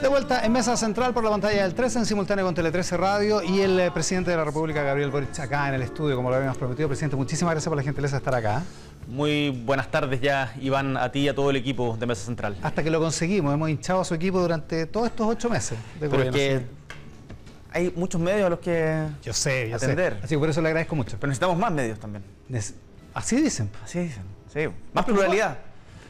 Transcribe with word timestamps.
De 0.00 0.08
vuelta 0.08 0.46
en 0.46 0.52
Mesa 0.52 0.78
Central 0.78 1.12
por 1.12 1.22
la 1.22 1.28
pantalla 1.28 1.62
del 1.62 1.74
13 1.74 1.98
en 1.98 2.06
simultáneo 2.06 2.46
con 2.46 2.54
Tele 2.54 2.72
13 2.72 2.96
Radio 2.96 3.42
y 3.42 3.60
el 3.60 3.78
eh, 3.78 3.90
presidente 3.90 4.30
de 4.30 4.36
la 4.38 4.44
República, 4.44 4.82
Gabriel 4.82 5.10
Boric, 5.10 5.38
acá 5.38 5.68
en 5.68 5.74
el 5.74 5.82
estudio, 5.82 6.16
como 6.16 6.30
lo 6.30 6.36
habíamos 6.36 6.56
prometido. 6.56 6.88
Presidente, 6.88 7.16
muchísimas 7.16 7.52
gracias 7.52 7.68
por 7.68 7.76
la 7.76 7.82
gentileza 7.82 8.16
de 8.16 8.18
estar 8.18 8.34
acá. 8.34 8.62
Muy 9.08 9.50
buenas 9.50 9.90
tardes 9.90 10.22
ya, 10.22 10.54
Iván, 10.58 10.96
a 10.96 11.12
ti 11.12 11.20
y 11.20 11.28
a 11.28 11.34
todo 11.34 11.50
el 11.50 11.56
equipo 11.56 11.98
de 12.00 12.06
Mesa 12.06 12.24
Central. 12.24 12.56
Hasta 12.62 12.82
que 12.82 12.90
lo 12.90 12.98
conseguimos, 12.98 13.52
hemos 13.52 13.68
hinchado 13.68 14.00
a 14.00 14.04
su 14.06 14.14
equipo 14.14 14.40
durante 14.40 14.86
todos 14.86 15.08
estos 15.08 15.26
ocho 15.26 15.50
meses. 15.50 15.78
De 16.00 16.08
Pero 16.08 16.22
es 16.22 16.30
que 16.30 16.62
hay 17.70 17.92
muchos 17.94 18.18
medios 18.22 18.46
a 18.46 18.50
los 18.50 18.60
que 18.60 19.06
yo 19.22 19.34
sé, 19.34 19.68
yo 19.68 19.76
atender. 19.76 20.18
Así 20.22 20.34
que 20.34 20.38
por 20.38 20.48
eso 20.48 20.62
le 20.62 20.68
agradezco 20.68 20.96
mucho. 20.96 21.18
Pero 21.20 21.28
necesitamos 21.28 21.58
más 21.58 21.72
medios 21.72 21.98
también. 21.98 22.24
Así 23.12 23.36
dicen. 23.36 23.68
Así 23.84 23.98
dicen, 23.98 24.22
sí. 24.50 24.66
Más 24.94 25.04
pluralidad. 25.04 25.58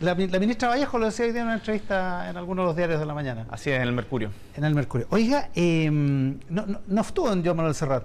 La, 0.00 0.14
ministra 0.14 0.68
Vallejo 0.68 0.98
lo 0.98 1.06
decía 1.06 1.26
hoy 1.26 1.32
día 1.32 1.42
en 1.42 1.48
una 1.48 1.56
entrevista 1.56 2.30
en 2.30 2.36
algunos 2.38 2.62
de 2.62 2.66
los 2.68 2.76
diarios 2.76 3.00
de 3.00 3.04
la 3.04 3.12
mañana. 3.12 3.46
Así 3.50 3.70
es, 3.70 3.76
en 3.76 3.82
el 3.82 3.92
Mercurio. 3.92 4.30
En 4.56 4.64
el 4.64 4.74
Mercurio. 4.74 5.06
Oiga, 5.10 5.50
em, 5.54 6.38
no, 6.48 6.64
no, 6.86 7.00
estuvo 7.02 7.30
en 7.30 7.44
Joan 7.44 7.58
Manuel 7.58 7.74
Serrat. 7.74 8.04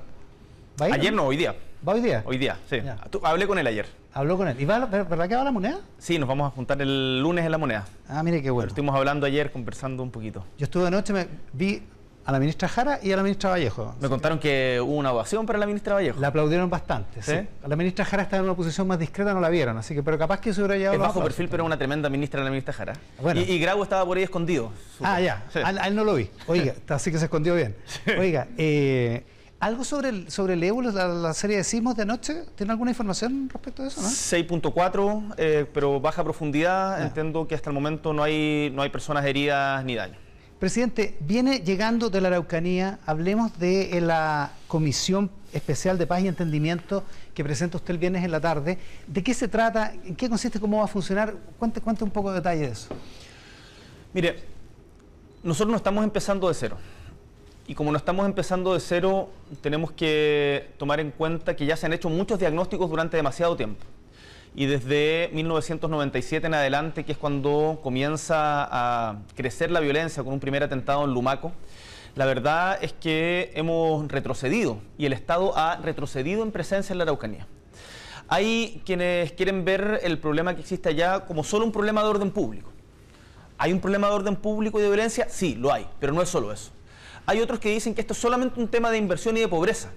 ayer 0.80 1.14
no, 1.14 1.24
hoy 1.24 1.38
día. 1.38 1.56
¿Va 1.88 1.94
hoy 1.94 2.02
día? 2.02 2.22
Hoy 2.26 2.38
día, 2.38 2.58
sí. 2.70 2.80
hablé 3.24 3.48
con 3.48 3.58
él 3.60 3.68
ayer. 3.68 3.86
¿Habló 4.14 4.36
con 4.36 4.50
él? 4.50 4.60
¿Y 4.60 4.66
va, 4.66 4.86
verdad 4.86 5.30
que 5.30 5.36
va 5.36 5.42
a 5.42 5.46
la 5.46 5.52
moneda? 5.52 5.80
Sí, 5.98 6.20
nos 6.20 6.28
vamos 6.28 6.52
a 6.52 6.54
juntar 6.54 6.82
el 6.82 7.22
lunes 7.22 7.46
en 7.46 7.52
la 7.52 7.58
moneda. 7.58 7.86
Ah, 8.10 8.24
mire 8.24 8.42
qué 8.42 8.50
bueno. 8.50 8.68
estuvimos 8.68 8.94
hablando 8.94 9.26
ayer, 9.26 9.50
conversando 9.52 10.04
un 10.04 10.12
poquito. 10.12 10.44
Yo 10.58 10.66
estuve 10.66 10.88
anoche, 10.88 11.14
me 11.14 11.28
vi 11.54 11.82
a 12.26 12.32
la 12.32 12.40
ministra 12.40 12.68
Jara 12.68 13.00
y 13.04 13.12
a 13.12 13.18
la 13.18 13.24
ministra 13.24 13.52
Vallejo. 13.52 13.96
Me 14.02 14.10
contaron 14.10 14.40
que... 14.40 14.80
hubo 14.82 14.96
una 14.96 15.12
ovación 15.12 15.46
para 15.46 15.60
la 15.60 15.68
ministra 15.68 15.94
Vallejo. 15.94 16.20
La 16.20 16.30
aplaudieron 16.30 16.70
bastante, 16.70 17.22
¿Sí? 17.22 17.48
La 17.66 17.76
ministra 17.76 18.04
Jara 18.04 18.24
estaba 18.24 18.40
en 18.40 18.46
una 18.46 18.56
posición 18.56 18.88
más 18.88 18.98
discreta, 18.98 19.34
no 19.34 19.40
la 19.40 19.50
vieron, 19.50 19.78
así 19.78 19.94
que, 19.94 20.02
pero 20.02 20.18
capaz 20.18 20.40
que 20.40 20.52
se 20.52 20.62
hubiera 20.62 20.76
llevado... 20.76 20.96
Es 20.96 21.00
bajo 21.00 21.24
perfil, 21.24 21.48
pero 21.50 21.64
una 21.64 21.78
tremenda 21.78 22.10
ministra 22.10 22.44
la 22.44 22.50
ministra 22.50 22.74
Jara. 22.74 22.94
Y, 23.36 23.40
y 23.54 23.60
Grau 23.60 23.84
estaba 23.84 24.04
por 24.06 24.18
ahí 24.18 24.24
escondido. 24.24 24.72
Ah, 25.02 25.22
ya, 25.22 25.46
a, 25.64 25.88
él 25.88 25.96
no 25.96 26.04
lo 26.04 26.16
vi. 26.16 26.30
Oiga, 26.48 26.74
así 26.90 27.12
que 27.12 27.20
se 27.20 27.26
escondió 27.26 27.56
bien. 27.56 27.76
Oiga, 28.18 28.48
eh, 28.58 29.24
¿Algo 29.60 29.84
sobre 29.84 30.10
el, 30.10 30.32
sobre 30.32 30.54
el 30.54 30.64
ébola, 30.64 30.92
la, 30.92 31.34
serie 31.34 31.58
de 31.58 31.64
sismos 31.64 31.96
de 31.96 32.04
anoche? 32.04 32.44
¿Tiene 32.56 32.72
alguna 32.72 32.92
información 32.92 33.50
respecto 33.52 33.84
a 33.84 33.88
eso? 33.88 34.02
6.4, 34.02 35.36
eh, 35.38 35.66
pero 35.74 36.00
baja 36.02 36.24
profundidad. 36.24 37.02
Entiendo 37.02 37.48
que 37.48 37.56
hasta 37.56 37.70
el 37.70 37.74
momento 37.74 38.14
no 38.14 38.22
hay, 38.22 38.72
no 38.76 38.82
hay 38.82 38.90
personas 38.90 39.26
heridas 39.26 39.84
ni 39.86 39.96
daños. 39.96 40.25
Presidente, 40.60 41.18
viene 41.20 41.60
llegando 41.60 42.10
de 42.10 42.22
la 42.22 42.30
Araucanía, 42.30 43.00
hablemos 43.06 43.60
de 43.60 43.98
eh, 43.98 44.02
la 44.02 44.54
Comisión 44.70 45.30
Especial 45.52 45.98
de 45.98 46.08
Paz 46.08 46.24
y 46.24 46.30
Entendimiento 46.30 47.04
que 47.34 47.44
presenta 47.44 47.76
usted 47.76 47.92
el 47.92 47.98
viernes 47.98 48.24
en 48.24 48.32
la 48.32 48.40
tarde. 48.40 48.78
¿De 49.06 49.22
qué 49.22 49.34
se 49.34 49.50
trata? 49.50 49.94
¿En 50.06 50.16
qué 50.16 50.30
consiste? 50.30 50.62
¿Cómo 50.62 50.78
va 50.78 50.86
a 50.86 50.88
funcionar? 50.88 51.36
Cuente, 51.60 51.82
cuente 51.82 52.06
un 52.06 52.10
poco 52.10 52.30
de 52.30 52.38
detalle 52.38 52.62
de 52.62 52.72
eso. 52.72 52.88
Mire, 54.14 54.44
nosotros 55.44 55.72
no 55.72 55.78
estamos 55.78 56.06
empezando 56.06 56.48
de 56.48 56.54
cero. 56.54 56.78
Y 57.68 57.76
como 57.76 57.92
no 57.92 57.98
estamos 57.98 58.26
empezando 58.26 58.74
de 58.74 58.80
cero, 58.80 59.30
tenemos 59.60 59.92
que 59.92 60.70
tomar 60.78 61.02
en 61.02 61.12
cuenta 61.12 61.58
que 61.58 61.66
ya 61.66 61.76
se 61.76 61.86
han 61.86 61.92
hecho 61.92 62.10
muchos 62.10 62.40
diagnósticos 62.40 62.90
durante 62.90 63.18
demasiado 63.18 63.58
tiempo 63.58 63.86
y 64.56 64.68
desde 64.68 65.30
1997 65.34 66.48
en 66.48 66.54
adelante, 66.54 67.04
que 67.04 67.12
es 67.12 67.18
cuando 67.18 67.80
comienza 67.84 68.68
a 68.72 69.20
crecer 69.36 69.70
la 69.70 69.82
violencia 69.82 70.24
con 70.24 70.34
un 70.34 70.40
primer 70.40 70.64
atentado 70.64 71.04
en 71.04 71.14
Lumaco, 71.14 71.52
la 72.16 72.26
verdad 72.26 72.78
es 72.82 72.94
que 72.94 73.52
hemos 73.56 74.08
retrocedido 74.08 74.80
y 74.98 75.06
el 75.06 75.14
Estado 75.14 75.58
ha 75.58 75.76
retrocedido 75.76 76.42
en 76.42 76.52
presencia 76.52 76.94
en 76.94 77.00
la 77.00 77.04
Araucanía. 77.04 77.48
Hay 78.30 78.82
quienes 78.86 79.34
quieren 79.34 79.66
ver 79.66 80.00
el 80.04 80.18
problema 80.20 80.56
que 80.56 80.62
existe 80.62 80.88
allá 80.88 81.26
como 81.26 81.44
solo 81.44 81.66
un 81.66 81.74
problema 81.74 82.02
de 82.02 82.10
orden 82.10 82.32
público. 82.32 82.72
¿Hay 83.58 83.74
un 83.74 83.82
problema 83.82 84.08
de 84.08 84.14
orden 84.14 84.38
público 84.38 84.80
y 84.80 84.84
de 84.84 84.88
violencia? 84.88 85.28
Sí, 85.30 85.56
lo 85.56 85.72
hay, 85.74 85.86
pero 86.00 86.14
no 86.14 86.22
es 86.22 86.30
solo 86.30 86.54
eso. 86.54 86.72
Hay 87.26 87.42
otros 87.42 87.60
que 87.60 87.70
dicen 87.70 87.94
que 87.94 88.02
esto 88.02 88.14
es 88.14 88.20
solamente 88.20 88.60
un 88.60 88.70
tema 88.70 88.90
de 88.90 88.98
inversión 88.98 89.36
y 89.36 89.42
de 89.42 89.48
pobreza. 89.50 89.92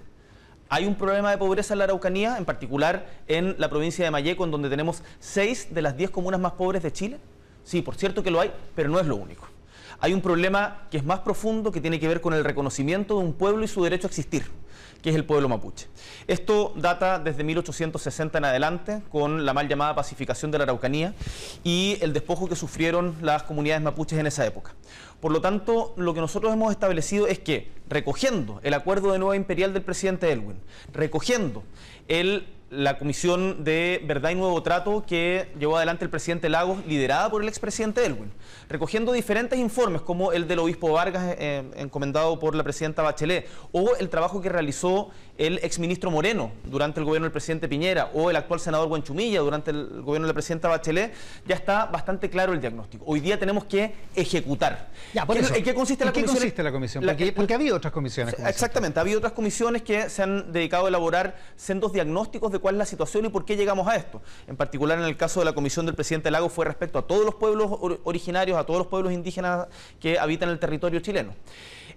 Hay 0.71 0.85
un 0.85 0.93
problema 0.93 1.31
de 1.31 1.37
pobreza 1.39 1.73
en 1.73 1.79
la 1.79 1.85
Araucanía, 1.85 2.37
en 2.37 2.45
particular 2.45 3.07
en 3.27 3.55
la 3.57 3.71
provincia 3.71 4.05
de 4.05 4.11
Mayeco, 4.11 4.45
en 4.45 4.51
donde 4.51 4.69
tenemos 4.69 5.01
seis 5.19 5.73
de 5.73 5.81
las 5.81 5.97
diez 5.97 6.11
comunas 6.11 6.39
más 6.39 6.51
pobres 6.51 6.83
de 6.83 6.93
Chile. 6.93 7.17
Sí, 7.63 7.81
por 7.81 7.95
cierto 7.95 8.21
que 8.21 8.29
lo 8.29 8.39
hay, 8.39 8.51
pero 8.75 8.87
no 8.87 8.99
es 8.99 9.07
lo 9.07 9.15
único. 9.15 9.47
Hay 9.99 10.13
un 10.13 10.21
problema 10.21 10.87
que 10.91 10.97
es 10.97 11.03
más 11.03 11.21
profundo, 11.21 11.71
que 11.71 11.81
tiene 11.81 11.99
que 11.99 12.07
ver 12.07 12.21
con 12.21 12.35
el 12.35 12.43
reconocimiento 12.43 13.17
de 13.17 13.25
un 13.25 13.33
pueblo 13.33 13.65
y 13.65 13.67
su 13.67 13.83
derecho 13.83 14.05
a 14.05 14.09
existir, 14.09 14.45
que 15.01 15.09
es 15.09 15.15
el 15.15 15.25
pueblo 15.25 15.49
mapuche. 15.49 15.87
Esto 16.27 16.71
data 16.75 17.17
desde 17.17 17.43
1860 17.43 18.37
en 18.37 18.45
adelante, 18.45 19.01
con 19.11 19.45
la 19.45 19.55
mal 19.55 19.67
llamada 19.67 19.95
pacificación 19.95 20.51
de 20.51 20.59
la 20.59 20.65
Araucanía 20.65 21.15
y 21.63 21.97
el 22.01 22.13
despojo 22.13 22.47
que 22.47 22.55
sufrieron 22.55 23.15
las 23.21 23.41
comunidades 23.41 23.81
mapuches 23.81 24.19
en 24.19 24.27
esa 24.27 24.45
época. 24.45 24.75
Por 25.19 25.31
lo 25.31 25.41
tanto, 25.41 25.93
lo 25.97 26.13
que 26.13 26.21
nosotros 26.21 26.53
hemos 26.53 26.71
establecido 26.71 27.27
es 27.27 27.39
que, 27.39 27.71
recogiendo 27.89 28.59
el 28.63 28.73
acuerdo 28.73 29.11
de 29.11 29.19
nueva 29.19 29.35
imperial 29.35 29.73
del 29.73 29.83
presidente 29.83 30.31
Elwin, 30.31 30.59
recogiendo 30.93 31.63
el 32.07 32.47
la 32.69 32.99
Comisión 32.99 33.63
de 33.63 34.01
Verdad 34.05 34.29
y 34.29 34.35
Nuevo 34.35 34.61
Trato 34.61 35.03
que 35.05 35.51
llevó 35.57 35.77
adelante 35.77 36.05
el 36.05 36.11
presidente 36.11 36.49
Lagos, 36.49 36.85
liderada 36.85 37.29
por 37.29 37.41
el 37.41 37.47
expresidente 37.47 38.05
Elwin, 38.05 38.31
recogiendo 38.67 39.11
diferentes 39.11 39.57
informes 39.57 40.01
como 40.01 40.31
el 40.31 40.47
del 40.47 40.59
obispo 40.59 40.91
Vargas, 40.91 41.35
eh, 41.39 41.63
encomendado 41.77 42.37
por 42.37 42.55
la 42.55 42.63
presidenta 42.63 43.01
Bachelet, 43.01 43.47
o 43.71 43.95
el 43.99 44.09
trabajo 44.09 44.41
que 44.41 44.49
realizó 44.49 45.09
el 45.39 45.57
exministro 45.63 46.11
Moreno 46.11 46.51
durante 46.65 46.99
el 46.99 47.05
gobierno 47.05 47.25
del 47.25 47.31
presidente 47.31 47.69
Piñera, 47.69 48.11
o 48.13 48.29
el 48.29 48.35
actual 48.35 48.59
senador 48.59 48.89
Buenchumilla 48.89 49.39
durante 49.39 49.71
el 49.71 50.01
gobierno 50.01 50.27
de 50.27 50.31
la 50.31 50.33
presidenta 50.33 50.67
Bachelet, 50.67 51.13
ya 51.47 51.55
está 51.55 51.85
bastante 51.85 52.29
claro 52.29 52.51
el 52.51 52.59
diagnóstico. 52.59 53.05
Hoy 53.07 53.21
día 53.21 53.39
tenemos 53.39 53.63
que 53.63 53.95
ejecutar. 54.15 54.89
¿En 55.13 55.63
qué 55.63 55.73
consiste 55.73 56.03
la 56.03 56.11
comisión? 56.11 56.35
Consiste 56.35 56.61
la 56.61 56.71
comisión? 56.71 57.05
Porque, 57.35 57.53
ha 57.53 57.55
habido 57.55 57.77
otras 57.77 57.93
comisiones. 57.93 58.35
Exactamente, 58.45 58.99
ha 58.99 59.01
habido 59.01 59.19
otras 59.19 59.31
comisiones 59.31 59.81
que 59.81 60.09
se 60.09 60.21
han 60.23 60.51
dedicado 60.51 60.85
a 60.85 60.89
elaborar 60.89 61.37
sendos 61.55 61.93
diagnósticos 61.93 62.51
de 62.51 62.59
cuál 62.59 62.75
es 62.75 62.79
la 62.79 62.85
situación 62.85 63.25
y 63.25 63.29
por 63.29 63.45
qué 63.45 63.55
llegamos 63.55 63.87
a 63.87 63.95
esto. 63.95 64.21
En 64.45 64.57
particular 64.57 64.99
en 64.99 65.05
el 65.05 65.15
caso 65.15 65.39
de 65.39 65.45
la 65.45 65.53
comisión 65.53 65.85
del 65.85 65.95
presidente 65.95 66.31
Lago 66.31 66.49
fue 66.49 66.65
respecto 66.65 66.99
a 66.99 67.07
todos 67.07 67.23
los 67.23 67.35
pueblos 67.35 67.71
originarios, 68.03 68.57
a 68.57 68.65
todos 68.65 68.79
los 68.79 68.87
pueblos 68.87 69.13
indígenas 69.13 69.67
que 70.01 70.19
habitan 70.19 70.49
el 70.49 70.59
territorio 70.59 70.99
chileno. 70.99 71.33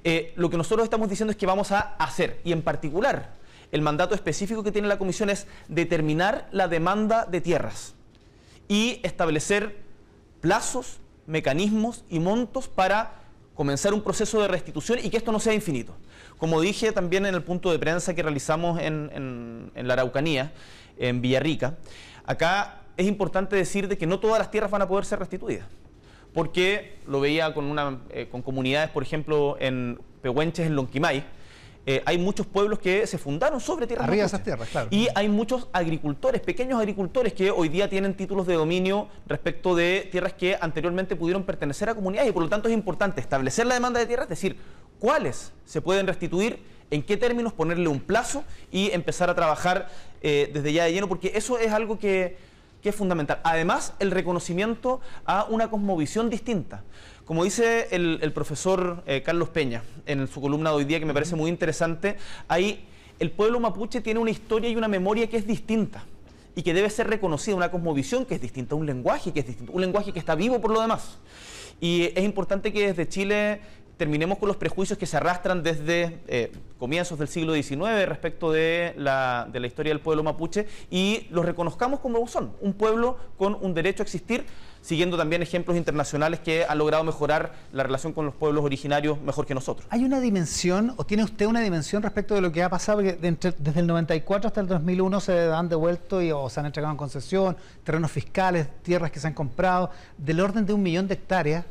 Eh, 0.04 0.32
lo 0.36 0.50
que 0.50 0.56
nosotros 0.56 0.84
estamos 0.84 1.08
diciendo 1.08 1.30
es 1.30 1.36
que 1.36 1.46
vamos 1.46 1.70
a 1.72 1.94
hacer, 1.98 2.40
y 2.44 2.52
en 2.52 2.62
particular 2.62 3.40
el 3.70 3.80
mandato 3.80 4.14
específico 4.14 4.62
que 4.62 4.70
tiene 4.70 4.86
la 4.86 4.98
comisión 4.98 5.30
es 5.30 5.46
determinar 5.68 6.48
la 6.52 6.68
demanda 6.68 7.24
de 7.24 7.40
tierras 7.40 7.94
y 8.68 9.00
establecer 9.02 9.78
plazos, 10.40 10.98
mecanismos 11.26 12.04
y 12.10 12.18
montos 12.18 12.68
para 12.68 13.22
comenzar 13.54 13.94
un 13.94 14.02
proceso 14.02 14.42
de 14.42 14.48
restitución 14.48 14.98
y 15.02 15.08
que 15.08 15.16
esto 15.16 15.32
no 15.32 15.40
sea 15.40 15.54
infinito. 15.54 15.94
Como 16.36 16.60
dije 16.60 16.92
también 16.92 17.24
en 17.24 17.34
el 17.34 17.42
punto 17.42 17.70
de 17.70 17.78
prensa 17.78 18.14
que 18.14 18.22
realizamos 18.22 18.80
en, 18.80 19.70
la 19.74 19.92
Araucanía, 19.94 20.52
en 20.98 21.22
Villarrica, 21.22 21.78
acá 22.26 22.82
es 22.96 23.06
importante 23.06 23.56
decir 23.56 23.88
de 23.88 23.96
que 23.96 24.06
no 24.06 24.20
todas 24.20 24.38
las 24.38 24.50
tierras 24.50 24.70
van 24.70 24.82
a 24.82 24.88
poder 24.88 25.04
ser 25.04 25.18
restituidas. 25.18 25.66
Porque 26.32 26.98
lo 27.06 27.20
veía 27.20 27.52
con, 27.54 27.66
una, 27.66 28.00
eh, 28.10 28.28
con 28.30 28.42
comunidades, 28.42 28.90
por 28.90 29.02
ejemplo, 29.02 29.56
en 29.60 30.00
Pehuenches, 30.22 30.66
en 30.66 30.76
Lonquimay, 30.76 31.24
eh, 31.84 32.00
hay 32.06 32.16
muchos 32.16 32.46
pueblos 32.46 32.78
que 32.78 33.06
se 33.08 33.18
fundaron 33.18 33.60
sobre 33.60 33.88
tierras 33.88 34.06
Arriba 34.06 34.24
esas 34.24 34.44
tierras, 34.44 34.68
claro. 34.68 34.86
Y 34.92 35.08
hay 35.16 35.28
muchos 35.28 35.68
agricultores, 35.72 36.40
pequeños 36.40 36.78
agricultores 36.78 37.32
que 37.32 37.50
hoy 37.50 37.68
día 37.68 37.90
tienen 37.90 38.14
títulos 38.14 38.46
de 38.46 38.54
dominio 38.54 39.08
respecto 39.26 39.74
de 39.74 40.08
tierras 40.12 40.32
que 40.32 40.56
anteriormente 40.60 41.16
pudieron 41.16 41.42
pertenecer 41.42 41.88
a 41.88 41.94
comunidades. 41.96 42.30
Y 42.30 42.32
por 42.32 42.44
lo 42.44 42.48
tanto 42.48 42.68
es 42.68 42.74
importante 42.74 43.20
establecer 43.20 43.66
la 43.66 43.74
demanda 43.74 43.98
de 43.98 44.06
tierras, 44.06 44.26
es 44.26 44.30
decir, 44.30 44.56
cuáles 45.00 45.52
se 45.64 45.80
pueden 45.80 46.06
restituir, 46.06 46.60
en 46.92 47.02
qué 47.02 47.16
términos 47.16 47.52
ponerle 47.52 47.88
un 47.88 48.00
plazo 48.00 48.44
y 48.70 48.90
empezar 48.92 49.28
a 49.28 49.34
trabajar 49.34 49.88
eh, 50.20 50.50
desde 50.52 50.72
ya 50.72 50.84
de 50.84 50.92
lleno, 50.92 51.08
porque 51.08 51.32
eso 51.34 51.58
es 51.58 51.72
algo 51.72 51.98
que, 51.98 52.36
es 52.88 52.94
fundamental. 52.94 53.40
Además, 53.44 53.94
el 53.98 54.10
reconocimiento 54.10 55.00
a 55.24 55.44
una 55.44 55.70
cosmovisión 55.70 56.30
distinta. 56.30 56.82
Como 57.24 57.44
dice 57.44 57.88
el, 57.92 58.32
profesor 58.32 59.02
eh, 59.06 59.22
Carlos 59.22 59.48
Peña 59.48 59.82
en 60.06 60.26
su 60.26 60.40
columna 60.40 60.70
de 60.70 60.76
hoy 60.76 60.84
día, 60.84 60.98
que 60.98 61.06
me 61.06 61.14
parece 61.14 61.36
muy 61.36 61.50
interesante, 61.50 62.16
ahí 62.48 62.84
el 63.18 63.30
pueblo 63.30 63.60
mapuche 63.60 64.00
tiene 64.00 64.18
una 64.18 64.30
historia 64.30 64.68
y 64.68 64.76
una 64.76 64.88
memoria 64.88 65.28
que 65.28 65.36
es 65.36 65.46
distinta 65.46 66.04
y 66.54 66.62
que 66.62 66.74
debe 66.74 66.90
ser 66.90 67.08
reconocida, 67.08 67.54
una 67.54 67.70
cosmovisión 67.70 68.26
que 68.26 68.34
es 68.34 68.40
distinta, 68.40 68.74
un 68.74 68.86
lenguaje 68.86 69.32
que 69.32 69.40
es 69.40 69.46
distinto, 69.46 69.72
un 69.72 69.80
lenguaje 69.80 70.12
que 70.12 70.18
está 70.18 70.34
vivo 70.34 70.60
por 70.60 70.72
lo 70.72 70.80
demás. 70.80 71.18
Y 71.80 72.10
es 72.14 72.24
importante 72.24 72.72
que 72.72 72.88
desde 72.88 73.08
Chile 73.08 73.60
terminemos 73.96 74.38
con 74.38 74.48
los 74.48 74.56
prejuicios 74.56 74.98
que 74.98 75.06
se 75.06 75.16
arrastran 75.16 75.62
desde 75.62 76.20
eh, 76.26 76.52
comienzos 76.78 77.18
del 77.18 77.28
siglo 77.28 77.54
XIX 77.54 78.06
respecto 78.06 78.50
de 78.50 78.94
la, 78.96 79.48
de 79.52 79.60
la, 79.60 79.66
historia 79.66 79.90
del 79.90 80.00
pueblo 80.00 80.22
mapuche 80.22 80.66
y 80.90 81.26
los 81.30 81.44
reconozcamos 81.44 82.00
como 82.00 82.26
son, 82.26 82.52
un 82.60 82.72
pueblo 82.72 83.16
con 83.38 83.56
un 83.60 83.74
derecho 83.74 84.02
a 84.02 84.04
existir, 84.04 84.44
siguiendo 84.80 85.16
también 85.16 85.42
ejemplos 85.42 85.76
internacionales 85.76 86.40
que 86.40 86.64
han 86.64 86.76
logrado 86.76 87.04
mejorar 87.04 87.52
la 87.72 87.84
relación 87.84 88.12
con 88.12 88.26
los 88.26 88.34
pueblos 88.34 88.64
originarios 88.64 89.20
mejor 89.20 89.46
que 89.46 89.54
nosotros. 89.54 89.86
¿Hay 89.90 90.04
una 90.04 90.20
dimensión 90.20 90.94
o 90.96 91.04
tiene 91.04 91.22
usted 91.22 91.46
una 91.46 91.60
dimensión 91.60 92.02
respecto 92.02 92.34
de 92.34 92.40
lo 92.40 92.50
que 92.50 92.62
ha 92.62 92.68
pasado? 92.68 93.00
desde 93.02 93.80
el 93.80 93.86
94 93.86 94.48
hasta 94.48 94.60
el 94.60 94.66
2001 94.66 95.20
se 95.20 95.52
han 95.52 95.68
devuelto 95.68 96.20
y, 96.20 96.32
se 96.50 96.60
han 96.60 96.66
entregado 96.66 96.92
en 96.92 96.98
concesión, 96.98 97.56
terrenos 97.84 98.10
fiscales, 98.10 98.66
tierras 98.82 99.10
que 99.10 99.20
se 99.20 99.28
han 99.28 99.34
comprado, 99.34 99.90
del 100.18 100.40
orden 100.40 100.66
de 100.66 100.72
un 100.72 100.82
millón 100.82 101.06
de 101.06 101.14
hectáreas 101.14 101.64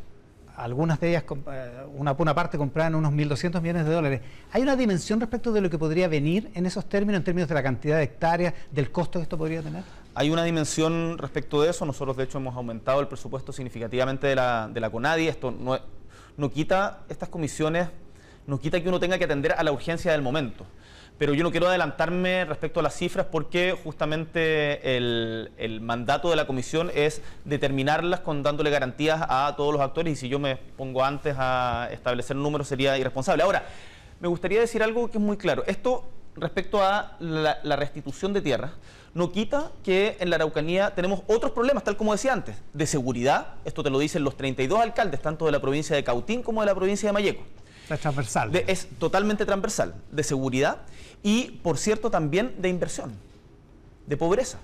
algunas 0.63 0.99
de 0.99 1.09
ellas, 1.09 1.23
eh, 1.51 1.71
una, 1.95 2.13
una 2.13 2.35
parte 2.35 2.57
compraban 2.57 2.95
unos 2.95 3.11
1.200 3.13 3.61
millones 3.61 3.85
de 3.85 3.93
dólares. 3.93 4.21
¿Hay 4.51 4.61
una 4.61 4.75
dimensión 4.75 5.19
respecto 5.19 5.51
de 5.51 5.61
lo 5.61 5.69
que 5.69 5.77
podría 5.77 6.07
venir 6.07 6.51
en 6.53 6.65
esos 6.65 6.87
términos, 6.87 7.19
en 7.19 7.23
términos 7.23 7.49
de 7.49 7.55
la 7.55 7.63
cantidad 7.63 7.97
de 7.97 8.03
hectáreas, 8.03 8.53
del 8.71 8.91
costo 8.91 9.19
que 9.19 9.23
esto 9.23 9.37
podría 9.37 9.61
tener? 9.61 9.83
Hay 10.13 10.29
una 10.29 10.43
dimensión 10.43 11.17
respecto 11.17 11.61
de 11.61 11.69
eso. 11.69 11.85
Nosotros, 11.85 12.15
de 12.17 12.25
hecho, 12.25 12.37
hemos 12.37 12.55
aumentado 12.55 12.99
el 12.99 13.07
presupuesto 13.07 13.51
significativamente 13.51 14.27
de 14.27 14.35
la, 14.35 14.69
de 14.71 14.91
CONADI. 14.91 15.27
Esto 15.27 15.51
no, 15.51 15.79
no 16.37 16.51
quita 16.51 16.99
estas 17.09 17.29
comisiones, 17.29 17.87
no 18.45 18.59
quita 18.59 18.81
que 18.81 18.89
uno 18.89 18.99
tenga 18.99 19.17
que 19.17 19.25
atender 19.25 19.53
a 19.53 19.63
la 19.63 19.71
urgencia 19.71 20.11
del 20.11 20.21
momento 20.21 20.65
pero 21.21 21.35
yo 21.35 21.43
no 21.43 21.51
quiero 21.51 21.67
adelantarme 21.67 22.45
respecto 22.45 22.79
a 22.79 22.83
las 22.83 22.95
cifras 22.95 23.27
porque 23.27 23.77
justamente 23.83 24.97
el, 24.97 25.79
mandato 25.79 26.31
de 26.31 26.35
la 26.35 26.47
comisión 26.47 26.89
es 26.95 27.21
determinarlas 27.45 28.21
con 28.21 28.41
dándole 28.41 28.71
garantías 28.71 29.21
a 29.29 29.53
todos 29.55 29.71
los 29.71 29.83
actores 29.83 30.13
y 30.13 30.15
si 30.15 30.29
yo 30.29 30.39
me 30.39 30.55
pongo 30.55 31.03
antes 31.03 31.35
a 31.37 31.89
establecer 31.91 32.35
números 32.35 32.67
sería 32.67 32.97
irresponsable. 32.97 33.43
Ahora, 33.43 33.65
me 34.19 34.27
gustaría 34.27 34.61
decir 34.61 34.81
algo 34.81 35.11
que 35.11 35.19
es 35.19 35.23
muy 35.23 35.37
claro. 35.37 35.63
Esto 35.67 36.05
respecto 36.35 36.83
a 36.83 37.17
la, 37.19 37.75
restitución 37.75 38.33
de 38.33 38.41
tierras 38.41 38.71
no 39.13 39.31
quita 39.31 39.69
que 39.83 40.17
en 40.19 40.31
la 40.31 40.37
Araucanía 40.37 40.95
tenemos 40.95 41.21
otros 41.27 41.51
problemas, 41.51 41.83
tal 41.83 41.97
como 41.97 42.13
decía 42.13 42.33
antes, 42.33 42.55
de 42.73 42.87
seguridad. 42.87 43.57
Esto 43.63 43.83
te 43.83 43.91
lo 43.91 43.99
dicen 43.99 44.23
los 44.23 44.37
32 44.37 44.79
alcaldes, 44.79 45.21
tanto 45.21 45.45
de 45.45 45.51
la 45.51 45.61
provincia 45.61 45.95
de 45.95 46.03
Cautín 46.03 46.41
como 46.41 46.61
de 46.61 46.65
la 46.65 46.73
provincia 46.73 47.09
de 47.09 47.13
Mayeco. 47.13 47.43
Es 47.91 47.99
transversal. 47.99 48.55
es 48.55 48.87
totalmente 48.97 49.45
transversal, 49.45 49.93
de 50.11 50.23
seguridad 50.23 50.77
y, 51.23 51.59
por 51.63 51.77
cierto, 51.77 52.09
también 52.09 52.53
de 52.57 52.69
inversión, 52.69 53.13
de 54.07 54.17
pobreza. 54.17 54.59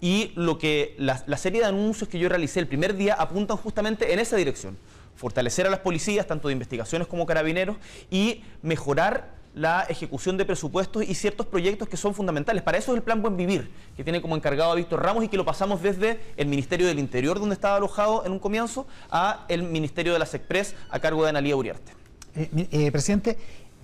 Y 0.00 0.32
lo 0.34 0.58
que 0.58 0.94
la, 0.98 1.18
serie 1.38 1.60
de 1.60 1.66
anuncios 1.66 2.08
que 2.08 2.18
yo 2.18 2.28
realicé 2.28 2.60
el 2.60 2.66
primer 2.66 2.96
día 2.96 3.14
apuntan 3.14 3.56
justamente 3.56 4.12
en 4.12 4.18
esa 4.18 4.36
dirección. 4.36 4.76
Fortalecer 5.16 5.66
a 5.66 5.70
las 5.70 5.80
policías, 5.80 6.26
tanto 6.26 6.48
de 6.48 6.52
investigaciones 6.52 7.08
como 7.08 7.24
carabineros, 7.24 7.76
y 8.10 8.42
mejorar 8.62 9.34
la 9.54 9.84
ejecución 9.88 10.36
de 10.36 10.44
presupuestos 10.44 11.02
y 11.02 11.14
ciertos 11.14 11.46
proyectos 11.46 11.88
que 11.88 11.96
son 11.96 12.14
fundamentales. 12.14 12.62
Para 12.62 12.76
eso 12.76 12.92
es 12.92 12.98
el 12.98 13.02
Plan 13.02 13.22
Buen 13.22 13.38
Vivir, 13.38 13.70
que 13.96 14.04
tiene 14.04 14.20
como 14.20 14.36
encargado 14.36 14.70
a 14.70 14.74
Víctor 14.74 15.02
Ramos 15.02 15.24
y 15.24 15.28
que 15.28 15.38
lo 15.38 15.46
pasamos 15.46 15.80
desde 15.80 16.20
el 16.36 16.46
Ministerio 16.46 16.86
del 16.86 16.98
Interior, 16.98 17.40
donde 17.40 17.54
estaba 17.54 17.76
alojado 17.76 18.26
en 18.26 18.32
un 18.32 18.38
comienzo, 18.38 18.86
a 19.10 19.46
el 19.48 19.62
Ministerio 19.62 20.12
de 20.12 20.18
las 20.18 20.34
Express, 20.34 20.74
a 20.90 21.00
cargo 21.00 21.22
de 21.22 21.30
Analía 21.30 21.56
Uriarte. 21.56 21.92
Eh, 22.34 22.68
eh, 22.70 22.92
presidente, 22.92 23.38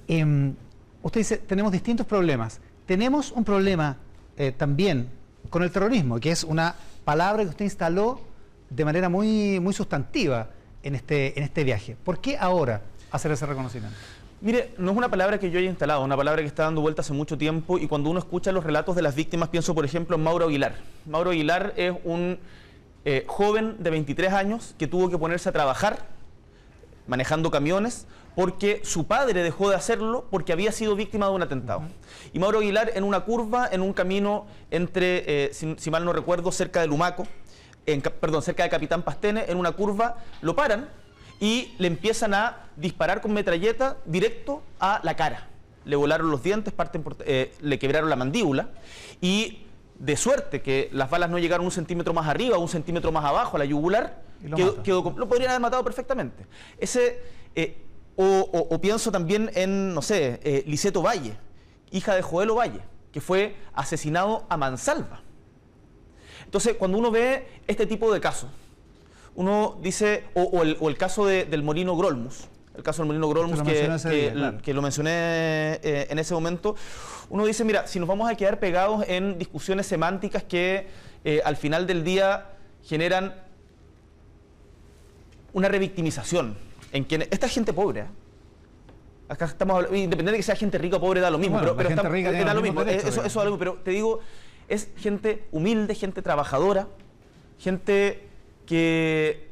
em, 0.08 0.54
usted 1.02 1.20
dice, 1.20 1.38
tenemos 1.38 1.72
distintos 1.72 2.06
problemas. 2.06 2.60
Tenemos 2.86 3.32
un 3.32 3.44
problema 3.44 3.96
eh, 4.36 4.52
también 4.52 5.08
con 5.50 5.62
el 5.62 5.70
terrorismo, 5.70 6.18
que 6.20 6.30
es 6.30 6.44
una 6.44 6.74
palabra 7.04 7.42
que 7.42 7.50
usted 7.50 7.64
instaló 7.64 8.20
de 8.70 8.84
manera 8.84 9.08
muy, 9.08 9.60
muy 9.60 9.74
sustantiva 9.74 10.48
en 10.82 10.94
este, 10.94 11.38
en 11.38 11.44
este 11.44 11.64
viaje. 11.64 11.96
¿Por 12.02 12.20
qué 12.20 12.36
ahora 12.38 12.82
hacer 13.10 13.30
ese 13.32 13.46
reconocimiento? 13.46 13.96
Mire, 14.40 14.74
no 14.76 14.90
es 14.90 14.96
una 14.96 15.08
palabra 15.08 15.38
que 15.38 15.50
yo 15.50 15.60
haya 15.60 15.68
instalado, 15.68 16.00
es 16.00 16.04
una 16.04 16.16
palabra 16.16 16.42
que 16.42 16.48
está 16.48 16.64
dando 16.64 16.80
vuelta 16.80 17.02
hace 17.02 17.12
mucho 17.12 17.38
tiempo 17.38 17.78
y 17.78 17.86
cuando 17.86 18.10
uno 18.10 18.18
escucha 18.18 18.50
los 18.50 18.64
relatos 18.64 18.96
de 18.96 19.02
las 19.02 19.14
víctimas, 19.14 19.50
pienso 19.50 19.72
por 19.72 19.84
ejemplo 19.84 20.16
en 20.16 20.22
Mauro 20.24 20.46
Aguilar. 20.46 20.74
Mauro 21.06 21.30
Aguilar 21.30 21.74
es 21.76 21.92
un 22.02 22.38
eh, 23.04 23.24
joven 23.28 23.76
de 23.78 23.90
23 23.90 24.32
años 24.32 24.74
que 24.78 24.88
tuvo 24.88 25.10
que 25.10 25.18
ponerse 25.18 25.48
a 25.48 25.52
trabajar 25.52 26.06
manejando 27.06 27.50
camiones 27.50 28.06
porque 28.34 28.80
su 28.84 29.06
padre 29.06 29.42
dejó 29.42 29.70
de 29.70 29.76
hacerlo 29.76 30.26
porque 30.30 30.52
había 30.52 30.72
sido 30.72 30.96
víctima 30.96 31.26
de 31.26 31.32
un 31.32 31.42
atentado. 31.42 31.82
Y 32.32 32.38
Mauro 32.38 32.58
Aguilar 32.58 32.92
en 32.94 33.04
una 33.04 33.20
curva, 33.20 33.68
en 33.70 33.82
un 33.82 33.92
camino 33.92 34.46
entre, 34.70 35.24
eh, 35.26 35.50
si, 35.52 35.90
mal 35.90 36.04
no 36.04 36.12
recuerdo, 36.12 36.50
cerca 36.52 36.80
de 36.80 36.86
Lumaco, 36.86 37.26
en, 37.86 38.00
perdón, 38.00 38.42
cerca 38.42 38.62
de 38.62 38.70
Capitán 38.70 39.02
Pastene, 39.02 39.44
en 39.48 39.58
una 39.58 39.72
curva, 39.72 40.16
lo 40.40 40.56
paran 40.56 40.88
y 41.40 41.74
le 41.78 41.88
empiezan 41.88 42.34
a 42.34 42.68
disparar 42.76 43.20
con 43.20 43.32
metralleta 43.32 43.96
directo 44.04 44.62
a 44.80 45.00
la 45.02 45.16
cara. 45.16 45.48
Le 45.84 45.96
volaron 45.96 46.30
los 46.30 46.42
dientes, 46.42 46.72
eh, 47.26 47.52
le 47.60 47.78
quebraron 47.78 48.08
la 48.08 48.16
mandíbula 48.16 48.68
y 49.20 49.66
de 49.98 50.16
suerte 50.16 50.62
que 50.62 50.88
las 50.92 51.10
balas 51.10 51.28
no 51.30 51.38
llegaron 51.38 51.66
un 51.66 51.72
centímetro 51.72 52.14
más 52.14 52.28
arriba, 52.28 52.58
un 52.58 52.68
centímetro 52.68 53.12
más 53.12 53.24
abajo 53.24 53.56
a 53.56 53.58
la 53.58 53.64
yugular, 53.64 54.22
lo, 54.42 54.82
lo, 54.86 55.28
podrían 55.28 55.50
haber 55.50 55.60
matado 55.60 55.84
perfectamente. 55.84 56.46
Ese, 56.78 57.20
eh, 57.54 57.76
o, 58.16 58.78
pienso 58.80 59.10
también 59.10 59.50
en, 59.54 59.94
no 59.94 60.02
sé, 60.02 60.40
eh, 60.44 60.64
Liceto 60.66 61.02
Valle, 61.02 61.36
hija 61.90 62.14
de 62.14 62.22
Joel 62.22 62.50
Valle, 62.50 62.80
que 63.10 63.20
fue 63.20 63.56
asesinado 63.74 64.44
a 64.48 64.56
mansalva. 64.56 65.22
Entonces, 66.44 66.76
cuando 66.76 66.98
uno 66.98 67.10
ve 67.10 67.46
este 67.66 67.86
tipo 67.86 68.12
de 68.12 68.20
casos, 68.20 68.50
uno 69.34 69.78
dice, 69.82 70.24
o, 70.34 70.62
el, 70.62 70.96
caso 70.98 71.24
del 71.24 71.62
Molino 71.62 71.96
Grolmus, 71.96 72.48
el 72.76 72.82
caso 72.82 73.02
del 73.02 73.08
Molino 73.08 73.28
Grolmus 73.28 73.62
que, 73.62 74.74
lo 74.74 74.82
mencioné 74.82 75.10
eh, 75.82 76.06
en 76.10 76.18
ese 76.18 76.34
momento, 76.34 76.76
uno 77.30 77.46
dice, 77.46 77.64
mira, 77.64 77.86
si 77.86 77.98
nos 77.98 78.08
vamos 78.08 78.30
a 78.30 78.34
quedar 78.34 78.58
pegados 78.58 79.04
en 79.08 79.38
discusiones 79.38 79.86
semánticas 79.86 80.42
que 80.42 80.86
eh, 81.24 81.40
al 81.44 81.56
final 81.56 81.86
del 81.86 82.04
día 82.04 82.50
generan 82.84 83.34
una 85.52 85.68
revictimización, 85.68 86.56
en 86.92 87.04
quien 87.04 87.22
esta 87.22 87.48
gente 87.48 87.72
pobre. 87.72 88.00
¿eh? 88.00 88.06
Acá 89.28 89.46
estamos 89.46 89.84
independiente 89.86 90.32
de 90.32 90.36
que 90.36 90.42
sea 90.42 90.56
gente 90.56 90.78
rica 90.78 90.96
o 90.96 91.00
pobre, 91.00 91.20
da 91.20 91.30
lo 91.30 91.38
mismo. 91.38 91.58
pero, 91.58 91.74
pero 91.74 91.96
da 91.96 92.54
lo 92.54 92.60
mismo. 92.62 92.82
eso, 92.82 93.24
eso 93.24 93.38
da 93.38 93.44
lo 93.46 93.50
mismo. 93.52 93.58
Pero 93.58 93.74
te 93.82 93.90
digo, 93.90 94.20
es 94.68 94.90
gente 94.96 95.44
humilde, 95.52 95.94
gente 95.94 96.22
trabajadora, 96.22 96.88
gente 97.58 98.28
que 98.66 99.48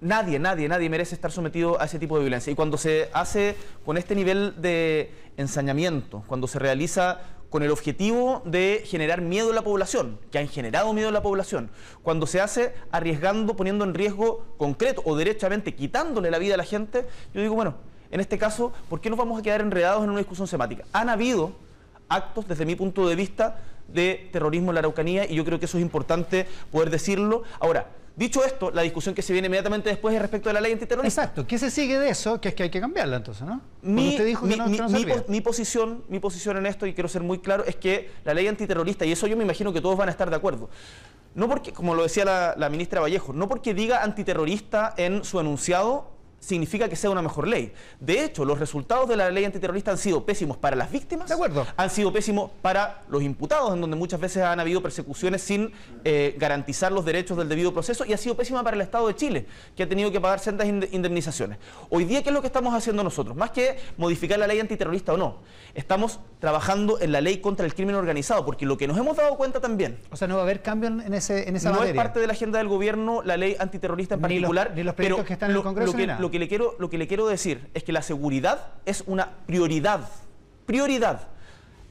nadie, 0.00 0.38
nadie, 0.38 0.68
nadie 0.68 0.90
merece 0.90 1.14
estar 1.14 1.32
sometido 1.32 1.80
a 1.80 1.86
ese 1.86 1.98
tipo 1.98 2.16
de 2.16 2.24
violencia. 2.24 2.52
Y 2.52 2.54
cuando 2.54 2.76
se 2.76 3.08
hace 3.12 3.56
con 3.84 3.96
este 3.96 4.14
nivel 4.14 4.60
de 4.60 5.10
ensañamiento, 5.36 6.22
cuando 6.26 6.46
se 6.46 6.58
realiza 6.58 7.20
con 7.52 7.62
el 7.62 7.70
objetivo 7.70 8.40
de 8.46 8.82
generar 8.86 9.20
miedo 9.20 9.50
en 9.50 9.54
la 9.54 9.60
población, 9.60 10.18
que 10.30 10.38
han 10.38 10.48
generado 10.48 10.90
miedo 10.94 11.08
en 11.08 11.14
la 11.14 11.22
población, 11.22 11.70
cuando 12.02 12.26
se 12.26 12.40
hace 12.40 12.72
arriesgando, 12.90 13.54
poniendo 13.54 13.84
en 13.84 13.92
riesgo 13.92 14.46
concreto 14.56 15.02
o 15.04 15.16
derechamente 15.16 15.74
quitándole 15.74 16.30
la 16.30 16.38
vida 16.38 16.54
a 16.54 16.56
la 16.56 16.64
gente, 16.64 17.06
yo 17.34 17.42
digo, 17.42 17.54
bueno, 17.54 17.74
en 18.10 18.20
este 18.20 18.38
caso, 18.38 18.72
¿por 18.88 19.02
qué 19.02 19.10
nos 19.10 19.18
vamos 19.18 19.38
a 19.38 19.42
quedar 19.42 19.60
enredados 19.60 20.02
en 20.02 20.08
una 20.08 20.20
discusión 20.20 20.48
semática? 20.48 20.84
Han 20.94 21.10
habido 21.10 21.52
actos, 22.08 22.48
desde 22.48 22.64
mi 22.64 22.74
punto 22.74 23.06
de 23.06 23.16
vista, 23.16 23.60
de 23.86 24.30
terrorismo 24.32 24.70
en 24.70 24.76
la 24.76 24.78
Araucanía 24.78 25.30
y 25.30 25.34
yo 25.34 25.44
creo 25.44 25.58
que 25.58 25.66
eso 25.66 25.76
es 25.76 25.82
importante 25.82 26.46
poder 26.70 26.88
decirlo. 26.88 27.42
Ahora, 27.60 27.86
Dicho 28.14 28.44
esto, 28.44 28.70
la 28.70 28.82
discusión 28.82 29.14
que 29.14 29.22
se 29.22 29.32
viene 29.32 29.46
inmediatamente 29.46 29.88
después 29.88 30.14
es 30.14 30.20
respecto 30.20 30.50
de 30.50 30.52
la 30.52 30.60
ley 30.60 30.72
antiterrorista. 30.72 31.22
Exacto. 31.22 31.46
¿Qué 31.46 31.58
se 31.58 31.70
sigue 31.70 31.98
de 31.98 32.10
eso? 32.10 32.40
Que 32.40 32.50
es 32.50 32.54
que 32.54 32.64
hay 32.64 32.70
que 32.70 32.80
cambiarla 32.80 33.16
entonces, 33.16 33.46
¿no? 33.46 33.62
Mi, 33.80 34.10
usted 34.10 34.26
dijo 34.26 34.46
que 34.46 34.56
no, 34.56 34.66
mi, 34.66 35.40
posición, 35.40 36.04
mi 36.08 36.20
posición 36.20 36.58
en 36.58 36.66
esto, 36.66 36.86
y 36.86 36.92
quiero 36.92 37.08
ser 37.08 37.22
muy 37.22 37.38
claro, 37.38 37.64
es 37.64 37.76
que 37.76 38.10
la 38.24 38.34
ley 38.34 38.46
antiterrorista, 38.48 39.06
y 39.06 39.12
eso 39.12 39.26
yo 39.26 39.36
me 39.36 39.44
imagino 39.44 39.72
que 39.72 39.80
todos 39.80 39.96
van 39.96 40.08
a 40.08 40.12
estar 40.12 40.28
de 40.28 40.36
acuerdo, 40.36 40.68
no 41.34 41.48
porque, 41.48 41.72
como 41.72 41.94
lo 41.94 42.02
decía 42.02 42.26
la, 42.26 42.54
la 42.58 42.68
ministra 42.68 43.00
Vallejo, 43.00 43.32
no 43.32 43.48
porque 43.48 43.72
diga 43.72 44.02
antiterrorista 44.02 44.92
en 44.98 45.24
su 45.24 45.40
enunciado, 45.40 46.11
significa 46.42 46.88
que 46.88 46.96
sea 46.96 47.08
una 47.08 47.22
mejor 47.22 47.46
ley. 47.46 47.72
De 48.00 48.24
hecho, 48.24 48.44
los 48.44 48.58
resultados 48.58 49.08
de 49.08 49.16
la 49.16 49.30
ley 49.30 49.44
antiterrorista 49.44 49.92
han 49.92 49.98
sido 49.98 50.26
pésimos 50.26 50.56
para 50.56 50.74
las 50.74 50.90
víctimas, 50.90 51.28
de 51.28 51.34
acuerdo. 51.34 51.64
han 51.76 51.88
sido 51.88 52.12
pésimos 52.12 52.50
para 52.60 53.04
los 53.08 53.22
imputados, 53.22 53.72
en 53.72 53.80
donde 53.80 53.96
muchas 53.96 54.20
veces 54.20 54.42
han 54.42 54.58
habido 54.58 54.82
persecuciones 54.82 55.40
sin 55.40 55.72
eh, 56.04 56.34
garantizar 56.38 56.90
los 56.90 57.04
derechos 57.04 57.38
del 57.38 57.48
debido 57.48 57.72
proceso, 57.72 58.04
y 58.04 58.12
ha 58.12 58.16
sido 58.16 58.36
pésima 58.36 58.62
para 58.64 58.74
el 58.74 58.82
Estado 58.82 59.06
de 59.06 59.14
Chile, 59.14 59.46
que 59.76 59.84
ha 59.84 59.88
tenido 59.88 60.10
que 60.10 60.20
pagar 60.20 60.40
sendas 60.40 60.66
indemnizaciones. 60.66 61.58
Hoy 61.90 62.04
día, 62.04 62.22
¿qué 62.22 62.30
es 62.30 62.34
lo 62.34 62.40
que 62.40 62.48
estamos 62.48 62.74
haciendo 62.74 63.04
nosotros? 63.04 63.36
Más 63.36 63.52
que 63.52 63.78
modificar 63.96 64.38
la 64.38 64.48
ley 64.48 64.58
antiterrorista 64.58 65.12
o 65.12 65.16
no, 65.16 65.38
estamos 65.74 66.18
trabajando 66.40 67.00
en 67.00 67.12
la 67.12 67.20
ley 67.20 67.38
contra 67.38 67.64
el 67.64 67.74
crimen 67.74 67.94
organizado, 67.94 68.44
porque 68.44 68.66
lo 68.66 68.76
que 68.76 68.88
nos 68.88 68.98
hemos 68.98 69.16
dado 69.16 69.36
cuenta 69.36 69.60
también... 69.60 69.98
O 70.10 70.16
sea, 70.16 70.26
no 70.26 70.34
va 70.34 70.40
a 70.40 70.44
haber 70.44 70.60
cambio 70.60 70.88
en, 70.88 71.14
ese, 71.14 71.48
en 71.48 71.54
esa 71.54 71.68
no 71.68 71.76
materia. 71.76 71.94
No 71.94 72.00
es 72.00 72.04
parte 72.04 72.18
de 72.18 72.26
la 72.26 72.32
agenda 72.32 72.58
del 72.58 72.66
gobierno 72.66 73.22
la 73.22 73.36
ley 73.36 73.56
antiterrorista 73.58 74.16
en 74.16 74.20
particular. 74.20 74.72
Ni 74.74 74.82
los, 74.82 74.94
proyectos 74.94 75.24
que 75.24 75.32
están 75.34 75.50
en 75.50 75.56
el 75.56 75.62
Congreso. 75.62 75.96
Lo 76.18 76.30
que, 76.30 76.31
lo 76.38 76.90
que 76.90 76.98
le 76.98 77.06
quiero 77.06 77.26
decir 77.26 77.68
es 77.74 77.84
que 77.84 77.92
la 77.92 78.02
seguridad 78.02 78.74
es 78.86 79.04
una 79.06 79.30
prioridad. 79.46 80.08
Prioridad 80.66 81.28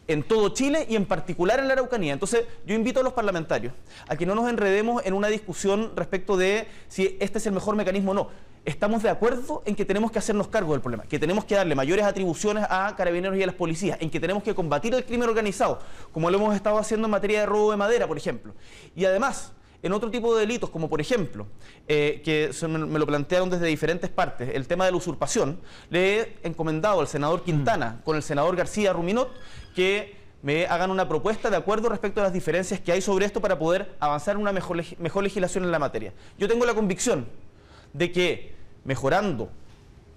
en 0.07 0.23
todo 0.23 0.49
Chile 0.49 0.85
y 0.89 0.95
en 0.95 1.05
particular 1.05 1.59
en 1.59 1.67
la 1.67 1.73
Araucanía. 1.73 2.13
Entonces, 2.13 2.45
yo 2.65 2.75
invito 2.75 2.99
a 2.99 3.03
los 3.03 3.13
parlamentarios 3.13 3.73
a 4.07 4.15
que 4.15 4.25
no 4.25 4.35
nos 4.35 4.49
enredemos 4.49 5.05
en 5.05 5.13
una 5.13 5.27
discusión 5.27 5.93
respecto 5.95 6.37
de 6.37 6.67
si 6.87 7.17
este 7.19 7.37
es 7.37 7.45
el 7.45 7.53
mejor 7.53 7.75
mecanismo 7.75 8.11
o 8.11 8.13
no. 8.13 8.29
Estamos 8.63 9.01
de 9.01 9.09
acuerdo 9.09 9.63
en 9.65 9.75
que 9.75 9.85
tenemos 9.85 10.11
que 10.11 10.19
hacernos 10.19 10.47
cargo 10.47 10.73
del 10.73 10.81
problema, 10.81 11.03
que 11.03 11.17
tenemos 11.17 11.45
que 11.45 11.55
darle 11.55 11.73
mayores 11.73 12.05
atribuciones 12.05 12.65
a 12.69 12.95
carabineros 12.95 13.35
y 13.37 13.41
a 13.41 13.47
las 13.47 13.55
policías, 13.55 13.97
en 13.99 14.09
que 14.11 14.19
tenemos 14.19 14.43
que 14.43 14.53
combatir 14.53 14.93
el 14.93 15.03
crimen 15.03 15.27
organizado, 15.27 15.79
como 16.11 16.29
lo 16.29 16.37
hemos 16.37 16.55
estado 16.55 16.77
haciendo 16.77 17.07
en 17.07 17.11
materia 17.11 17.39
de 17.39 17.45
robo 17.47 17.71
de 17.71 17.77
madera, 17.77 18.05
por 18.05 18.17
ejemplo. 18.17 18.53
Y 18.95 19.05
además, 19.05 19.53
en 19.83 19.93
otro 19.93 20.11
tipo 20.11 20.35
de 20.35 20.41
delitos, 20.41 20.69
como 20.69 20.89
por 20.89 21.01
ejemplo, 21.01 21.47
eh, 21.87 22.21
que 22.23 22.51
me 22.67 22.99
lo 22.99 23.07
plantearon 23.07 23.49
desde 23.49 23.65
diferentes 23.65 24.09
partes, 24.09 24.49
el 24.53 24.67
tema 24.67 24.85
de 24.85 24.91
la 24.91 24.97
usurpación, 24.97 25.59
le 25.89 26.19
he 26.19 26.37
encomendado 26.43 26.99
al 26.99 27.07
senador 27.07 27.43
Quintana 27.43 27.97
mm. 27.99 28.03
con 28.03 28.15
el 28.15 28.23
senador 28.23 28.55
García 28.55 28.93
Ruminot 28.93 29.31
que 29.75 30.21
me 30.43 30.65
hagan 30.65 30.91
una 30.91 31.07
propuesta 31.07 31.49
de 31.49 31.57
acuerdo 31.57 31.89
respecto 31.89 32.19
a 32.19 32.23
las 32.23 32.33
diferencias 32.33 32.79
que 32.79 32.91
hay 32.91 33.01
sobre 33.01 33.25
esto 33.25 33.41
para 33.41 33.59
poder 33.59 33.95
avanzar 33.99 34.35
en 34.35 34.41
una 34.41 34.51
mejor, 34.51 34.83
mejor 34.99 35.23
legislación 35.23 35.63
en 35.63 35.71
la 35.71 35.79
materia. 35.79 36.13
Yo 36.37 36.47
tengo 36.47 36.65
la 36.65 36.73
convicción 36.73 37.27
de 37.93 38.11
que 38.11 38.53
mejorando 38.83 39.49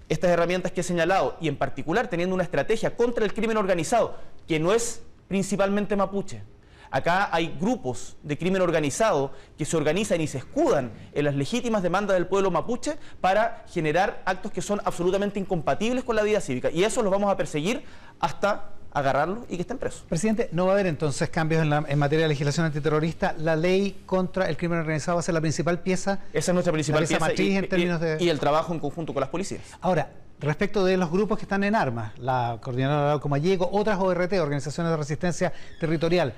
estas 0.09 0.31
herramientas 0.31 0.71
que 0.71 0.81
he 0.81 0.83
señalado 0.83 1.37
y 1.41 1.47
en 1.47 1.57
particular 1.57 2.07
teniendo 2.07 2.35
una 2.35 2.43
estrategia 2.43 2.95
contra 2.95 3.25
el 3.25 3.33
crimen 3.33 3.57
organizado, 3.57 4.15
que 4.47 4.59
no 4.59 4.73
es 4.73 5.01
principalmente 5.27 5.95
mapuche. 5.95 6.41
Acá 6.95 7.27
hay 7.29 7.53
grupos 7.59 8.15
de 8.23 8.37
crimen 8.37 8.61
organizado 8.61 9.33
que 9.57 9.65
se 9.65 9.75
organizan 9.75 10.21
y 10.21 10.27
se 10.27 10.37
escudan 10.37 10.93
en 11.11 11.25
las 11.25 11.35
legítimas 11.35 11.83
demandas 11.83 12.15
del 12.15 12.25
pueblo 12.25 12.51
mapuche 12.51 12.95
para 13.19 13.65
generar 13.67 14.21
actos 14.23 14.49
que 14.53 14.61
son 14.61 14.79
absolutamente 14.85 15.37
incompatibles 15.37 16.05
con 16.05 16.15
la 16.15 16.23
vida 16.23 16.39
cívica. 16.39 16.71
Y 16.71 16.85
eso 16.85 17.03
los 17.03 17.11
vamos 17.11 17.29
a 17.29 17.35
perseguir 17.35 17.83
hasta 18.21 18.69
agarrarlos 18.93 19.39
y 19.49 19.57
que 19.57 19.63
estén 19.63 19.77
presos. 19.77 20.05
Presidente, 20.07 20.47
¿no 20.53 20.67
va 20.67 20.71
a 20.71 20.75
haber 20.75 20.87
entonces 20.87 21.27
cambios 21.27 21.63
en, 21.63 21.99
materia 21.99 22.23
de 22.23 22.29
legislación 22.29 22.65
antiterrorista? 22.65 23.35
¿La 23.39 23.57
ley 23.57 24.03
contra 24.05 24.47
el 24.47 24.55
crimen 24.55 24.79
organizado 24.79 25.17
va 25.17 25.19
a 25.19 25.23
ser 25.23 25.33
la 25.33 25.41
principal 25.41 25.81
pieza? 25.81 26.21
Esa 26.31 26.51
es 26.51 26.53
nuestra 26.53 26.71
principal 26.71 27.05
pieza, 27.05 27.33
y, 27.35 27.57
en 27.57 27.67
términos 27.67 27.99
de... 27.99 28.19
y 28.21 28.29
el 28.29 28.39
trabajo 28.39 28.73
en 28.73 28.79
conjunto 28.79 29.13
con 29.13 29.19
las 29.19 29.29
policías. 29.29 29.63
Ahora, 29.81 30.11
respecto 30.39 30.85
de 30.85 30.95
los 30.95 31.11
grupos 31.11 31.37
que 31.39 31.43
están 31.43 31.65
en 31.65 31.75
armas, 31.75 32.17
la 32.19 32.57
Coordinadora 32.61 33.19
como 33.19 33.35
Allego, 33.35 33.69
otras 33.69 33.99
ORT, 33.99 34.31
Organizaciones 34.39 34.91
de 34.91 34.97
Resistencia 34.97 35.51
Territorial, 35.77 36.33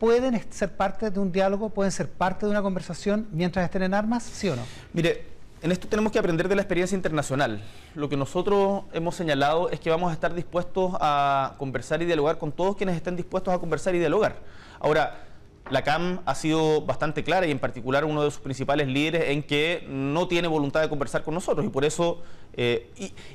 ¿pueden 0.00 0.40
ser 0.50 0.74
parte 0.76 1.10
de 1.10 1.20
un 1.20 1.30
diálogo, 1.30 1.68
pueden 1.68 1.92
ser 1.92 2.08
parte 2.08 2.46
de 2.46 2.50
una 2.50 2.62
conversación 2.62 3.28
mientras 3.30 3.66
estén 3.66 3.82
en 3.82 3.94
armas, 3.94 4.22
sí 4.24 4.48
o 4.48 4.56
no? 4.56 4.62
Mire, 4.94 5.26
en 5.62 5.70
esto 5.70 5.86
tenemos 5.86 6.10
que 6.10 6.18
aprender 6.18 6.48
de 6.48 6.56
la 6.56 6.62
experiencia 6.62 6.96
internacional. 6.96 7.62
Lo 7.94 8.08
que 8.08 8.16
nosotros 8.16 8.84
hemos 8.94 9.14
señalado 9.14 9.68
es 9.68 9.78
que 9.78 9.90
vamos 9.90 10.10
a 10.10 10.14
estar 10.14 10.34
dispuestos 10.34 10.94
a 10.98 11.54
conversar 11.58 12.00
y 12.00 12.06
dialogar 12.06 12.38
con 12.38 12.50
todos 12.50 12.76
quienes 12.76 12.96
estén 12.96 13.14
dispuestos 13.14 13.52
a 13.52 13.58
conversar 13.58 13.94
y 13.94 13.98
dialogar. 13.98 14.36
Ahora, 14.80 15.26
la 15.68 15.84
CAM 15.84 16.20
ha 16.24 16.34
sido 16.34 16.80
bastante 16.80 17.22
clara 17.22 17.46
y 17.46 17.50
en 17.50 17.58
particular 17.58 18.06
uno 18.06 18.24
de 18.24 18.30
sus 18.30 18.40
principales 18.40 18.88
líderes 18.88 19.28
en 19.28 19.42
que 19.42 19.86
no 19.86 20.26
tiene 20.26 20.48
voluntad 20.48 20.80
de 20.80 20.88
conversar 20.88 21.22
con 21.22 21.34
nosotros 21.34 21.66
y 21.66 21.68
por 21.68 21.84
eso, 21.84 22.22
eh, 22.54 22.90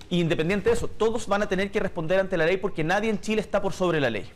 independiente 0.10 0.70
de 0.70 0.76
eso, 0.76 0.88
todos 0.88 1.28
van 1.28 1.44
a 1.44 1.48
tener 1.48 1.70
que 1.70 1.80
responder 1.80 2.20
ante 2.20 2.38
la 2.38 2.48
ley 2.48 2.58
porque 2.58 2.84
nadie 2.84 3.12
en 3.12 3.22
Chile 3.22 3.40
está 3.40 3.62
por 3.62 3.72
sobre 3.72 4.00
la 4.00 4.10
ley. 4.10 4.28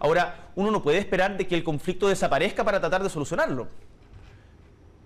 Ahora, 0.00 0.50
uno 0.54 0.70
no 0.70 0.82
puede 0.82 0.98
esperar 0.98 1.36
de 1.36 1.46
que 1.46 1.54
el 1.54 1.64
conflicto 1.64 2.08
desaparezca 2.08 2.64
para 2.64 2.80
tratar 2.80 3.02
de 3.02 3.10
solucionarlo. 3.10 3.68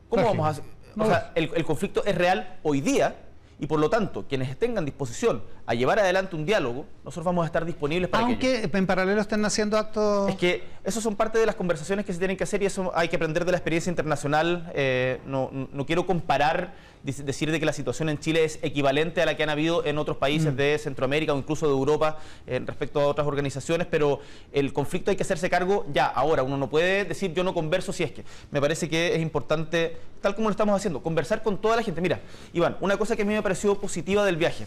¿Cómo 0.09 0.25
vamos 0.25 0.47
a 0.47 0.49
hacer? 0.51 0.65
o 0.99 1.07
sea, 1.07 1.33
el, 1.35 1.65
conflicto 1.65 2.05
es 2.05 2.15
real 2.15 2.59
hoy 2.63 2.81
día 2.81 3.17
y 3.59 3.67
por 3.67 3.79
lo 3.79 3.89
tanto, 3.89 4.27
quienes 4.29 4.59
tengan 4.59 4.85
disposición 4.85 5.43
a 5.67 5.75
llevar 5.75 5.99
adelante 6.01 6.35
un 6.35 6.45
diálogo, 6.45 6.85
nosotros 7.05 7.25
vamos 7.25 7.45
a 7.45 7.47
estar 7.47 7.65
disponibles 7.65 8.11
para 8.11 8.25
Aunque 8.25 8.69
en 8.71 8.87
paralelo 8.87 9.21
estén 9.21 9.45
haciendo 9.45 9.79
actos... 9.79 10.31
Es 10.31 10.37
que 10.37 10.65
eso 10.83 11.01
son 11.01 11.15
parte 11.15 11.39
de 11.39 11.47
las 11.47 11.55
conversaciones 11.55 12.05
que 12.05 12.13
se 12.13 12.19
tienen 12.19 12.37
que 12.37 12.45
hacer 12.45 12.63
y 12.63 12.67
eso 12.67 12.91
hay 12.95 13.09
que 13.09 13.17
aprender 13.17 13.45
de 13.45 13.53
la 13.53 13.59
experiencia 13.59 13.89
internacional. 13.89 14.71
Eh, 14.75 15.21
no, 15.27 15.51
no 15.53 15.87
quiero 15.87 16.07
comparar 16.07 16.75
decir 17.03 17.51
de 17.51 17.59
que 17.59 17.67
la 17.67 17.73
situación 17.73 18.09
en 18.09 18.19
Chile 18.19 18.45
es 18.45 18.59
equivalente 18.63 19.23
a 19.23 19.27
la 19.27 19.37
que 19.37 19.43
han 19.43 19.51
habido 19.51 19.85
en 19.85 19.99
otros 19.99 20.17
países 20.17 20.53
mm. 20.53 20.57
de 20.57 20.79
Centroamérica 20.79 21.33
o 21.33 21.39
incluso 21.39 21.67
de 21.67 21.73
Europa 21.73 22.19
eh, 22.47 22.61
respecto 22.65 23.01
a 23.01 23.07
otras 23.07 23.27
organizaciones, 23.27 23.87
pero 23.91 24.21
el 24.53 24.73
conflicto 24.73 25.11
hay 25.11 25.17
que 25.17 25.23
hacerse 25.23 25.51
cargo 25.51 25.85
ya, 25.93 26.07
ahora. 26.07 26.43
Uno 26.43 26.57
no 26.57 26.71
puede 26.71 27.05
decir 27.05 27.33
yo 27.33 27.43
no 27.45 27.55
converso 27.55 27.93
si 27.93 28.05
es 28.05 28.13
que. 28.13 28.25
Me 28.51 28.61
parece 28.61 28.89
que 28.89 29.15
es 29.15 29.21
importante, 29.21 29.97
tal 30.21 30.35
como 30.35 30.49
lo 30.49 30.53
estamos 30.53 30.77
haciendo, 30.77 31.03
conversar 31.03 31.43
con 31.43 31.59
toda 31.59 31.77
la 31.77 31.83
gente. 31.83 32.01
Mira, 32.01 32.21
Iván, 32.53 32.77
una 32.81 32.97
cosa 32.97 33.17
que 33.17 33.23
a 33.23 33.25
mí 33.25 33.35
me 33.35 33.43
pareció 33.43 33.79
positiva 33.81 34.25
del 34.25 34.37
viaje. 34.37 34.67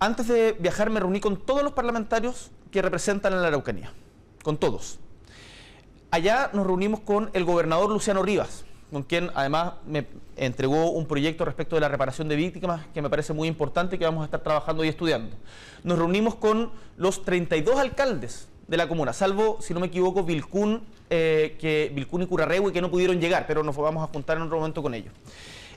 Antes 0.00 0.28
de 0.28 0.56
viajar 0.58 0.90
me 0.90 1.00
reuní 1.00 1.20
con 1.20 1.36
todos 1.36 1.62
los 1.62 1.72
parlamentarios 1.72 2.50
que 2.70 2.82
representan 2.82 3.32
a 3.32 3.36
la 3.36 3.48
Araucanía, 3.48 3.92
con 4.42 4.56
todos. 4.56 4.98
Allá 6.10 6.50
nos 6.52 6.66
reunimos 6.66 7.00
con 7.00 7.30
el 7.32 7.44
gobernador 7.44 7.90
Luciano 7.90 8.22
Rivas, 8.22 8.64
con 8.90 9.02
quien 9.02 9.30
además 9.34 9.74
me 9.86 10.06
entregó 10.36 10.90
un 10.90 11.06
proyecto 11.06 11.44
respecto 11.44 11.76
de 11.76 11.80
la 11.80 11.88
reparación 11.88 12.28
de 12.28 12.36
víctimas 12.36 12.86
que 12.94 13.02
me 13.02 13.10
parece 13.10 13.32
muy 13.32 13.48
importante 13.48 13.96
y 13.96 13.98
que 13.98 14.04
vamos 14.04 14.22
a 14.22 14.24
estar 14.24 14.40
trabajando 14.40 14.84
y 14.84 14.88
estudiando. 14.88 15.36
Nos 15.84 15.98
reunimos 15.98 16.34
con 16.36 16.70
los 16.96 17.22
32 17.24 17.78
alcaldes 17.78 18.48
de 18.66 18.76
la 18.76 18.88
comuna, 18.88 19.12
salvo, 19.12 19.58
si 19.60 19.74
no 19.74 19.80
me 19.80 19.86
equivoco, 19.86 20.24
Vilcún, 20.24 20.82
eh, 21.10 21.56
que, 21.58 21.90
Vilcún 21.94 22.22
y 22.22 22.26
Curarrehue, 22.26 22.72
que 22.72 22.80
no 22.80 22.90
pudieron 22.90 23.20
llegar, 23.20 23.46
pero 23.46 23.62
nos 23.62 23.76
vamos 23.76 24.02
a 24.06 24.12
juntar 24.12 24.36
en 24.36 24.44
otro 24.44 24.56
momento 24.56 24.82
con 24.82 24.94
ellos. 24.94 25.12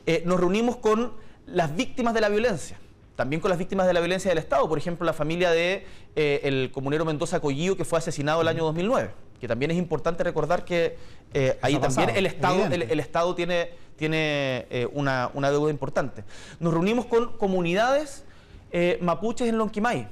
Eh, 0.05 0.23
nos 0.25 0.39
reunimos 0.39 0.77
con 0.77 1.13
las 1.45 1.75
víctimas 1.75 2.13
de 2.13 2.21
la 2.21 2.29
violencia, 2.29 2.77
también 3.15 3.41
con 3.41 3.49
las 3.49 3.57
víctimas 3.57 3.87
de 3.87 3.93
la 3.93 3.99
violencia 3.99 4.29
del 4.29 4.37
Estado, 4.37 4.67
por 4.67 4.77
ejemplo, 4.77 5.05
la 5.05 5.13
familia 5.13 5.51
de 5.51 5.85
eh, 6.15 6.41
el 6.43 6.71
comunero 6.71 7.05
Mendoza 7.05 7.39
Collío, 7.39 7.77
que 7.77 7.85
fue 7.85 7.99
asesinado 7.99 8.41
el 8.41 8.47
año 8.47 8.63
2009 8.63 9.11
que 9.41 9.47
también 9.47 9.71
es 9.71 9.77
importante 9.77 10.23
recordar 10.23 10.63
que 10.63 10.95
eh, 11.33 11.57
ahí 11.63 11.75
también 11.79 12.11
el 12.11 12.27
Estado, 12.27 12.67
el, 12.67 12.99
Estado 12.99 13.33
tiene, 13.33 13.71
tiene 13.97 14.67
eh, 14.69 14.87
una, 14.93 15.31
deuda 15.49 15.71
importante. 15.71 16.23
Nos 16.59 16.71
reunimos 16.71 17.07
con 17.07 17.35
comunidades 17.37 18.23
eh, 18.71 18.99
mapuches 19.01 19.49
en 19.49 19.57
Lonquimay. 19.57 20.07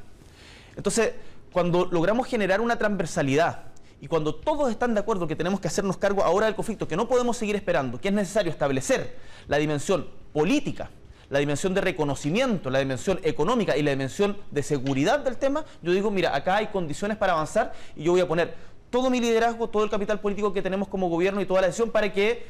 Entonces, 0.75 1.13
cuando 1.51 1.85
logramos 1.85 2.25
generar 2.25 2.59
una 2.59 2.79
transversalidad 2.79 3.65
y 4.01 4.07
cuando 4.07 4.33
todos 4.33 4.71
están 4.71 4.95
de 4.95 5.01
acuerdo 5.01 5.27
que 5.27 5.35
tenemos 5.35 5.59
que 5.59 5.67
hacernos 5.67 5.97
cargo 5.97 6.23
ahora 6.23 6.47
del 6.47 6.55
conflicto, 6.55 6.87
que 6.87 6.95
no 6.95 7.07
podemos 7.07 7.37
seguir 7.37 7.55
esperando, 7.55 8.01
que 8.01 8.07
es 8.07 8.13
necesario 8.13 8.51
establecer 8.51 9.15
la 9.47 9.57
dimensión 9.57 10.07
política, 10.33 10.89
la 11.29 11.37
dimensión 11.37 11.75
de 11.75 11.81
reconocimiento, 11.81 12.71
la 12.71 12.79
dimensión 12.79 13.19
económica 13.21 13.77
y 13.77 13.83
la 13.83 13.91
dimensión 13.91 14.37
de 14.49 14.63
seguridad 14.63 15.19
del 15.19 15.37
tema, 15.37 15.65
yo 15.83 15.91
digo, 15.91 16.09
mira, 16.09 16.35
acá 16.35 16.55
hay 16.55 16.67
condiciones 16.67 17.17
para 17.17 17.33
avanzar 17.33 17.73
y 17.95 18.05
yo 18.05 18.13
voy 18.13 18.21
a 18.21 18.27
poner 18.27 18.69
todo 18.89 19.09
mi 19.09 19.19
liderazgo, 19.19 19.69
todo 19.69 19.83
el 19.83 19.89
capital 19.89 20.19
político 20.19 20.53
que 20.53 20.61
tenemos 20.61 20.87
como 20.87 21.09
gobierno 21.09 21.41
y 21.41 21.45
toda 21.45 21.61
la 21.61 21.67
decisión 21.67 21.91
para 21.91 22.11
que 22.11 22.45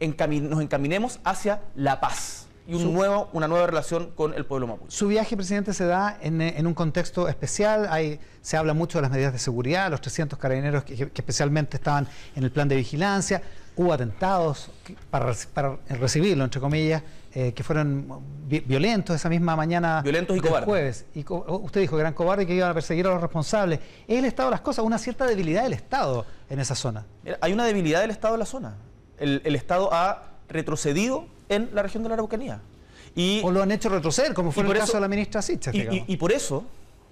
nos 0.00 0.62
encaminemos 0.62 1.20
hacia 1.24 1.60
la 1.74 2.00
paz 2.00 2.46
y 2.70 2.74
un 2.74 2.92
nuevo, 2.92 3.28
una 3.32 3.48
nueva 3.48 3.66
relación 3.66 4.12
con 4.14 4.32
el 4.34 4.44
pueblo 4.46 4.68
mapuche. 4.68 4.96
Su 4.96 5.08
viaje, 5.08 5.36
presidente, 5.36 5.72
se 5.72 5.86
da 5.86 6.16
en, 6.20 6.66
un 6.66 6.74
contexto 6.74 7.28
especial. 7.28 7.88
Hay, 7.90 8.20
se 8.42 8.56
habla 8.56 8.74
mucho 8.74 8.98
de 8.98 9.02
las 9.02 9.10
medidas 9.10 9.32
de 9.32 9.40
seguridad, 9.40 9.90
los 9.90 10.00
300 10.00 10.38
carabineros 10.38 10.84
que, 10.84 11.10
especialmente 11.12 11.78
estaban 11.78 12.06
en 12.36 12.44
el 12.44 12.52
plan 12.52 12.68
de 12.68 12.76
vigilancia. 12.76 13.42
Hubo 13.76 13.92
atentados 13.92 14.70
para, 15.10 15.34
para 15.52 15.78
recibirlo, 15.88 16.44
entre 16.44 16.60
comillas, 16.60 17.02
eh, 17.32 17.52
que 17.52 17.62
fueron 17.62 18.22
violentos 18.48 19.14
esa 19.14 19.28
misma 19.28 19.54
mañana 19.54 20.02
violentos 20.02 20.36
y 20.36 20.40
cobardes. 20.40 20.64
jueves. 20.64 21.06
Y 21.14 21.24
usted 21.28 21.80
dijo 21.80 21.96
que 21.96 22.00
eran 22.00 22.12
cobardes 22.12 22.44
y 22.44 22.48
que 22.48 22.54
iban 22.54 22.70
a 22.70 22.74
perseguir 22.74 23.06
a 23.06 23.10
los 23.10 23.20
responsables. 23.20 23.78
¿Es 24.08 24.18
el 24.18 24.24
estado 24.24 24.48
de 24.48 24.52
las 24.52 24.60
cosas? 24.62 24.84
Una 24.84 24.98
cierta 24.98 25.26
debilidad 25.26 25.62
del 25.62 25.74
Estado 25.74 26.26
en 26.48 26.58
esa 26.58 26.74
zona. 26.74 27.06
Hay 27.40 27.52
una 27.52 27.64
debilidad 27.64 28.00
del 28.00 28.10
Estado 28.10 28.34
en 28.34 28.40
la 28.40 28.46
zona. 28.46 28.74
El, 29.18 29.54
Estado 29.54 29.92
ha 29.92 30.32
retrocedido 30.48 31.26
en 31.48 31.70
la 31.72 31.82
región 31.82 32.02
de 32.02 32.08
la 32.08 32.14
Araucanía. 32.14 32.60
Y, 33.14 33.42
o 33.44 33.50
lo 33.50 33.62
han 33.62 33.70
hecho 33.70 33.88
retroceder, 33.88 34.34
como 34.34 34.50
fue 34.50 34.64
el 34.64 34.72
caso 34.72 34.94
de 34.94 35.00
la 35.00 35.08
ministra 35.08 35.42
Sichas. 35.42 35.74
y 35.74 36.16
por 36.16 36.32
eso 36.32 36.64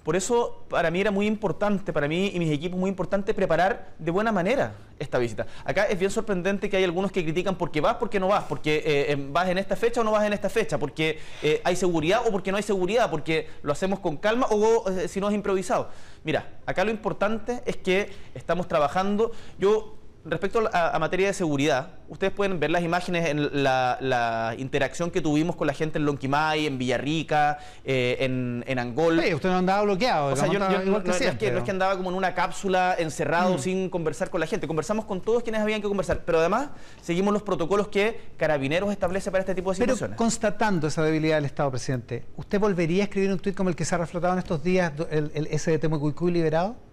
por 0.09 0.17
eso 0.17 0.65
para 0.71 0.91
mí 0.91 1.03
era 1.03 1.11
muy 1.11 1.27
importante, 1.27 1.93
para 1.93 2.09
mí 2.09 2.31
y 2.33 2.39
mis 2.39 2.51
equipos 2.51 2.81
muy 2.81 2.89
importante 2.89 3.35
preparar 3.35 3.93
de 3.99 4.11
buena 4.11 4.33
manera 4.33 4.73
esta 4.99 5.19
visita. 5.19 5.47
Acá 5.67 5.85
es 5.85 5.99
bien 5.99 6.11
sorprendente 6.11 6.71
que 6.71 6.79
hay 6.79 6.85
algunos 6.85 7.13
que 7.13 7.23
critican 7.23 7.57
por 7.57 7.71
qué 7.71 7.83
vas, 7.83 7.97
por 7.97 8.09
qué 8.09 8.19
no 8.19 8.29
vas, 8.29 8.45
porque 8.45 8.83
eh, 8.87 9.17
vas 9.31 9.51
en 9.51 9.59
esta 9.59 9.77
fecha 9.77 10.01
o 10.01 10.05
no 10.05 10.13
vas 10.13 10.25
en 10.25 10.33
esta 10.33 10.49
fecha, 10.49 10.79
porque 10.79 11.19
eh, 11.43 11.61
hay 11.63 11.77
seguridad 11.77 12.23
o 12.27 12.33
porque 12.33 12.51
no 12.51 12.57
hay 12.57 12.63
seguridad, 12.63 13.11
porque 13.11 13.51
lo 13.61 13.71
hacemos 13.71 13.99
con 13.99 14.17
calma 14.17 14.47
o 14.49 14.89
eh, 14.89 15.09
si 15.09 15.21
no 15.21 15.29
es 15.29 15.35
improvisado. 15.35 15.91
Mira, 16.25 16.57
acá 16.65 16.85
lo 16.85 16.91
importante 16.91 17.63
es 17.67 17.77
que 17.77 18.11
estamos 18.35 18.67
trabajando. 18.67 19.33
Yo 19.59 19.98
respecto 20.25 20.69
a, 20.73 20.99
materia 20.99 21.29
de 21.29 21.33
seguridad, 21.33 21.91
ustedes 22.09 22.33
pueden 22.33 22.61
ver 22.61 22.71
las 22.71 22.83
imágenes 22.83 23.29
en 23.29 23.63
la, 23.63 24.55
interacción 24.59 25.11
que 25.11 25.21
tuvimos 25.21 25.57
con 25.57 25.67
la 25.67 25.75
gente 25.75 25.99
en 25.99 26.05
Lonquimay, 26.05 26.67
en 26.67 26.79
Villarrica, 26.79 27.59
eh, 27.85 28.17
en, 28.21 28.65
en, 28.67 28.79
Angol. 28.79 29.21
Sí, 29.23 29.35
usted 29.35 29.49
no 29.49 29.59
andaba 29.59 29.83
bloqueado. 29.83 30.33
O 30.33 30.37
sea, 30.37 30.47
yo, 30.49 30.59
no, 30.59 30.67
es 30.67 31.37
que, 31.37 31.71
andaba 31.71 31.97
como 31.97 32.11
en 32.11 32.17
una 32.17 32.35
cápsula 32.35 32.97
encerrado 32.99 33.55
mm. 33.55 33.59
sin 33.59 33.91
conversar 33.91 34.31
con 34.31 34.41
la 34.41 34.47
gente. 34.47 34.67
Conversamos 34.67 35.05
con 35.05 35.21
todos 35.21 35.43
quienes 35.43 35.61
habían 35.61 35.81
que 35.81 35.89
conversar, 35.89 36.23
pero 36.25 36.41
además 36.41 36.71
seguimos 37.01 37.33
los 37.33 37.43
protocolos 37.43 37.89
que 37.89 38.21
Carabineros 38.37 38.91
establece 38.91 39.31
para 39.31 39.41
este 39.41 39.55
tipo 39.55 39.71
de 39.71 39.77
situaciones. 39.77 40.17
Pero 40.17 40.17
constatando 40.17 40.89
esa 40.89 41.03
debilidad 41.03 41.37
del 41.37 41.45
Estado, 41.45 41.71
presidente, 41.71 42.25
¿usted 42.37 42.59
volvería 42.61 43.03
a 43.03 43.05
escribir 43.05 43.31
un 43.31 43.39
tuit 43.39 43.55
como 43.55 43.71
el 43.71 43.77
que 43.77 43.85
se 43.85 43.95
ha 43.95 43.99
reflotado 43.99 44.33
en 44.35 44.39
estos 44.41 44.63
días, 44.63 44.93
el, 45.11 45.31
el 45.35 45.59
SDT 45.59 45.89
liberado? 46.29 46.88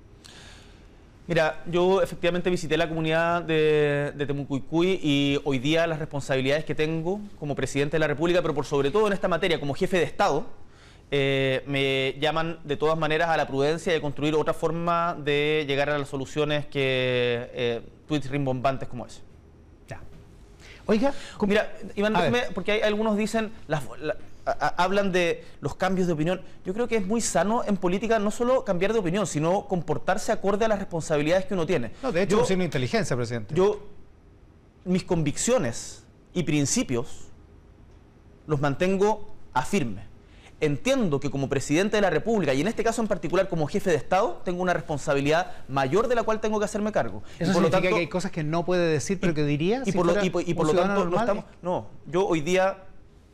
Mira, 1.28 1.64
yo 1.66 2.04
efectivamente 2.04 2.52
visité 2.52 2.78
la 2.78 2.88
comunidad 2.88 3.42
de, 3.42 4.14
de 4.16 4.26
Temucuicuy 4.28 5.00
y 5.02 5.40
hoy 5.44 5.58
día 5.58 5.88
las 5.88 5.98
responsabilidades 5.98 6.66
que 6.66 6.76
tengo 6.76 7.20
como 7.40 7.56
presidente 7.56 7.96
de 7.96 8.00
la 8.00 8.08
República, 8.08 8.44
pero 8.44 8.54
por 8.54 8.66
sobre 8.66 8.92
todo 8.92 9.08
en 9.08 9.14
esta 9.14 9.28
materia 9.28 9.60
como 9.60 9.74
jefe 9.74 9.98
de 9.98 10.04
Estado, 10.04 10.46
eh, 11.12 11.64
me 11.66 12.16
llaman 12.20 12.60
de 12.64 12.78
todas 12.78 12.98
maneras 12.98 13.30
a 13.30 13.38
la 13.38 13.48
prudencia 13.48 13.94
de 13.94 14.02
construir 14.02 14.36
otra 14.36 14.54
forma 14.54 15.16
de 15.16 15.66
llegar 15.68 15.90
a 15.90 15.98
las 15.98 16.10
soluciones 16.10 16.66
que 16.66 17.50
eh, 17.54 17.82
tweets 18.08 18.30
rimbombantes 18.30 18.88
como 18.88 19.06
ese. 19.06 19.22
Ya. 19.88 20.02
Oiga, 20.86 21.14
mira, 21.42 21.72
Iván, 21.96 22.16
porque 22.54 22.74
hay, 22.74 22.82
algunos 22.82 23.18
dicen 23.18 23.52
las, 23.68 23.84
hablan 24.46 25.12
de 25.12 25.44
los 25.62 25.76
cambios 25.76 26.08
de 26.08 26.14
opinión. 26.14 26.42
Yo 26.64 26.74
creo 26.74 26.88
que 26.88 26.98
es 26.98 27.06
muy 27.06 27.22
sano 27.22 27.64
en 27.66 27.78
política 27.78 28.20
no 28.20 28.32
solo 28.32 28.64
cambiar 28.64 28.94
de 28.94 29.00
opinión, 29.00 29.26
sino 29.28 29.68
comportarse 29.68 30.32
acorde 30.32 30.66
a 30.66 30.68
las 30.68 30.80
responsabilidades 30.80 31.46
que 31.46 31.54
uno 31.54 31.66
tiene. 31.66 31.92
No, 32.04 32.12
de 32.12 32.24
hecho, 32.24 32.44
es 32.44 32.52
una 32.52 32.64
inteligencia, 32.64 33.16
presidente. 33.16 33.56
Yo, 33.56 33.88
mis 34.86 35.04
convicciones 35.04 36.04
y 36.34 36.44
principios 36.44 37.30
los 38.46 38.62
mantengo 38.62 39.34
a 39.54 39.64
firme. 39.64 40.04
Entiendo 40.62 41.20
que 41.20 41.30
como 41.30 41.50
presidente 41.50 41.98
de 41.98 42.02
la 42.02 42.10
República, 42.10 42.54
y 42.54 42.62
en 42.62 42.68
este 42.68 42.84
caso 42.84 43.02
en 43.02 43.10
particular 43.10 43.50
como 43.50 43.68
jefe 43.68 43.90
de 43.90 43.98
Estado, 43.98 44.42
tengo 44.46 44.62
una 44.62 44.74
responsabilidad 44.74 45.52
mayor 45.68 46.08
de 46.08 46.16
la 46.16 46.24
cual 46.24 46.40
tengo 46.40 46.60
que 46.60 46.66
hacerme 46.66 46.92
cargo. 46.92 47.24
Eso 47.40 47.52
por 47.52 47.56
significa 47.56 47.62
lo 47.62 47.70
tanto, 47.72 47.90
que 47.90 48.02
hay 48.02 48.08
cosas 48.08 48.32
que 48.32 48.44
no 48.44 48.64
puede 48.64 48.88
decir, 48.88 49.20
pero 49.20 49.34
que 49.34 49.44
diría. 49.44 49.84
Y, 49.86 49.92
por, 49.92 50.06
lo, 50.06 50.24
y, 50.24 50.30
por 50.30 50.68
lo 50.68 50.74
tanto, 50.74 51.06
no, 51.06 51.20
estamos, 51.20 51.46
no, 51.62 51.88
yo 52.08 52.26
hoy 52.26 52.40
día 52.40 52.86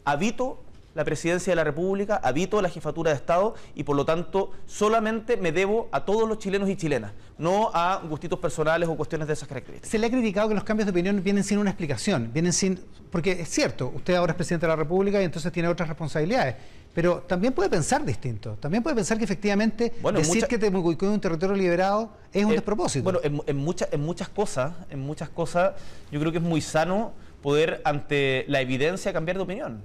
habito 0.04 0.64
la 0.94 1.04
presidencia 1.04 1.52
de 1.52 1.56
la 1.56 1.64
República, 1.64 2.20
habito 2.24 2.62
la 2.62 2.70
jefatura 2.70 3.12
de 3.12 3.18
Estado 3.18 3.56
y 3.76 3.84
por 3.84 3.96
lo 3.96 4.06
tanto 4.06 4.52
solamente 4.66 5.38
me 5.38 5.52
debo 5.52 5.88
a 5.92 6.06
todos 6.06 6.28
los 6.28 6.38
chilenos 6.38 6.70
y 6.70 6.76
chilenas, 6.76 7.14
no 7.38 7.72
a 7.74 8.02
gustitos 8.08 8.40
personales 8.40 8.90
o 8.90 8.96
cuestiones 8.96 9.28
de 9.28 9.34
esas 9.34 9.48
características. 9.48 9.90
Se 9.90 9.98
le 9.98 10.08
ha 10.08 10.10
criticado 10.10 10.50
que 10.50 10.56
los 10.56 10.64
cambios 10.64 10.86
de 10.86 10.92
opinión 10.92 11.24
vienen 11.24 11.44
sin 11.44 11.58
una 11.58 11.70
explicación, 11.70 12.32
vienen 12.34 12.54
sin... 12.54 12.80
Porque 13.10 13.32
es 13.32 13.50
cierto, 13.50 13.92
usted 13.96 14.16
ahora 14.16 14.32
es 14.32 14.36
presidente 14.38 14.66
de 14.66 14.70
la 14.70 14.76
República 14.76 15.22
y 15.22 15.26
entonces 15.26 15.52
tiene 15.52 15.68
otras 15.68 15.90
responsabilidades, 15.90 16.56
pero 16.94 17.20
también 17.20 17.54
puede 17.54 17.70
pensar 17.70 18.06
distinto, 18.06 18.58
también 18.60 18.84
puede 18.84 18.96
pensar 18.96 19.18
que 19.18 19.24
efectivamente 19.24 19.94
decir 20.14 20.46
que 20.48 20.58
Temucuicó 20.58 21.06
es 21.06 21.12
un 21.14 21.22
territorio 21.22 21.56
liberado 21.56 22.12
es 22.34 22.46
un 22.46 22.52
eh, 22.52 22.56
despropósito. 22.56 23.04
Bueno, 23.04 23.20
en, 23.24 23.42
en, 23.48 23.76
en 23.92 24.02
muchas 24.02 24.30
cosas, 24.30 24.74
en 24.90 25.00
muchas 25.00 25.30
cosas 25.30 25.74
yo 26.12 26.20
creo 26.20 26.32
que 26.32 26.38
es 26.38 26.44
muy 26.44 26.62
sano 26.62 27.14
poder 27.42 27.82
ante 27.84 28.46
la 28.48 28.62
evidencia 28.62 29.12
cambiar 29.12 29.38
de 29.38 29.44
opinión. 29.44 29.82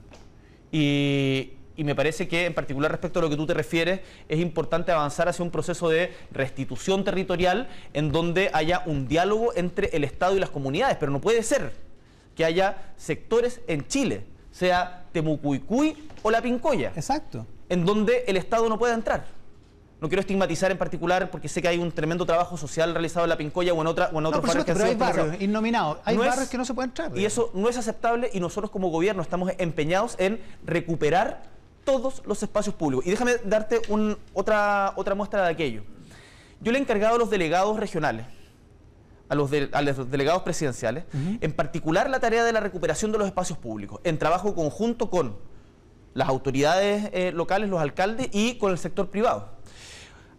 Y, 0.73 1.52
me 1.76 1.94
parece 1.94 2.26
que 2.26 2.46
en 2.46 2.54
particular 2.54 2.90
respecto 2.90 3.18
a 3.18 3.23
lo 3.23 3.28
que 3.28 3.37
tú 3.37 3.46
te 3.46 3.52
refieres, 3.52 4.00
es 4.28 4.40
importante 4.40 4.92
avanzar 4.92 5.28
hacia 5.28 5.44
un 5.44 5.50
proceso 5.50 5.90
de 5.90 6.11
restitución 6.32 7.04
territorial 7.04 7.68
en 7.92 8.12
donde 8.12 8.50
haya 8.54 8.82
un 8.87 9.06
diálogo 9.06 9.52
entre 9.54 9.88
el 9.94 10.02
Estado 10.02 10.37
y 10.37 10.40
las 10.40 10.49
comunidades, 10.50 10.96
pero 10.99 11.12
no 11.12 11.20
puede 11.20 11.42
ser 11.42 11.73
que 12.35 12.44
haya 12.44 12.92
sectores 12.96 13.61
en 13.66 13.87
Chile, 13.87 14.25
sea 14.50 15.04
Temucuicuy 15.12 16.08
o 16.23 16.30
La 16.30 16.40
Pincoya, 16.40 16.92
Exacto. 16.96 17.46
en 17.68 17.85
donde 17.85 18.25
el 18.26 18.38
Estado 18.38 18.68
no 18.68 18.78
pueda 18.78 18.94
entrar. 18.94 19.26
No 20.00 20.08
quiero 20.08 20.20
estigmatizar 20.20 20.70
en 20.70 20.76
particular 20.76 21.30
porque 21.30 21.48
sé 21.48 21.62
que 21.62 21.68
hay 21.68 21.78
un 21.78 21.90
tremendo 21.90 22.26
trabajo 22.26 22.58
social 22.58 22.92
realizado 22.92 23.24
en 23.24 23.30
La 23.30 23.38
Pincoya 23.38 23.72
o 23.72 23.80
en, 23.80 23.86
otra, 23.86 24.10
o 24.12 24.18
en 24.18 24.26
otros 24.26 24.42
barrios 24.42 24.64
que 24.66 24.74
pero 24.74 24.84
hay 24.84 24.94
barrios 24.94 25.40
innominados, 25.40 25.98
hay 26.04 26.18
barrios 26.18 26.48
que 26.48 26.58
no 26.58 26.66
se 26.66 26.74
pueden 26.74 26.90
entrar. 26.90 27.16
Y 27.16 27.24
eso 27.24 27.50
no 27.54 27.68
es 27.70 27.78
aceptable 27.78 28.30
y 28.32 28.40
nosotros 28.40 28.70
como 28.70 28.90
gobierno 28.90 29.22
estamos 29.22 29.52
empeñados 29.56 30.14
en 30.18 30.40
recuperar 30.64 31.44
todos 31.84 32.22
los 32.26 32.42
espacios 32.42 32.74
públicos. 32.74 33.06
Y 33.06 33.10
déjame 33.10 33.36
darte 33.44 33.80
otra, 34.34 34.92
otra 34.96 35.14
muestra 35.14 35.44
de 35.44 35.52
aquello. 35.52 35.82
Yo 36.60 36.72
le 36.72 36.78
he 36.78 36.80
encargado 36.82 37.14
a 37.14 37.18
los 37.18 37.30
delegados 37.30 37.78
regionales, 37.78 38.26
a 39.28 39.34
los, 39.34 39.50
delegados 39.50 40.42
presidenciales, 40.42 41.04
en 41.40 41.52
particular 41.52 42.10
la 42.10 42.20
tarea 42.20 42.44
de 42.44 42.52
la 42.52 42.60
recuperación 42.60 43.12
de 43.12 43.18
los 43.18 43.26
espacios 43.26 43.58
públicos, 43.58 44.00
en 44.04 44.18
trabajo 44.18 44.54
conjunto 44.54 45.08
con 45.08 45.36
las 46.16 46.28
autoridades 46.28 47.11
eh, 47.12 47.30
locales, 47.32 47.68
los 47.68 47.80
alcaldes 47.80 48.28
y 48.32 48.54
con 48.54 48.73
el 48.73 48.78
sector 48.78 49.11
privado. 49.11 49.50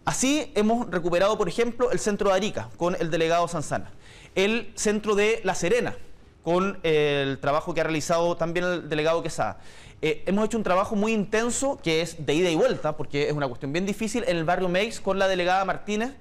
Así 0.04 0.52
hemos 0.54 0.90
recuperado, 0.90 1.38
por 1.38 1.48
ejemplo, 1.48 1.90
el 1.92 2.00
centro 2.00 2.30
de 2.30 2.36
Arica 2.36 2.68
con 2.76 2.96
el 2.98 3.10
delegado 3.10 3.46
Sanzana, 3.46 3.92
el 4.34 4.72
centro 4.74 5.14
de 5.14 5.40
La 5.44 5.54
Serena 5.54 5.96
con 6.42 6.78
el 6.82 7.38
trabajo 7.38 7.74
que 7.74 7.80
ha 7.80 7.84
realizado 7.84 8.36
también 8.36 8.66
el 8.66 8.88
delegado 8.88 9.22
Quesada. 9.22 9.60
Eh, 10.00 10.24
hemos 10.26 10.46
hecho 10.46 10.56
un 10.56 10.64
trabajo 10.64 10.96
muy 10.96 11.12
intenso 11.12 11.78
que 11.82 12.00
es 12.00 12.24
de 12.24 12.34
ida 12.34 12.50
y 12.50 12.56
vuelta, 12.56 12.96
porque 12.96 13.28
es 13.28 13.32
una 13.32 13.46
cuestión 13.48 13.72
bien 13.72 13.84
difícil, 13.84 14.24
en 14.26 14.36
el 14.36 14.44
barrio 14.44 14.68
Meix 14.68 15.00
con 15.00 15.18
la 15.18 15.28
delegada 15.28 15.64
Martínez 15.64 16.12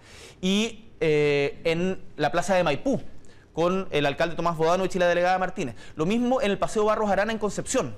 y 0.41 0.85
eh, 0.99 1.61
en 1.63 2.01
la 2.15 2.31
plaza 2.31 2.55
de 2.55 2.63
Maipú 2.63 3.01
con 3.53 3.87
el 3.89 4.05
alcalde 4.05 4.35
Tomás 4.35 4.55
Bodano 4.55 4.85
y 4.85 4.99
la 4.99 5.07
delegada 5.07 5.39
Martínez. 5.39 5.75
Lo 5.95 6.05
mismo 6.05 6.41
en 6.41 6.51
el 6.51 6.59
Paseo 6.59 6.85
Barros 6.85 7.09
Arana 7.09 7.31
en 7.31 7.39
Concepción. 7.39 7.95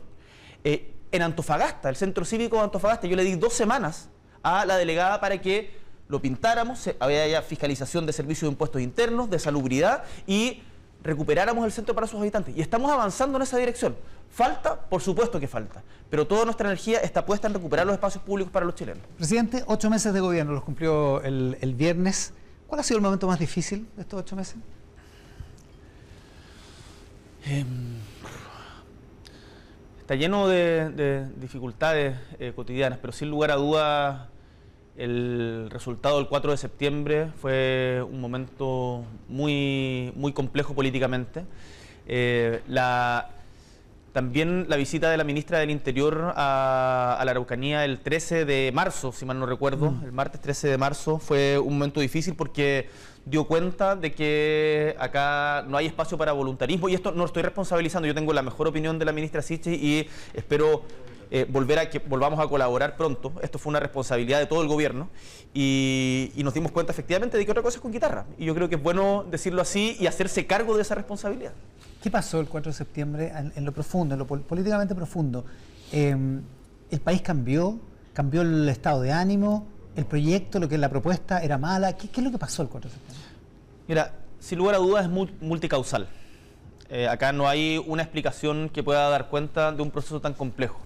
Eh, 0.63 0.93
en 1.11 1.21
Antofagasta, 1.21 1.89
el 1.89 1.95
centro 1.95 2.25
cívico 2.25 2.57
de 2.57 2.63
Antofagasta, 2.63 3.07
yo 3.07 3.15
le 3.15 3.23
di 3.23 3.35
dos 3.35 3.53
semanas 3.53 4.09
a 4.43 4.65
la 4.65 4.77
delegada 4.77 5.19
para 5.19 5.39
que 5.39 5.77
lo 6.07 6.21
pintáramos, 6.21 6.89
había 6.99 7.27
ya 7.27 7.41
fiscalización 7.41 8.05
de 8.05 8.13
servicios 8.13 8.49
de 8.49 8.53
impuestos 8.53 8.81
internos, 8.81 9.29
de 9.29 9.37
salubridad 9.37 10.03
y 10.25 10.63
recuperáramos 11.03 11.65
el 11.65 11.71
centro 11.71 11.93
para 11.95 12.07
sus 12.07 12.19
habitantes. 12.19 12.57
Y 12.57 12.61
estamos 12.61 12.91
avanzando 12.91 13.37
en 13.37 13.43
esa 13.43 13.57
dirección. 13.57 13.95
Falta, 14.29 14.79
por 14.79 15.01
supuesto 15.01 15.39
que 15.39 15.47
falta, 15.47 15.83
pero 16.09 16.27
toda 16.27 16.45
nuestra 16.45 16.67
energía 16.67 16.99
está 16.99 17.25
puesta 17.25 17.47
en 17.47 17.53
recuperar 17.53 17.85
los 17.85 17.93
espacios 17.93 18.23
públicos 18.23 18.51
para 18.51 18.65
los 18.65 18.75
chilenos. 18.75 19.03
Presidente, 19.17 19.63
ocho 19.67 19.89
meses 19.89 20.13
de 20.13 20.19
gobierno, 20.19 20.53
los 20.53 20.63
cumplió 20.63 21.21
el, 21.21 21.73
viernes. 21.75 22.33
¿Cuál 22.67 22.81
ha 22.81 22.83
sido 22.83 22.97
el 22.97 23.03
momento 23.03 23.27
más 23.27 23.39
difícil 23.39 23.87
de 23.95 24.03
estos 24.03 24.19
ocho 24.19 24.35
meses? 24.35 24.55
Em, 27.45 27.97
está 30.09 30.17
lleno 30.17 30.47
de, 30.47 31.27
dificultades 31.35 32.17
eh, 32.39 32.51
cotidianas, 32.55 32.97
pero 32.99 33.13
sin 33.13 33.29
lugar 33.29 33.51
a 33.51 33.57
dudas 33.57 34.21
el 34.97 35.69
resultado 35.69 36.17
del 36.17 36.27
4 36.27 36.49
de 36.49 36.57
septiembre 36.57 37.27
fue 37.39 38.03
un 38.09 38.19
momento 38.19 39.05
muy, 39.27 40.11
muy 40.15 40.33
complejo 40.33 40.73
políticamente. 40.73 41.45
Eh, 42.07 42.63
la, 42.67 43.29
también 44.11 44.65
la 44.67 44.77
visita 44.77 45.11
de 45.11 45.17
la 45.17 45.23
ministra 45.23 45.59
del 45.59 45.69
Interior 45.69 46.33
a, 46.35 47.21
la 47.23 47.29
Araucanía 47.29 47.85
el 47.85 47.99
13 47.99 48.45
de 48.45 48.71
marzo, 48.73 49.11
si 49.11 49.25
mal 49.25 49.37
no 49.37 49.45
recuerdo, 49.45 49.91
mm. 49.91 50.05
el 50.05 50.11
martes 50.11 50.41
13 50.41 50.69
de 50.69 50.77
marzo, 50.79 51.19
fue 51.19 51.59
un 51.59 51.73
momento 51.73 51.99
difícil 51.99 52.33
porque 52.33 52.89
dio 53.25 53.45
cuenta 53.45 53.95
de 53.95 54.11
que 54.13 54.95
acá 54.99 55.63
no 55.67 55.77
hay 55.77 55.85
espacio 55.85 56.17
para 56.17 56.31
voluntarismo 56.31 56.89
y 56.89 56.95
esto 56.95 57.11
no 57.11 57.19
lo 57.19 57.25
estoy 57.25 57.43
responsabilizando, 57.43 58.07
yo 58.07 58.15
tengo 58.15 58.33
la 58.33 58.41
mejor 58.41 58.67
opinión 58.67 58.97
de 58.97 59.05
la 59.05 59.11
ministra 59.11 59.41
Sichi 59.41 59.71
y 59.71 60.09
espero 60.33 60.83
eh, 61.31 61.45
volver 61.47 61.77
a 61.77 61.89
que 61.91 61.99
volvamos 61.99 62.39
a 62.39 62.47
colaborar 62.47 62.97
pronto. 62.97 63.31
Esto 63.43 63.59
fue 63.59 63.69
una 63.69 63.79
responsabilidad 63.79 64.39
de 64.39 64.47
todo 64.47 64.63
el 64.63 64.67
gobierno 64.67 65.09
y, 65.53 66.31
nos 66.37 66.53
dimos 66.53 66.71
cuenta 66.71 66.91
efectivamente 66.91 67.37
de 67.37 67.45
que 67.45 67.51
otra 67.51 67.61
cosa 67.61 67.77
es 67.77 67.81
con 67.81 67.91
guitarra. 67.91 68.25
Y 68.37 68.45
yo 68.45 68.55
creo 68.55 68.67
que 68.67 68.75
es 68.75 68.81
bueno 68.81 69.25
decirlo 69.29 69.61
así 69.61 69.95
y 69.99 70.07
hacerse 70.07 70.47
cargo 70.47 70.75
de 70.75 70.81
esa 70.81 70.95
responsabilidad. 70.95 71.53
¿Qué 72.01 72.09
pasó 72.09 72.39
el 72.39 72.47
4 72.47 72.71
de 72.71 72.77
septiembre 72.77 73.31
en, 73.55 73.65
lo 73.65 73.71
profundo, 73.71 74.15
en 74.15 74.19
lo 74.19 74.25
políticamente 74.25 74.95
profundo? 74.95 75.45
Em, 75.91 76.41
¿El 76.89 76.99
país 76.99 77.21
cambió? 77.21 77.77
¿Cambió 78.13 78.41
el 78.41 78.67
estado 78.67 79.01
de 79.01 79.11
ánimo? 79.11 79.67
¿El 79.99 80.05
proyecto, 80.05 80.59
lo 80.59 80.69
que 80.69 80.77
la 80.77 80.89
propuesta 80.89 81.43
era 81.43 81.57
mala? 81.57 81.97
¿Qué, 81.97 82.07
es 82.11 82.23
lo 82.23 82.31
que 82.31 82.37
pasó 82.37 82.61
el 82.61 82.69
4 82.69 82.89
de 82.89 82.95
septiembre? 82.95 83.27
Mira, 83.87 84.13
sin 84.39 84.57
lugar 84.57 84.75
a 84.75 84.77
dudas 84.77 85.03
es 85.05 85.11
multicausal. 85.41 86.07
Eh, 86.89 87.07
acá 87.07 87.33
no 87.33 87.49
hay 87.49 87.83
una 87.85 88.01
explicación 88.01 88.69
que 88.69 88.81
pueda 88.81 89.09
dar 89.09 89.27
cuenta 89.27 89.73
de 89.73 89.81
un 89.81 89.91
proceso 89.91 90.21
tan 90.21 90.33
complejo 90.33 90.79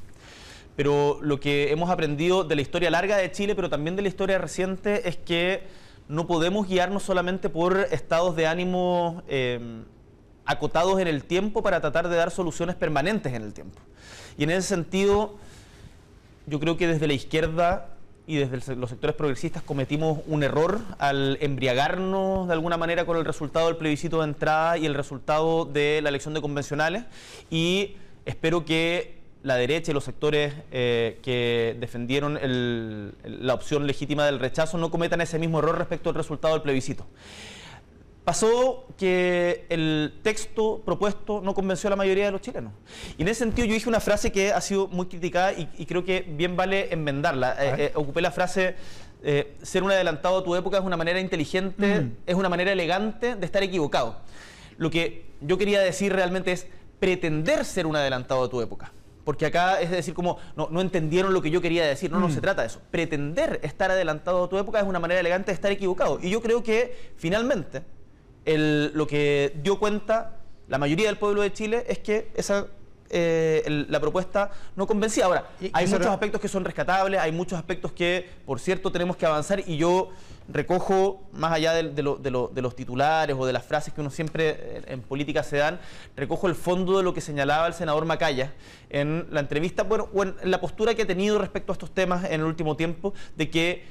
pero 0.75 1.19
lo 1.21 1.39
que 1.39 1.71
hemos 1.71 1.89
aprendido 1.89 2.43
de 2.43 2.55
la 2.55 2.61
historia 2.61 2.89
larga 2.89 3.17
de 3.17 3.31
Chile, 3.31 3.55
pero 3.55 3.69
también 3.69 3.95
de 3.95 4.01
la 4.01 4.07
historia 4.07 4.39
reciente, 4.39 5.07
es 5.07 5.17
que 5.17 5.67
no 6.07 6.25
podemos 6.25 6.67
guiarnos 6.67 7.03
solamente 7.03 7.49
por 7.49 7.77
estados 7.91 8.35
de 8.35 8.47
ánimo 8.47 9.21
em, 9.27 9.83
acotados 10.45 10.99
en 10.99 11.07
el 11.07 11.23
tiempo 11.23 11.61
para 11.61 11.79
tratar 11.79 12.09
de 12.09 12.15
dar 12.15 12.31
soluciones 12.31 12.75
permanentes 12.75 13.33
en 13.33 13.43
el 13.43 13.53
tiempo. 13.53 13.79
Y 14.35 14.43
en 14.45 14.49
ese 14.49 14.67
sentido, 14.67 15.35
yo 16.47 16.59
creo 16.59 16.75
que 16.75 16.87
desde 16.87 17.05
la 17.05 17.13
izquierda 17.13 17.92
y 18.25 18.37
desde 18.37 18.75
los 18.75 18.89
sectores 18.89 19.15
progresistas 19.15 19.63
cometimos 19.63 20.19
un 20.27 20.43
error 20.43 20.79
al 20.97 21.37
embriagarnos 21.41 22.47
de 22.47 22.53
alguna 22.53 22.77
manera 22.77 23.05
con 23.05 23.17
el 23.17 23.25
resultado 23.25 23.67
del 23.67 23.77
plebiscito 23.77 24.19
de 24.19 24.25
entrada 24.25 24.77
y 24.77 24.85
el 24.85 24.93
resultado 24.93 25.65
de 25.65 26.01
la 26.01 26.09
elección 26.09 26.33
de 26.33 26.41
convencionales 26.41 27.03
y 27.51 27.97
espero 28.25 28.63
que 28.63 29.21
la 29.43 29.55
derecha 29.55 29.91
y 29.91 29.93
los 29.93 30.05
sectores 30.05 30.53
eh, 30.71 31.19
que 31.21 31.75
defendieron 31.79 32.39
la 33.23 33.53
opción 33.53 33.85
legítima 33.85 34.25
del 34.25 34.39
rechazo 34.39 34.77
no 34.77 34.89
cometan 34.89 35.19
ese 35.19 35.37
mismo 35.37 35.59
error 35.59 35.77
respecto 35.77 36.09
al 36.09 36.15
resultado 36.15 36.53
del 36.53 36.63
plebiscito. 36.63 37.05
Pasó 38.23 38.87
que 38.97 39.65
el 39.69 40.19
texto 40.23 40.81
propuesto 40.85 41.41
no 41.41 41.53
convenció 41.53 41.89
a 41.89 41.91
la 41.91 41.95
mayoría 41.97 42.25
de 42.25 42.31
los 42.31 42.41
chilenos. 42.41 42.71
Y 43.17 43.23
en 43.23 43.27
ese 43.27 43.39
sentido 43.39 43.67
yo 43.67 43.73
dije 43.73 43.89
una 43.89 43.99
frase 43.99 44.31
que 44.31 44.53
ha 44.53 44.61
sido 44.61 44.87
muy 44.87 45.07
criticada 45.07 45.51
y, 45.51 45.85
creo 45.85 46.05
que 46.05 46.21
bien 46.21 46.55
vale 46.55 46.93
enmendarla. 46.93 47.55
Eh, 47.59 47.75
eh, 47.77 47.91
ocupé 47.95 48.21
la 48.21 48.31
frase, 48.31 48.75
ser 49.61 49.83
un 49.83 49.91
adelantado 49.91 50.37
a 50.37 50.43
tu 50.43 50.55
época 50.55 50.77
es 50.77 50.83
una 50.83 50.95
manera 50.95 51.19
inteligente, 51.19 52.01
mm. 52.01 52.11
es 52.25 52.35
una 52.35 52.49
manera 52.49 52.71
elegante 52.71 53.35
de 53.35 53.45
estar 53.45 53.61
equivocado. 53.61 54.17
Lo 54.77 54.89
que 54.89 55.25
yo 55.41 55.57
quería 55.57 55.81
decir 55.81 56.13
realmente 56.13 56.53
es 56.53 56.67
pretender 56.99 57.65
ser 57.65 57.85
un 57.85 57.95
adelantado 57.95 58.43
a 58.43 58.49
tu 58.49 58.61
época 58.61 58.91
porque 59.23 59.45
acá 59.45 59.81
es 59.81 59.89
decir, 59.89 60.13
como 60.13 60.37
no, 60.55 60.81
entendieron 60.81 61.33
lo 61.33 61.41
que 61.41 61.49
yo 61.49 61.61
quería 61.61 61.85
decir. 61.85 62.11
No, 62.11 62.19
no 62.19 62.29
se 62.29 62.39
mm. 62.39 62.41
trata 62.41 62.61
de 62.61 62.67
eso. 62.67 62.81
Pretender 62.91 63.59
estar 63.63 63.89
adelantado 63.91 64.43
a 64.43 64.49
tu 64.49 64.57
época 64.57 64.79
es 64.79 64.85
una 64.85 64.99
manera 64.99 65.19
elegante 65.19 65.51
de 65.51 65.55
estar 65.55 65.71
equivocado. 65.71 66.19
Y 66.21 66.29
yo 66.29 66.41
creo 66.41 66.63
que 66.63 67.13
finalmente 67.15 67.83
lo 68.45 69.07
que 69.07 69.53
dio 69.63 69.79
cuenta 69.79 70.37
la 70.67 70.77
mayoría 70.77 71.07
del 71.07 71.17
pueblo 71.17 71.41
de 71.41 71.51
Chile 71.51 71.85
es 71.87 71.99
que 71.99 72.31
esa 72.35 72.67
eh, 73.09 73.85
la 73.89 73.99
propuesta 73.99 74.49
no 74.75 74.87
convencía. 74.87 75.25
Ahora, 75.25 75.49
hay 75.73 75.85
muchos 75.85 76.07
aspectos 76.07 76.41
que 76.41 76.47
son 76.47 76.65
rescatables, 76.65 77.19
hay 77.19 77.31
muchos 77.31 77.59
aspectos 77.59 77.91
que, 77.91 78.27
por 78.45 78.59
cierto, 78.59 78.91
tenemos 78.91 79.17
que 79.17 79.25
avanzar 79.25 79.61
y 79.67 79.77
yo 79.77 80.09
recojo, 80.49 81.21
más 81.31 81.51
allá 81.51 81.73
de, 81.73 82.01
los 82.01 82.75
titulares 82.75 83.35
o 83.37 83.45
de 83.45 83.53
las 83.53 83.63
frases 83.63 83.93
que 83.93 84.01
uno 84.01 84.09
siempre 84.09 84.81
en, 84.87 85.01
política 85.01 85.43
se 85.43 85.57
dan, 85.57 85.79
recojo 86.15 86.47
el 86.47 86.55
fondo 86.55 86.97
de 86.97 87.03
lo 87.03 87.13
que 87.13 87.21
señalaba 87.21 87.67
el 87.67 87.73
senador 87.73 88.05
Macaya 88.05 88.51
en 88.89 89.27
la 89.29 89.41
entrevista, 89.41 89.83
bueno, 89.83 90.09
o 90.13 90.23
en 90.23 90.35
la 90.43 90.59
postura 90.59 90.95
que 90.95 91.03
ha 91.03 91.07
tenido 91.07 91.37
respecto 91.37 91.71
a 91.71 91.73
estos 91.73 91.91
temas 91.91 92.25
en 92.25 92.41
el 92.41 92.43
último 92.43 92.75
tiempo, 92.75 93.13
de 93.37 93.49
que 93.49 93.83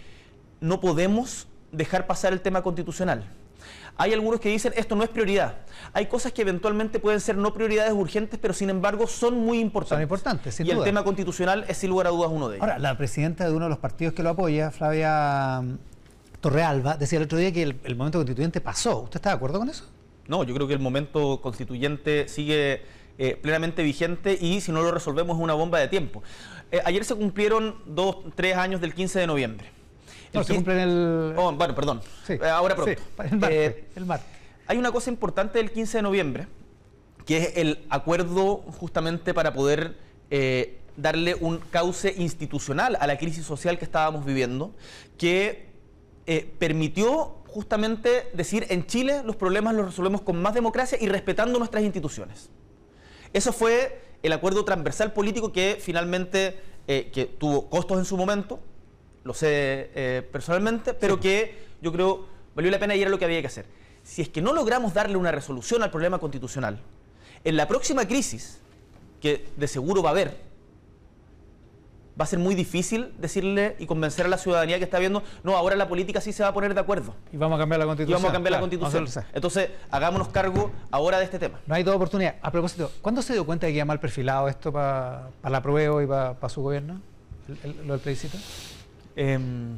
no 0.60 0.80
podemos 0.80 1.46
dejar 1.70 2.06
pasar 2.06 2.32
el 2.32 2.40
tema 2.40 2.62
constitucional. 2.62 3.24
Hay 3.96 4.12
algunos 4.12 4.40
que 4.40 4.48
dicen 4.48 4.72
esto 4.76 4.96
no 4.96 5.04
es 5.04 5.10
prioridad. 5.10 5.56
Hay 5.92 6.06
cosas 6.06 6.32
que 6.32 6.42
eventualmente 6.42 6.98
pueden 6.98 7.20
ser 7.20 7.36
no 7.36 7.52
prioridades 7.52 7.92
urgentes, 7.92 8.38
pero 8.40 8.54
sin 8.54 8.70
embargo 8.70 9.06
son 9.06 9.38
muy 9.38 9.58
importantes. 9.60 9.96
Son 9.96 10.02
importantes, 10.02 10.54
sin 10.54 10.66
Y 10.66 10.70
el 10.70 10.82
tema 10.82 11.04
constitucional 11.04 11.64
es 11.68 11.76
sin 11.76 11.90
lugar 11.90 12.06
a 12.06 12.10
dudas 12.10 12.30
uno 12.32 12.48
de 12.48 12.56
ellos. 12.56 12.62
Ahora, 12.62 12.78
la 12.78 12.96
presidenta 12.96 13.44
de 13.44 13.52
uno 13.52 13.66
de 13.66 13.70
los 13.70 13.78
partidos 13.78 14.14
que 14.14 14.22
lo 14.22 14.30
apoya, 14.30 14.70
Flavia 14.70 15.60
mm, 15.62 15.78
Torrealba, 16.40 16.96
decía 16.96 17.18
el 17.18 17.24
otro 17.24 17.38
día 17.38 17.52
que 17.52 17.62
el, 17.62 17.96
momento 17.96 18.18
constituyente 18.18 18.60
pasó. 18.60 19.02
¿Usted 19.02 19.16
está 19.16 19.30
de 19.30 19.36
acuerdo 19.36 19.58
con 19.58 19.68
eso? 19.68 19.84
No, 20.26 20.44
yo 20.44 20.54
creo 20.54 20.66
que 20.66 20.74
el 20.74 20.80
momento 20.80 21.40
constituyente 21.42 22.28
sigue 22.28 22.82
eh, 23.18 23.36
plenamente 23.40 23.82
vigente 23.82 24.38
y 24.40 24.60
si 24.62 24.72
no 24.72 24.82
lo 24.82 24.90
resolvemos 24.90 25.36
es 25.36 25.42
una 25.42 25.54
bomba 25.54 25.78
de 25.78 25.88
tiempo. 25.88 26.22
Eh, 26.70 26.80
ayer 26.84 27.04
se 27.04 27.14
cumplieron 27.14 27.76
dos, 27.84 28.16
tres 28.34 28.56
años 28.56 28.80
del 28.80 28.94
15 28.94 29.20
de 29.20 29.26
noviembre. 29.26 29.81
No, 30.32 30.44
se 30.44 30.54
cumple 30.54 30.74
en 30.74 30.88
el... 30.88 31.34
Oh, 31.36 31.52
bueno, 31.52 31.74
perdón. 31.74 32.00
Sí. 32.26 32.34
Eh, 32.34 32.44
ahora 32.46 32.74
pronto. 32.74 33.02
el 33.96 34.06
martes, 34.06 34.28
Hay 34.66 34.78
una 34.78 34.90
cosa 34.90 35.10
importante 35.10 35.58
del 35.58 35.70
15 35.70 35.98
de 35.98 36.02
noviembre, 36.02 36.46
que 37.26 37.36
es 37.38 37.56
el 37.56 37.84
acuerdo 37.90 38.58
justamente 38.78 39.34
para 39.34 39.52
poder 39.52 39.96
darle 40.96 41.34
un 41.34 41.58
cauce 41.58 42.14
institucional 42.16 42.96
a 43.00 43.06
la 43.06 43.18
crisis 43.18 43.44
social 43.44 43.78
que 43.78 43.84
estábamos 43.84 44.24
viviendo, 44.24 44.74
que 45.18 45.68
eh, 46.26 46.48
permitió 46.58 47.36
justamente 47.46 48.30
decir 48.32 48.66
en 48.70 48.86
Chile 48.86 49.22
los 49.24 49.36
problemas 49.36 49.74
los 49.74 49.86
resolvemos 49.86 50.22
con 50.22 50.40
más 50.40 50.54
democracia 50.54 50.98
y 51.00 51.08
respetando 51.08 51.58
nuestras 51.58 51.82
instituciones. 51.82 52.50
Eso 53.32 53.52
fue 53.52 54.00
el 54.22 54.32
acuerdo 54.32 54.64
transversal 54.64 55.12
político 55.12 55.52
que 55.52 55.78
finalmente 55.80 56.60
eh, 56.86 57.10
que 57.12 57.26
tuvo 57.26 57.68
costos 57.68 57.98
en 57.98 58.04
su 58.04 58.16
momento, 58.16 58.60
lo 59.24 59.34
sé 59.34 59.90
eh, 59.94 60.28
personalmente, 60.30 60.94
pero 60.94 61.20
que 61.20 61.66
yo 61.80 61.92
creo 61.92 62.26
valió 62.54 62.70
la 62.70 62.78
pena 62.78 62.94
y 62.94 63.02
era 63.02 63.10
lo 63.10 63.18
que 63.18 63.24
había 63.24 63.40
que 63.40 63.46
hacer. 63.46 63.66
Si 64.02 64.22
es 64.22 64.28
que 64.28 64.42
no 64.42 64.52
logramos 64.52 64.94
darle 64.94 65.16
una 65.16 65.30
resolución 65.30 65.82
al 65.82 65.90
problema 65.90 66.18
constitucional, 66.18 66.80
en 67.44 67.56
la 67.56 67.68
próxima 67.68 68.06
crisis, 68.06 68.60
que 69.20 69.48
de 69.56 69.68
seguro 69.68 70.02
va 70.02 70.10
a 70.10 70.12
haber, 70.12 70.36
va 72.20 72.24
a 72.24 72.26
ser 72.26 72.38
muy 72.38 72.54
difícil 72.54 73.14
decirle 73.18 73.76
y 73.78 73.86
convencer 73.86 74.26
a 74.26 74.28
la 74.28 74.36
ciudadanía 74.36 74.78
que 74.78 74.84
está 74.84 74.98
viendo, 74.98 75.22
no, 75.44 75.56
ahora 75.56 75.76
la 75.76 75.88
política 75.88 76.20
sí 76.20 76.32
se 76.32 76.42
va 76.42 76.50
a 76.50 76.52
poner 76.52 76.74
de 76.74 76.80
acuerdo. 76.80 77.14
Y 77.32 77.36
vamos 77.36 77.56
a 77.56 77.60
cambiar 77.60 77.78
la 77.78 77.86
constitución. 77.86 78.10
Y 78.10 78.14
vamos 78.20 78.30
a 78.30 78.32
cambiar 78.32 78.52
la 78.52 78.60
constitución. 78.60 79.06
Entonces, 79.32 79.70
hagámonos 79.90 80.28
cargo 80.28 80.72
ahora 80.90 81.18
de 81.18 81.24
este 81.24 81.38
tema. 81.38 81.60
No 81.66 81.74
hay 81.74 81.84
toda 81.84 81.96
oportunidad. 81.96 82.36
A 82.42 82.50
propósito, 82.50 82.90
¿cuándo 83.00 83.22
se 83.22 83.32
dio 83.32 83.46
cuenta 83.46 83.66
de 83.66 83.72
que 83.72 83.76
iba 83.76 83.84
mal 83.84 84.00
perfilado 84.00 84.48
esto 84.48 84.72
para 84.72 85.30
la 85.42 85.62
prueba 85.62 86.02
y 86.02 86.06
para 86.06 86.48
su 86.48 86.62
gobierno? 86.62 87.00
lo 87.84 87.94
del 87.94 88.00
plebiscito. 88.00 88.38
Em, 89.14 89.76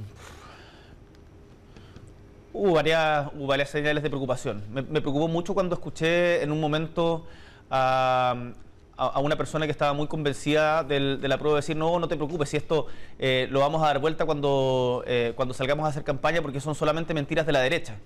hubo, 2.53 2.73
varias, 2.75 3.29
varias 3.35 3.71
señales 3.71 4.03
de 4.03 4.09
preocupación. 4.09 4.63
Me, 4.71 4.83
preocupó 4.83 5.29
mucho 5.29 5.55
cuando 5.55 5.75
escuché 5.75 6.43
en 6.43 6.53
un 6.53 6.61
momento 6.61 7.27
a, 7.71 8.53
a, 8.97 9.21
una 9.21 9.37
persona 9.37 9.67
que 9.67 9.73
estaba 9.73 9.93
muy 9.93 10.07
convencida 10.07 10.85
del, 10.85 11.21
de 11.21 11.29
la 11.29 11.39
prueba 11.39 11.57
de 11.57 11.63
decir, 11.63 11.77
no, 11.77 11.99
no 11.99 12.07
te 12.07 12.17
preocupes, 12.17 12.49
si 12.49 12.57
esto 12.57 12.87
eh, 13.19 13.49
lo 13.51 13.61
vamos 13.61 13.83
a 13.83 13.87
dar 13.87 13.99
vuelta 13.99 14.25
cuando, 14.25 15.03
eh, 15.07 15.33
cuando 15.35 15.53
salgamos 15.53 15.85
a 15.85 15.89
hacer 15.89 16.05
campaña 16.05 16.41
porque 16.41 16.61
son 16.61 16.77
solamente 16.77 17.13
mentiras 17.13 17.45
de 17.45 17.53
la 17.53 17.61
derecha. 17.61 17.97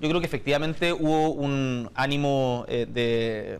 Yo 0.00 0.08
creo 0.08 0.20
que 0.20 0.26
efectivamente 0.26 0.92
hubo 0.92 1.30
un 1.30 1.90
ánimo 1.94 2.64
eh, 2.68 2.86
de 2.88 3.58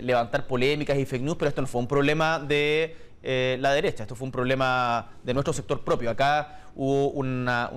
levantar 0.00 0.46
polémicas 0.46 0.96
y 0.96 1.04
fake 1.04 1.22
news, 1.22 1.36
pero 1.36 1.50
esto 1.50 1.60
no 1.60 1.66
fue 1.66 1.78
un 1.78 1.86
problema 1.86 2.38
de 2.38 3.03
la 3.24 3.72
derecha, 3.72 4.02
esto 4.04 4.14
fue 4.14 4.26
un 4.26 4.32
problema 4.32 5.12
de 5.22 5.32
nuestro 5.32 5.52
sector 5.52 5.82
propio. 5.82 6.10
Acá 6.10 6.60
hubo 6.74 7.08
una, 7.10 7.70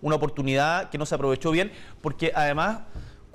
una 0.00 0.16
oportunidad 0.16 0.90
que 0.90 0.98
no 0.98 1.06
se 1.06 1.14
aprovechó 1.14 1.50
bien 1.50 1.72
porque 2.00 2.32
además 2.34 2.80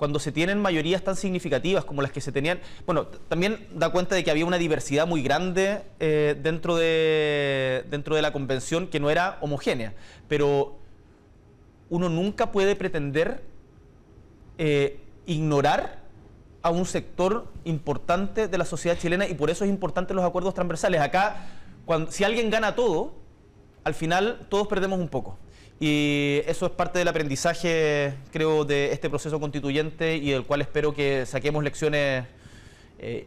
cuando 0.02 0.18
se 0.18 0.32
tienen 0.32 0.60
mayorías 0.60 1.04
tan 1.04 1.14
significativas 1.14 1.84
como 1.84 2.02
las 2.02 2.10
que 2.10 2.20
se 2.20 2.32
tenían, 2.32 2.58
bueno, 2.86 3.06
también 3.06 3.68
da 3.72 3.90
cuenta 3.90 4.16
de 4.16 4.24
que 4.24 4.32
había 4.32 4.44
una 4.44 4.58
diversidad 4.58 5.06
muy 5.06 5.22
grande 5.22 5.82
eh, 6.00 6.36
dentro, 6.42 6.74
de, 6.74 7.84
dentro 7.88 8.16
de 8.16 8.22
la 8.22 8.32
convención 8.32 8.88
que 8.88 8.98
no 8.98 9.10
era 9.10 9.38
homogénea, 9.42 9.94
pero 10.26 10.76
uno 11.88 12.08
nunca 12.08 12.50
puede 12.50 12.74
pretender 12.74 13.44
eh, 14.58 14.98
ignorar 15.24 16.01
a 16.62 16.70
un 16.70 16.86
sector 16.86 17.46
importante 17.64 18.48
de 18.48 18.58
la 18.58 18.64
sociedad 18.64 18.96
chilena 18.96 19.26
y 19.26 19.34
por 19.34 19.50
eso 19.50 19.64
es 19.64 19.70
importante 19.70 20.14
los 20.14 20.24
acuerdos 20.24 20.54
transversales. 20.54 21.00
Acá, 21.00 21.46
cuando, 21.84 22.10
si 22.10 22.24
alguien 22.24 22.50
gana 22.50 22.74
todo, 22.74 23.12
al 23.84 23.94
final 23.94 24.46
todos 24.48 24.68
perdemos 24.68 24.98
un 24.98 25.08
poco. 25.08 25.36
Y 25.80 26.42
eso 26.46 26.66
es 26.66 26.72
parte 26.72 27.00
del 27.00 27.08
aprendizaje, 27.08 28.14
creo, 28.30 28.64
de 28.64 28.92
este 28.92 29.10
proceso 29.10 29.40
constituyente 29.40 30.16
y 30.16 30.30
del 30.30 30.44
cual 30.44 30.60
espero 30.60 30.94
que 30.94 31.26
saquemos 31.26 31.64
lecciones 31.64 32.24
eh, 33.00 33.26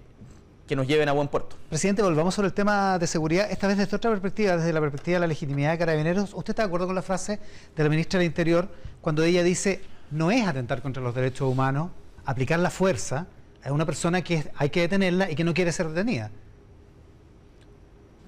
que 0.66 0.76
nos 0.78 0.88
lleven 0.88 1.10
a 1.10 1.12
buen 1.12 1.28
puerto. 1.28 1.58
Presidente, 1.68 2.02
volvamos 2.02 2.34
sobre 2.34 2.48
el 2.48 2.54
tema 2.54 2.98
de 2.98 3.08
seguridad, 3.08 3.52
esta 3.52 3.68
vez 3.68 3.78
desde 3.78 3.98
otra 3.98 4.10
perspectiva, 4.10 4.56
desde 4.56 4.72
la 4.72 4.80
perspectiva 4.80 5.16
de 5.16 5.20
la 5.20 5.28
legitimidad 5.28 5.72
de 5.72 5.78
carabineros. 5.78 6.34
¿Usted 6.34 6.52
está 6.52 6.64
de 6.64 6.68
acuerdo 6.68 6.86
con 6.86 6.96
la 6.96 7.02
frase 7.02 7.40
de 7.76 7.84
la 7.84 7.90
ministra 7.90 8.20
del 8.20 8.28
Interior 8.28 8.70
cuando 9.02 9.22
ella 9.24 9.44
dice 9.44 9.82
no 10.12 10.32
es 10.32 10.48
atentar 10.48 10.82
contra 10.82 11.04
los 11.04 11.14
derechos 11.14 11.50
humanos, 11.50 11.90
aplicar 12.26 12.60
la 12.60 12.70
fuerza 12.70 13.28
a 13.64 13.72
una 13.72 13.86
persona 13.86 14.24
que 14.24 14.50
hay 14.56 14.70
que 14.70 14.82
detenerla 14.82 15.32
y 15.32 15.36
que 15.36 15.44
no 15.44 15.54
quiere 15.54 15.72
ser 15.72 15.90
detenida? 15.90 16.32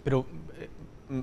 Pero 0.03 0.25
eh, 0.59 0.69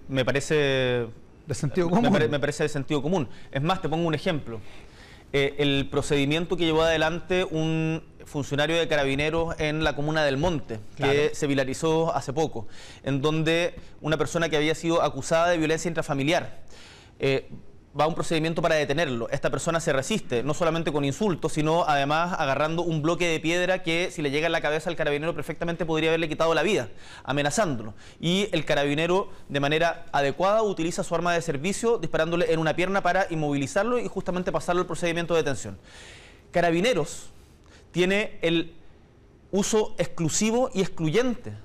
me 0.08 0.24
parece 0.24 1.06
de 1.46 1.54
sentido 1.54 1.88
común. 1.90 2.12
Me, 2.30 2.38
parece 2.38 2.64
de 2.64 2.68
sentido 2.68 3.02
común. 3.02 3.28
Es 3.50 3.62
más, 3.62 3.80
te 3.80 3.88
pongo 3.88 4.06
un 4.06 4.14
ejemplo. 4.14 4.60
Eh, 5.32 5.56
el 5.58 5.88
procedimiento 5.90 6.56
que 6.56 6.64
llevó 6.64 6.82
adelante 6.82 7.44
un 7.44 8.02
funcionario 8.24 8.78
de 8.78 8.86
carabineros 8.88 9.54
en 9.58 9.84
la 9.84 9.96
comuna 9.96 10.24
del 10.24 10.36
Monte, 10.36 10.78
que 10.96 11.32
se 11.34 11.46
viralizó 11.46 12.14
hace 12.14 12.32
poco, 12.32 12.68
en 13.02 13.20
donde 13.20 13.74
una 14.00 14.16
persona 14.16 14.48
que 14.48 14.56
había 14.56 14.74
sido 14.74 15.02
acusada 15.02 15.48
de 15.48 15.58
violencia 15.58 15.88
intrafamiliar. 15.88 16.62
Eh, 17.18 17.50
va 17.98 18.04
a 18.04 18.06
un 18.08 18.14
procedimiento 18.14 18.60
para 18.60 18.74
detenerlo. 18.74 19.28
Esta 19.30 19.50
persona 19.50 19.78
se 19.78 19.92
resiste, 19.92 20.42
no 20.42 20.52
solamente 20.52 20.90
con 20.90 21.04
insultos, 21.04 21.52
sino 21.52 21.84
además 21.84 22.34
agarrando 22.38 22.82
un 22.82 23.02
bloque 23.02 23.28
de 23.28 23.38
piedra 23.38 23.82
que 23.82 24.10
si 24.10 24.20
le 24.20 24.30
llega 24.30 24.46
en 24.46 24.52
la 24.52 24.60
cabeza 24.60 24.90
al 24.90 24.96
carabinero 24.96 25.34
perfectamente 25.34 25.86
podría 25.86 26.10
haberle 26.10 26.28
quitado 26.28 26.54
la 26.54 26.62
vida, 26.62 26.88
amenazándolo. 27.22 27.94
Y 28.20 28.48
el 28.52 28.64
carabinero 28.64 29.30
de 29.48 29.60
manera 29.60 30.06
adecuada 30.12 30.62
utiliza 30.62 31.04
su 31.04 31.14
arma 31.14 31.32
de 31.32 31.42
servicio 31.42 31.98
disparándole 31.98 32.52
en 32.52 32.58
una 32.58 32.74
pierna 32.74 33.02
para 33.02 33.26
inmovilizarlo 33.30 33.98
y 33.98 34.08
justamente 34.08 34.50
pasarlo 34.50 34.82
al 34.82 34.86
procedimiento 34.86 35.34
de 35.34 35.42
detención. 35.42 35.78
Carabineros 36.50 37.30
tiene 37.92 38.38
el 38.42 38.74
uso 39.52 39.94
exclusivo 39.98 40.70
y 40.74 40.80
excluyente 40.80 41.63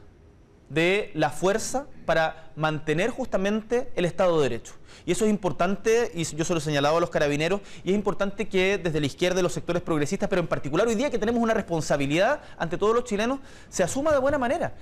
de 0.69 1.11
la 1.13 1.29
fuerza 1.29 1.87
para 2.05 2.51
mantener 2.55 3.09
justamente 3.09 3.91
el 3.95 4.05
Estado 4.05 4.37
de 4.37 4.49
Derecho. 4.49 4.73
Y 5.05 5.11
eso 5.11 5.25
es 5.25 5.31
importante, 5.31 6.11
y 6.13 6.23
yo 6.23 6.45
se 6.45 6.53
lo 6.53 6.59
he 6.59 6.61
señalado 6.61 6.97
a 6.97 6.99
los 6.99 7.09
carabineros, 7.09 7.61
y 7.83 7.91
es 7.91 7.95
importante 7.95 8.47
que 8.47 8.77
desde 8.77 8.99
la 8.99 9.05
izquierda 9.05 9.37
de 9.37 9.43
los 9.43 9.53
sectores 9.53 9.81
progresistas, 9.81 10.29
pero 10.29 10.41
en 10.41 10.47
particular 10.47 10.87
hoy 10.87 10.95
día 10.95 11.09
que 11.09 11.19
tenemos 11.19 11.41
una 11.41 11.53
responsabilidad 11.53 12.41
ante 12.57 12.77
todos 12.77 12.93
los 12.93 13.03
chilenos, 13.03 13.39
se 13.69 13.83
asuma 13.83 14.11
de 14.11 14.19
buena 14.19 14.37
manera. 14.37 14.75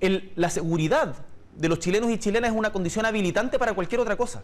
la 0.00 0.48
seguridad 0.48 1.14
de 1.56 1.68
los 1.68 1.80
chilenos 1.80 2.10
y 2.10 2.18
chilenas 2.18 2.52
es 2.52 2.56
una 2.56 2.72
condición 2.72 3.04
habilitante 3.04 3.58
para 3.58 3.74
cualquier 3.74 4.00
otra 4.00 4.16
cosa. 4.16 4.42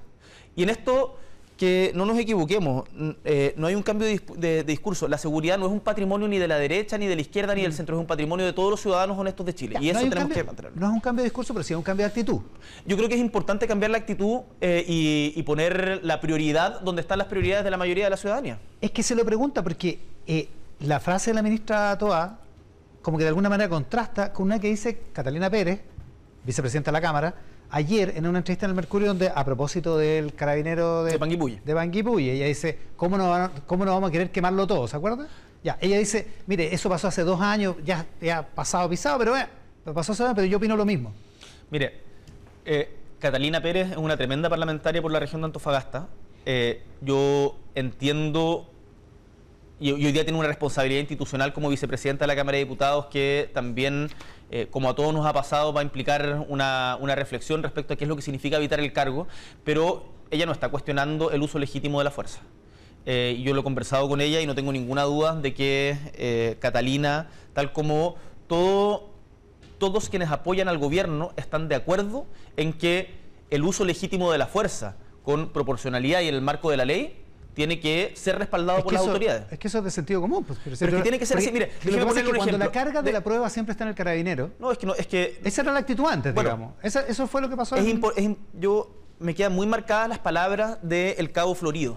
Y 0.57 0.64
en 0.64 0.70
esto 0.70 1.16
que 1.56 1.92
no 1.94 2.04
nos 2.04 2.18
equivoquemos, 2.18 2.84
eh, 3.24 3.54
no 3.56 3.68
hay 3.68 3.76
un 3.76 3.82
cambio 3.82 4.08
de, 4.08 4.64
discurso. 4.64 5.06
La 5.06 5.18
seguridad 5.18 5.56
no 5.56 5.66
es 5.66 5.72
un 5.72 5.80
patrimonio 5.80 6.26
ni 6.26 6.38
de 6.38 6.48
la 6.48 6.58
derecha, 6.58 6.98
ni 6.98 7.06
de 7.06 7.14
la 7.14 7.20
izquierda, 7.20 7.54
ni 7.54 7.62
del 7.62 7.70
mm. 7.70 7.74
centro, 7.74 7.96
es 7.96 8.00
un 8.00 8.06
patrimonio 8.06 8.44
de 8.44 8.52
todos 8.52 8.70
los 8.70 8.80
ciudadanos 8.80 9.16
honestos 9.16 9.46
de 9.46 9.54
Chile. 9.54 9.78
y 9.80 9.90
eso 9.90 10.00
tenemos 10.00 10.32
que 10.32 10.42
mantenerlo. 10.42 10.80
No 10.80 10.86
es 10.88 10.92
un 10.92 11.00
cambio 11.00 11.22
de 11.22 11.26
discurso, 11.28 11.54
pero 11.54 11.62
sí 11.62 11.72
es 11.72 11.76
un 11.76 11.84
cambio 11.84 12.04
de 12.04 12.08
actitud. 12.08 12.40
Yo 12.86 12.96
creo 12.96 13.08
que 13.08 13.14
es 13.14 13.20
importante 13.20 13.68
cambiar 13.68 13.92
la 13.92 13.98
actitud 13.98 14.40
eh, 14.60 14.84
y, 14.86 15.42
poner 15.44 16.00
la 16.02 16.20
prioridad 16.20 16.80
donde 16.80 17.02
están 17.02 17.18
las 17.18 17.28
prioridades 17.28 17.64
de 17.64 17.70
la 17.70 17.76
mayoría 17.76 18.04
de 18.04 18.10
la 18.10 18.16
ciudadanía. 18.16 18.58
Es 18.80 18.90
que 18.90 19.02
se 19.02 19.14
lo 19.14 19.24
pregunta 19.24 19.62
porque 19.62 20.00
eh, 20.26 20.48
la 20.80 20.98
frase 21.00 21.30
de 21.30 21.34
la 21.34 21.42
ministra 21.42 21.96
Toa, 21.98 22.38
como 23.02 23.18
que 23.18 23.24
de 23.24 23.28
alguna 23.28 23.48
manera 23.48 23.68
contrasta 23.68 24.32
con 24.32 24.46
una 24.46 24.58
que 24.58 24.68
dice 24.68 25.02
Catalina 25.12 25.50
Pérez, 25.50 25.82
vicepresidenta 26.44 26.90
de 26.90 26.94
la 26.94 27.00
Cámara, 27.00 27.34
ayer 27.74 28.12
en 28.16 28.24
una 28.24 28.38
entrevista 28.38 28.66
en 28.66 28.70
el 28.70 28.76
Mercurio 28.76 29.08
donde 29.08 29.32
a 29.34 29.44
propósito 29.44 29.98
del 29.98 30.32
carabinero 30.32 31.02
de, 31.02 31.18
de 31.64 31.74
Banguipuy, 31.74 32.30
ella 32.30 32.46
dice, 32.46 32.78
¿cómo 32.96 33.18
no, 33.18 33.50
¿cómo 33.66 33.84
no 33.84 33.92
vamos 33.92 34.10
a 34.10 34.12
querer 34.12 34.30
quemarlo 34.30 34.64
todo? 34.64 34.87
¿Se 34.87 34.96
acuerda? 34.96 35.26
Ya, 35.64 35.76
ella 35.80 35.98
dice, 35.98 36.28
mire, 36.46 36.72
eso 36.72 36.88
pasó 36.88 37.08
hace 37.08 37.24
dos 37.24 37.40
años, 37.40 37.74
ya, 37.84 38.06
ha 38.32 38.42
pasado 38.42 38.88
pisado, 38.88 39.18
pero 39.18 39.37
eh, 39.37 39.48
pasó 39.92 40.12
hace 40.12 40.24
pero 40.37 40.46
yo 40.46 40.58
opino 40.58 40.76
lo 40.76 40.84
mismo. 40.84 41.12
Mire, 41.70 42.00
eh, 42.64 42.96
Catalina 43.18 43.60
Pérez 43.60 43.90
es 43.90 43.96
una 43.96 44.16
tremenda 44.16 44.48
parlamentaria 44.48 45.02
por 45.02 45.10
la 45.10 45.18
región 45.18 45.40
de 45.40 45.46
Antofagasta, 45.46 46.06
eh, 46.46 46.80
yo 47.00 47.56
entiendo 47.74 48.68
y, 49.80 49.92
hoy 49.92 50.12
día 50.12 50.24
tiene 50.24 50.38
una 50.38 50.48
responsabilidad 50.48 51.00
institucional 51.00 51.52
como 51.52 51.68
vicepresidenta 51.68 52.24
de 52.24 52.28
la 52.28 52.37
Cámara 52.37 52.56
de 52.56 52.64
Diputados 52.64 53.06
que 53.06 53.50
también, 53.52 54.08
eh, 54.50 54.68
como 54.70 54.88
a 54.88 54.94
todos 54.94 55.12
nos 55.12 55.26
ha 55.26 55.33
pasado, 55.33 55.72
va 55.72 55.80
a 55.80 55.85
implicar 55.85 56.44
una, 56.48 56.96
reflexión 57.14 57.62
respecto 57.62 57.94
a 57.94 57.96
qué 57.96 58.04
es 58.04 58.09
lo 58.09 58.16
que 58.16 58.22
significa 58.22 58.57
evitar 58.57 58.80
el 58.80 58.92
cargo, 58.92 59.26
pero 59.64 60.04
ella 60.30 60.46
no 60.46 60.52
está 60.52 60.68
cuestionando 60.68 61.30
el 61.30 61.42
uso 61.42 61.59
legítimo 61.59 61.98
de 61.98 62.04
la 62.04 62.11
fuerza. 62.11 62.40
Eh, 63.07 63.40
yo 63.44 63.52
lo 63.52 63.61
he 63.61 63.64
conversado 63.64 64.09
con 64.09 64.20
ella 64.20 64.40
y 64.40 64.46
no 64.46 64.54
tengo 64.54 64.72
ninguna 64.72 65.02
duda 65.02 65.35
de 65.37 65.54
que 65.54 65.98
eh, 66.14 66.57
Catalina, 66.61 67.28
tal 67.52 67.72
como 67.72 68.16
todo, 68.46 69.11
todos 69.78 70.09
quienes 70.09 70.30
apoyan 70.30 70.68
al 70.68 70.78
gobierno, 70.78 71.33
están 71.37 71.68
de 71.68 71.74
acuerdo 71.74 72.26
en 72.57 72.72
que 72.72 73.14
el 73.50 73.62
uso 73.62 73.85
legítimo 73.85 74.33
de 74.33 74.38
la 74.38 74.46
fuerza 74.46 74.96
con 75.22 75.50
proporcionalidad 75.50 76.20
y 76.20 76.28
en 76.28 76.35
el 76.35 76.42
marco 76.42 76.70
de 76.70 76.76
la 76.76 76.85
ley 76.85 77.23
tiene 77.54 77.80
que 77.80 78.12
ser 78.16 78.38
respaldado 78.38 78.82
por 78.82 78.92
las 78.92 79.02
autoridades. 79.02 79.44
Es 79.50 79.58
que 79.58 79.68
eso 79.68 79.78
es 79.78 79.84
de 79.84 79.90
sentido 79.90 80.20
común. 80.20 80.44
Pues, 80.44 80.58
pero, 80.78 81.02
tiene 81.02 81.18
que 81.18 81.26
ser 81.26 81.38
así. 81.38 81.50
Mire, 81.52 81.70
cuando 82.36 82.58
la 82.58 82.70
carga 82.70 83.02
de, 83.02 83.12
la 83.12 83.22
prueba 83.22 83.48
siempre 83.48 83.72
está 83.72 83.84
en 83.84 83.90
el 83.90 83.94
carabinero. 83.94 84.50
No, 84.58 84.72
es 84.72 84.78
que 84.78 84.86
no, 84.86 84.94
es 84.94 85.06
que. 85.06 85.40
Esa 85.44 85.62
era 85.62 85.72
la 85.72 85.80
actitud 85.80 86.04
antes, 86.06 86.34
digamos. 86.34 86.74
eso 86.82 87.26
fue 87.26 87.40
lo 87.40 87.48
que 87.48 87.56
pasó. 87.56 87.76
Es 87.76 87.94
yo 88.54 88.90
me 89.18 89.34
quedan 89.34 89.52
muy 89.52 89.66
marcadas 89.66 90.08
las 90.08 90.18
palabras 90.18 90.78
del 90.82 91.32
Cabo 91.32 91.54
Florido. 91.54 91.96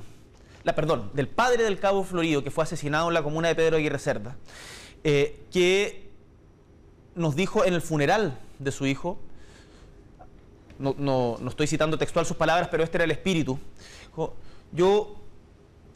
La, 0.63 0.75
perdón, 0.75 1.11
del 1.13 1.27
padre 1.27 1.63
del 1.63 1.79
Cabo 1.79 2.03
Florido, 2.03 2.43
que 2.43 2.51
fue 2.51 2.63
asesinado 2.63 3.07
en 3.07 3.13
la 3.13 3.23
comuna 3.23 3.47
de 3.47 3.55
Pedro 3.55 3.77
Aguirre 3.77 3.99
Cerda, 3.99 4.35
eh, 5.03 5.45
que 5.51 6.09
nos 7.15 7.35
dijo 7.35 7.65
en 7.65 7.73
el 7.73 7.81
funeral 7.81 8.37
de 8.59 8.71
su 8.71 8.85
hijo, 8.85 9.17
no, 10.77 10.93
no, 10.97 11.37
no, 11.39 11.49
estoy 11.49 11.67
citando 11.67 11.97
textual 11.97 12.25
sus 12.25 12.37
palabras, 12.37 12.67
pero 12.69 12.83
este 12.83 12.97
era 12.97 13.05
el 13.05 13.11
espíritu. 13.11 13.57
Yo 14.71 15.15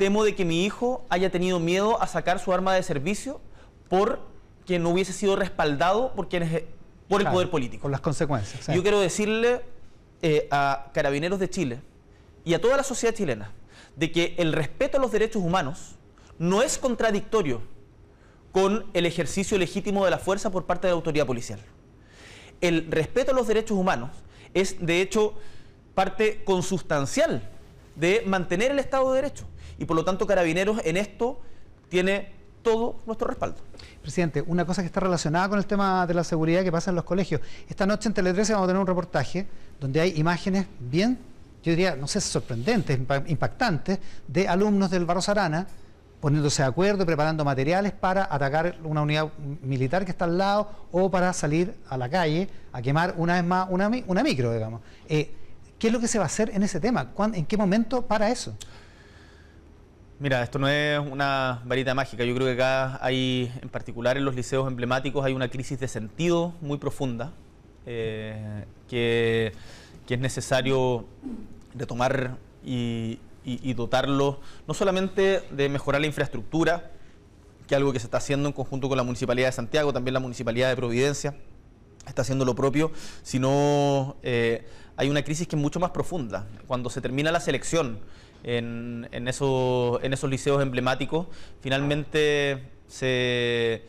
temo 0.01 0.23
de 0.23 0.33
que 0.33 0.45
mi 0.45 0.65
hijo 0.65 1.05
haya 1.09 1.29
tenido 1.29 1.59
miedo 1.59 2.01
a 2.01 2.07
sacar 2.07 2.39
su 2.39 2.51
arma 2.51 2.73
de 2.73 2.81
servicio 2.81 3.39
porque 3.87 4.79
no 4.79 4.89
hubiese 4.89 5.13
sido 5.13 5.35
respaldado 5.35 6.13
por 6.15 6.27
quienes 6.27 6.63
por 7.07 7.21
el 7.21 7.27
poder 7.27 7.51
político. 7.51 7.83
Por 7.83 7.91
las 7.91 8.01
consecuencias. 8.01 8.65
Yo 8.65 8.81
quiero 8.81 8.99
decirle 8.99 9.61
eh, 10.23 10.47
a 10.49 10.87
carabineros 10.91 11.37
de 11.37 11.51
Chile 11.51 11.81
y 12.43 12.55
a 12.55 12.59
toda 12.59 12.77
la 12.77 12.83
sociedad 12.83 13.13
chilena 13.13 13.51
de 13.95 14.11
que 14.11 14.33
el 14.39 14.53
respeto 14.53 14.97
a 14.97 14.99
los 14.99 15.11
derechos 15.11 15.43
humanos 15.43 15.97
no 16.39 16.63
es 16.63 16.79
contradictorio 16.79 17.61
con 18.51 18.87
el 18.95 19.05
ejercicio 19.05 19.55
legítimo 19.59 20.03
de 20.03 20.09
la 20.09 20.17
fuerza 20.17 20.49
por 20.49 20.65
parte 20.65 20.87
de 20.87 20.93
la 20.93 20.95
autoridad 20.95 21.27
policial. 21.27 21.59
El 22.59 22.89
respeto 22.89 23.33
a 23.33 23.35
los 23.35 23.45
derechos 23.45 23.77
humanos 23.77 24.09
es, 24.55 24.83
de 24.83 24.99
hecho, 24.99 25.35
parte 25.93 26.43
consustancial 26.43 27.47
de 28.01 28.23
mantener 28.25 28.71
el 28.71 28.79
Estado 28.79 29.13
de 29.13 29.21
Derecho 29.21 29.45
y 29.77 29.85
por 29.85 29.95
lo 29.95 30.03
tanto 30.03 30.25
Carabineros 30.25 30.81
en 30.83 30.97
esto 30.97 31.39
tiene 31.87 32.33
todo 32.63 32.95
nuestro 33.05 33.27
respaldo. 33.27 33.57
Presidente, 34.01 34.43
una 34.47 34.65
cosa 34.65 34.81
que 34.81 34.87
está 34.87 34.99
relacionada 34.99 35.47
con 35.49 35.59
el 35.59 35.67
tema 35.67 36.07
de 36.07 36.15
la 36.15 36.23
seguridad 36.23 36.63
que 36.63 36.71
pasa 36.71 36.89
en 36.89 36.95
los 36.95 37.05
colegios. 37.05 37.41
Esta 37.69 37.85
noche 37.85 38.09
en 38.09 38.15
Tele 38.15 38.33
13 38.33 38.53
vamos 38.53 38.65
a 38.65 38.67
tener 38.69 38.81
un 38.81 38.87
reportaje 38.87 39.45
donde 39.79 40.01
hay 40.01 40.17
imágenes 40.17 40.65
bien, 40.79 41.19
yo 41.63 41.69
diría, 41.69 41.95
no 41.95 42.07
sé, 42.07 42.21
sorprendentes, 42.21 42.99
impactantes, 43.27 43.99
de 44.27 44.47
alumnos 44.47 44.89
del 44.89 45.05
Barros 45.05 45.29
Arana 45.29 45.67
poniéndose 46.19 46.63
de 46.63 46.69
acuerdo, 46.69 47.05
preparando 47.05 47.45
materiales 47.45 47.91
para 47.91 48.27
atacar 48.31 48.77
una 48.83 49.01
unidad 49.01 49.29
militar 49.61 50.05
que 50.05 50.11
está 50.11 50.25
al 50.25 50.37
lado 50.39 50.69
o 50.91 51.09
para 51.11 51.33
salir 51.33 51.75
a 51.89 51.97
la 51.97 52.09
calle 52.09 52.47
a 52.71 52.81
quemar 52.81 53.13
una 53.17 53.33
vez 53.33 53.43
más 53.43 53.67
una, 53.69 53.91
una 54.07 54.23
micro, 54.23 54.53
digamos. 54.53 54.81
Eh, 55.07 55.35
¿Qué 55.81 55.87
es 55.87 55.93
lo 55.93 55.99
que 55.99 56.07
se 56.07 56.19
va 56.19 56.25
a 56.25 56.27
hacer 56.27 56.51
en 56.53 56.61
ese 56.61 56.79
tema? 56.79 57.11
¿En 57.33 57.43
qué 57.43 57.57
momento 57.57 58.05
para 58.05 58.29
eso? 58.29 58.55
Mira, 60.19 60.43
esto 60.43 60.59
no 60.59 60.69
es 60.69 60.99
una 60.99 61.63
varita 61.65 61.95
mágica. 61.95 62.23
Yo 62.23 62.35
creo 62.35 62.45
que 62.45 62.53
acá 62.53 63.03
hay, 63.03 63.51
en 63.63 63.69
particular 63.69 64.15
en 64.15 64.23
los 64.23 64.35
liceos 64.35 64.67
emblemáticos, 64.67 65.25
hay 65.25 65.33
una 65.33 65.49
crisis 65.49 65.79
de 65.79 65.87
sentido 65.87 66.53
muy 66.61 66.77
profunda 66.77 67.33
eh, 67.87 68.65
que, 68.87 69.53
es 70.07 70.19
necesario 70.19 71.05
retomar 71.73 72.37
y, 72.63 73.17
y, 73.43 73.73
dotarlo 73.73 74.39
no 74.67 74.75
solamente 74.75 75.41
de 75.49 75.67
mejorar 75.69 76.01
la 76.01 76.07
infraestructura, 76.07 76.91
que 77.65 77.73
es 77.73 77.77
algo 77.77 77.91
que 77.91 77.99
se 77.99 78.05
está 78.05 78.17
haciendo 78.17 78.49
en 78.49 78.53
conjunto 78.53 78.87
con 78.87 78.97
la 78.97 79.03
Municipalidad 79.03 79.47
de 79.47 79.53
Santiago, 79.53 79.93
también 79.93 80.13
la 80.13 80.19
Municipalidad 80.19 80.69
de 80.69 80.75
Providencia 80.75 81.33
está 82.07 82.21
haciendo 82.21 82.45
lo 82.45 82.55
propio, 82.55 82.91
sino 83.23 84.15
eh, 84.23 84.65
hay 84.97 85.09
una 85.09 85.23
crisis 85.23 85.47
que 85.47 85.55
es 85.55 85.61
mucho 85.61 85.79
más 85.79 85.91
profunda. 85.91 86.47
Cuando 86.67 86.89
se 86.89 87.01
termina 87.01 87.31
la 87.31 87.39
selección, 87.39 87.99
en, 88.43 89.07
en, 89.11 89.27
en 89.27 89.27
esos 89.27 90.29
liceos 90.29 90.61
emblemáticos, 90.61 91.27
finalmente 91.61 92.63
se 92.87 93.83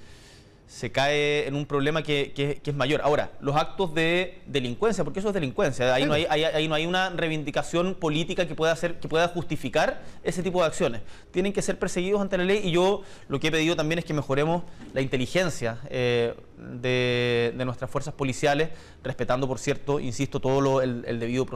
se 0.72 0.90
cae 0.90 1.46
en 1.46 1.54
un 1.54 1.66
problema 1.66 2.02
que, 2.02 2.60
es 2.64 2.74
mayor. 2.74 3.02
Ahora, 3.04 3.32
los 3.42 3.54
actos 3.56 3.94
de 3.94 4.40
delincuencia, 4.46 5.04
porque 5.04 5.18
eso 5.20 5.28
es 5.28 5.34
delincuencia, 5.34 5.92
ahí, 5.94 6.06
no, 6.06 6.14
hay, 6.14 6.24
ahí, 6.24 6.66
no 6.66 6.74
hay 6.74 6.86
una 6.86 7.10
reivindicación 7.10 7.94
política 7.94 8.48
que 8.48 8.54
pueda, 8.54 8.72
hacer, 8.72 8.98
que 8.98 9.06
pueda 9.06 9.28
justificar 9.28 10.00
ese 10.24 10.42
tipo 10.42 10.60
de 10.62 10.66
acciones. 10.66 11.02
Tienen 11.30 11.52
que 11.52 11.60
ser 11.60 11.78
perseguidos 11.78 12.22
ante 12.22 12.38
la 12.38 12.44
ley 12.44 12.62
y 12.64 12.70
yo 12.70 13.02
lo 13.28 13.38
que 13.38 13.48
he 13.48 13.50
pedido 13.50 13.76
también 13.76 13.98
es 13.98 14.06
que 14.06 14.14
mejoremos 14.14 14.62
la 14.94 15.02
inteligencia 15.02 15.78
eh, 15.90 16.34
de, 16.58 17.52
nuestras 17.64 17.90
fuerzas 17.90 18.14
policiales, 18.14 18.70
respetando, 19.02 19.48
por 19.48 19.58
cierto, 19.58 20.00
insisto, 20.00 20.40
todo 20.40 20.82
el, 20.82 21.02
debido 21.18 21.46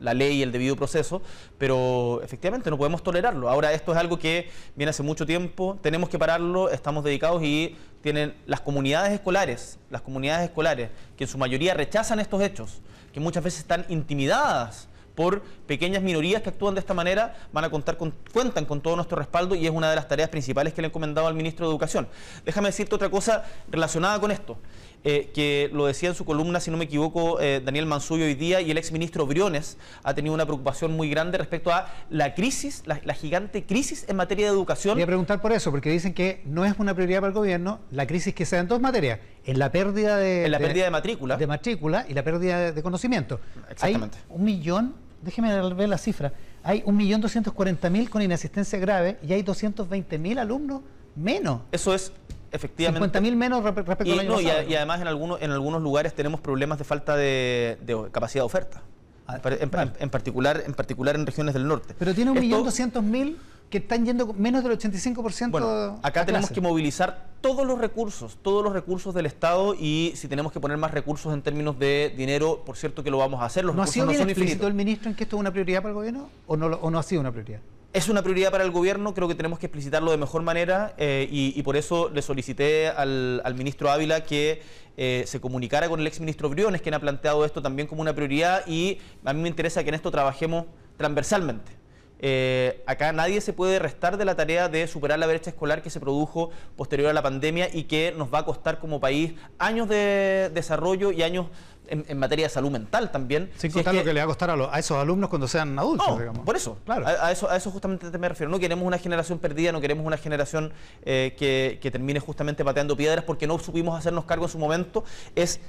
la 0.00 0.14
ley 0.14 0.38
y 0.38 0.42
el 0.42 0.52
debido 0.52 0.76
proceso, 0.76 1.22
pero 1.58 2.20
efectivamente 2.22 2.70
no 2.70 2.78
podemos 2.78 3.02
tolerarlo. 3.02 3.48
Ahora, 3.48 3.72
esto 3.72 3.92
es 3.92 3.98
algo 3.98 4.18
que 4.18 4.50
viene 4.74 4.90
hace 4.90 5.02
mucho 5.02 5.26
tiempo, 5.26 5.78
tenemos 5.82 6.08
que 6.08 6.18
pararlo, 6.18 6.70
estamos 6.70 7.04
dedicados 7.04 7.42
y 7.42 7.76
tienen 8.02 8.34
las 8.46 8.60
comunidades 8.60 9.12
escolares, 9.12 9.78
las 9.90 10.02
comunidades 10.02 10.48
escolares 10.48 10.90
que 11.16 11.24
en 11.24 11.28
su 11.28 11.38
mayoría 11.38 11.74
rechazan 11.74 12.20
estos 12.20 12.42
hechos, 12.42 12.80
que 13.12 13.20
muchas 13.20 13.44
veces 13.44 13.60
están 13.60 13.86
intimidadas 13.88 14.88
por 15.14 15.42
pequeñas 15.66 16.02
minorías 16.02 16.42
que 16.42 16.48
actúan 16.48 16.74
de 16.74 16.80
esta 16.80 16.94
manera, 16.94 17.36
van 17.52 17.64
a 17.64 17.70
contar 17.70 17.96
con, 17.96 18.12
cuentan 18.32 18.64
con 18.64 18.80
todo 18.80 18.96
nuestro 18.96 19.18
respaldo 19.18 19.54
y 19.54 19.66
es 19.66 19.72
una 19.72 19.90
de 19.90 19.96
las 19.96 20.08
tareas 20.08 20.28
principales 20.28 20.72
que 20.72 20.82
le 20.82 20.86
he 20.86 20.90
encomendado 20.90 21.26
al 21.26 21.34
ministro 21.34 21.66
de 21.66 21.72
Educación. 21.72 22.08
Déjame 22.44 22.68
decirte 22.68 22.94
otra 22.94 23.10
cosa 23.10 23.44
relacionada 23.70 24.18
con 24.20 24.30
esto. 24.30 24.58
Eh, 25.04 25.32
que 25.34 25.68
lo 25.72 25.86
decía 25.86 26.10
en 26.10 26.14
su 26.14 26.24
columna, 26.24 26.60
si 26.60 26.70
no 26.70 26.76
me 26.76 26.84
equivoco, 26.84 27.40
eh, 27.40 27.60
Daniel 27.64 27.86
Mansuyo 27.86 28.24
hoy 28.24 28.36
día, 28.36 28.60
y 28.60 28.70
el 28.70 28.78
exministro 28.78 29.26
Briones 29.26 29.76
ha 30.04 30.14
tenido 30.14 30.32
una 30.32 30.44
preocupación 30.46 30.92
muy 30.92 31.10
grande 31.10 31.38
respecto 31.38 31.72
a 31.72 31.92
la 32.08 32.34
crisis, 32.34 32.84
la, 32.86 33.14
gigante 33.14 33.64
crisis 33.64 34.04
en 34.08 34.14
materia 34.14 34.46
de 34.46 34.52
educación. 34.52 34.94
Voy 34.94 35.02
a 35.02 35.06
preguntar 35.06 35.40
por 35.40 35.50
eso, 35.50 35.72
porque 35.72 35.90
dicen 35.90 36.14
que 36.14 36.40
no 36.44 36.64
es 36.64 36.74
una 36.78 36.94
prioridad 36.94 37.18
para 37.18 37.28
el 37.28 37.34
gobierno 37.34 37.80
la 37.90 38.06
crisis 38.06 38.32
que 38.32 38.46
se 38.46 38.54
da 38.54 38.62
en 38.62 38.68
dos 38.68 38.80
materias, 38.80 39.18
en 39.44 39.58
la 39.58 39.72
pérdida 39.72 40.16
de... 40.18 40.44
En 40.44 40.52
la 40.52 40.60
pérdida 40.60 40.84
de 40.84 40.90
matrícula. 40.90 41.36
De 41.36 41.46
matrícula 41.48 42.06
y 42.08 42.14
la 42.14 42.22
pérdida 42.22 42.70
de, 42.70 42.82
conocimiento. 42.82 43.40
Exactamente. 43.70 44.18
Hay 44.18 44.36
un 44.36 44.44
millón, 44.44 44.94
déjeme 45.22 45.74
ver 45.74 45.88
la 45.88 45.98
cifra, 45.98 46.32
hay 46.62 46.82
un 46.84 46.96
millón 46.96 47.20
doscientos 47.20 47.52
cuarenta 47.52 47.90
mil 47.90 48.10
con 48.10 48.22
inasistencia 48.22 48.78
grave 48.78 49.18
y 49.22 49.32
hay 49.32 49.42
doscientos 49.42 49.88
veinte 49.88 50.18
mil 50.18 50.38
alumnos 50.38 50.82
menos. 51.14 51.60
Eso 51.72 51.94
es 51.94 52.12
efectivamente. 52.50 53.20
50.000 53.20 53.34
menos 53.34 53.64
respecto 53.64 54.04
y, 54.04 54.12
al 54.12 54.20
año 54.20 54.36
pasado. 54.36 54.62
Y, 54.68 54.74
además 54.74 55.00
en 55.00 55.08
algunos, 55.08 55.42
en 55.42 55.50
algunos 55.50 55.82
lugares 55.82 56.14
tenemos 56.14 56.40
problemas 56.40 56.78
de 56.78 56.84
falta 56.84 57.16
de, 57.16 57.78
capacidad 58.12 58.42
de 58.42 58.46
oferta. 58.46 58.82
Ah, 59.26 59.40
en, 59.44 60.10
particular, 60.10 60.64
en 60.66 60.74
particular 60.74 61.14
en 61.14 61.24
regiones 61.24 61.54
del 61.54 61.66
norte. 61.66 61.94
Pero 61.98 62.14
tiene 62.14 62.32
un 62.32 62.40
millón 62.40 62.64
doscientos 62.64 63.02
mil 63.02 63.38
que 63.72 63.78
están 63.78 64.04
yendo 64.04 64.34
menos 64.34 64.62
del 64.62 64.78
85%. 64.78 65.50
Bueno, 65.50 65.98
acá 66.02 66.26
tenemos 66.26 66.50
que 66.50 66.60
movilizar 66.60 67.30
todos 67.40 67.66
los 67.66 67.78
recursos, 67.78 68.36
todos 68.42 68.62
los 68.62 68.74
recursos 68.74 69.14
del 69.14 69.24
Estado 69.24 69.74
y 69.74 70.12
si 70.14 70.28
tenemos 70.28 70.52
que 70.52 70.60
poner 70.60 70.76
más 70.76 70.90
recursos 70.90 71.32
en 71.32 71.40
términos 71.40 71.78
de 71.78 72.12
dinero, 72.14 72.62
por 72.66 72.76
cierto 72.76 73.02
que 73.02 73.10
lo 73.10 73.16
vamos 73.16 73.40
a 73.40 73.46
hacer. 73.46 73.64
Los 73.64 73.74
¿No 73.74 73.82
ha 73.82 73.86
sido 73.86 74.06
bien 74.06 74.20
explícito 74.20 74.66
el 74.66 74.74
ministro 74.74 75.08
en 75.08 75.16
que 75.16 75.24
esto 75.24 75.36
es 75.36 75.40
una 75.40 75.50
prioridad 75.50 75.80
para 75.80 75.88
el 75.88 75.94
gobierno 75.94 76.28
o 76.46 76.56
no, 76.58 76.66
o 76.66 76.90
no 76.90 76.98
ha 76.98 77.02
sido 77.02 77.22
una 77.22 77.32
prioridad? 77.32 77.60
Es 77.94 78.10
una 78.10 78.22
prioridad 78.22 78.50
para 78.50 78.62
el 78.62 78.70
gobierno, 78.70 79.14
creo 79.14 79.26
que 79.26 79.34
tenemos 79.34 79.58
que 79.58 79.66
explicitarlo 79.66 80.10
de 80.10 80.18
mejor 80.18 80.42
manera 80.42 80.94
eh, 80.98 81.26
y, 81.30 81.62
por 81.62 81.76
eso 81.76 82.10
le 82.10 82.20
solicité 82.20 82.88
al, 82.88 83.54
ministro 83.56 83.90
Ávila 83.90 84.22
que 84.22 84.62
eh, 84.98 85.24
se 85.26 85.40
comunicara 85.40 85.88
con 85.88 85.98
el 85.98 86.06
exministro 86.06 86.50
Briones, 86.50 86.82
quien 86.82 86.94
ha 86.94 87.00
planteado 87.00 87.46
esto 87.46 87.62
también 87.62 87.88
como 87.88 88.02
una 88.02 88.14
prioridad 88.14 88.66
y 88.66 88.98
a 89.24 89.32
mí 89.32 89.40
me 89.40 89.48
interesa 89.48 89.82
que 89.82 89.88
en 89.88 89.94
esto 89.94 90.10
trabajemos 90.10 90.66
transversalmente. 90.98 91.81
Eh, 92.24 92.84
acá 92.86 93.12
nadie 93.12 93.40
se 93.40 93.52
puede 93.52 93.80
restar 93.80 94.16
de 94.16 94.24
la 94.24 94.36
tarea 94.36 94.68
de 94.68 94.86
superar 94.86 95.18
la 95.18 95.26
brecha 95.26 95.50
escolar 95.50 95.82
que 95.82 95.90
se 95.90 95.98
produjo 95.98 96.50
posterior 96.76 97.10
a 97.10 97.12
la 97.12 97.22
pandemia 97.22 97.68
y 97.74 97.84
que 97.84 98.14
nos 98.16 98.32
va 98.32 98.38
a 98.38 98.44
costar 98.44 98.78
como 98.78 99.00
país 99.00 99.34
años 99.58 99.88
de 99.88 100.48
desarrollo 100.54 101.10
y 101.10 101.24
años 101.24 101.46
en, 101.88 102.18
materia 102.18 102.46
de 102.46 102.50
salud 102.50 102.70
mental 102.70 103.10
también. 103.10 103.50
Sin 103.56 103.72
contar 103.72 103.94
lo 103.94 104.04
que 104.04 104.14
le 104.14 104.20
va 104.20 104.24
a 104.24 104.26
costar 104.28 104.50
a, 104.50 104.78
esos 104.78 104.96
alumnos 104.96 105.28
cuando 105.28 105.48
sean 105.48 105.76
adultos, 105.76 106.18
digamos. 106.18 106.44
Por 106.44 106.56
eso, 106.56 106.78
claro. 106.84 107.06
A, 107.06 107.32
eso, 107.32 107.50
a 107.50 107.56
eso 107.56 107.72
justamente 107.72 108.16
me 108.16 108.28
refiero. 108.28 108.50
No 108.50 108.60
queremos 108.60 108.86
una 108.86 108.98
generación 108.98 109.40
perdida, 109.40 109.72
no 109.72 109.80
queremos 109.80 110.06
una 110.06 110.16
generación 110.16 110.72
eh, 111.04 111.34
que, 111.36 111.80
que 111.82 111.90
termine 111.90 112.20
justamente 112.20 112.64
pateando 112.64 112.96
piedras 112.96 113.24
porque 113.24 113.48
no 113.48 113.58
supimos 113.58 113.98
hacernos 113.98 114.24
cargo 114.26 114.44
en 114.44 114.50
su 114.50 114.58
momento. 114.58 115.04
Es 115.34 115.60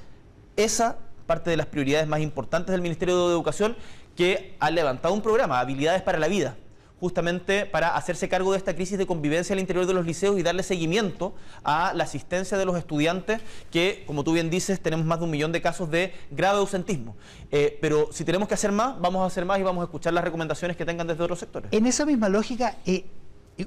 esa 0.56 0.98
parte 1.26 1.50
de 1.50 1.58
las 1.58 1.66
prioridades 1.66 2.08
más 2.08 2.20
importantes 2.20 2.72
del 2.72 2.82
Ministerio 2.82 3.28
de 3.28 3.34
Educación 3.34 3.76
que 4.16 4.56
ha 4.60 4.70
levantado 4.72 5.14
un 5.14 5.22
programa, 5.22 5.60
Habilidades 5.60 6.02
para 6.02 6.20
la 6.20 6.28
Vida, 6.28 6.56
justamente 7.00 7.66
para 7.66 7.98
hacerse 7.98 8.30
cargo 8.30 8.54
de 8.54 8.58
esta 8.58 8.76
crisis 8.76 8.98
de 8.98 9.06
convivencia 9.06 9.54
al 9.54 9.60
interior 9.60 9.86
de 9.86 9.94
los 9.94 10.06
liceos 10.06 10.40
y 10.40 10.42
darle 10.42 10.64
seguimiento 10.64 11.36
a 11.64 11.94
la 11.94 12.06
asistencia 12.06 12.58
de 12.58 12.66
los 12.66 12.78
estudiantes, 12.78 13.42
que, 13.72 14.06
como 14.08 14.24
tú 14.24 14.32
bien 14.32 14.50
dices, 14.50 14.80
tenemos 14.80 15.06
más 15.06 15.20
de 15.20 15.26
un 15.26 15.32
millón 15.32 15.52
de 15.52 15.62
casos 15.62 15.92
de 15.92 16.14
grave 16.32 16.60
ausentismo. 16.60 17.18
Eh, 17.52 17.78
pero 17.82 18.08
si 18.14 18.24
tenemos 18.24 18.48
que 18.48 18.54
hacer 18.54 18.72
más, 18.72 18.98
vamos 19.02 19.22
a 19.22 19.26
hacer 19.26 19.44
más 19.44 19.60
y 19.60 19.64
vamos 19.64 19.82
a 19.82 19.86
escuchar 19.86 20.14
las 20.14 20.24
recomendaciones 20.24 20.78
que 20.78 20.86
tengan 20.86 21.06
desde 21.06 21.22
otros 21.24 21.40
sectores. 21.40 21.74
En 21.74 21.86
esa 21.88 22.06
misma 22.06 22.30
lógica, 22.30 22.78
eh, 22.86 23.04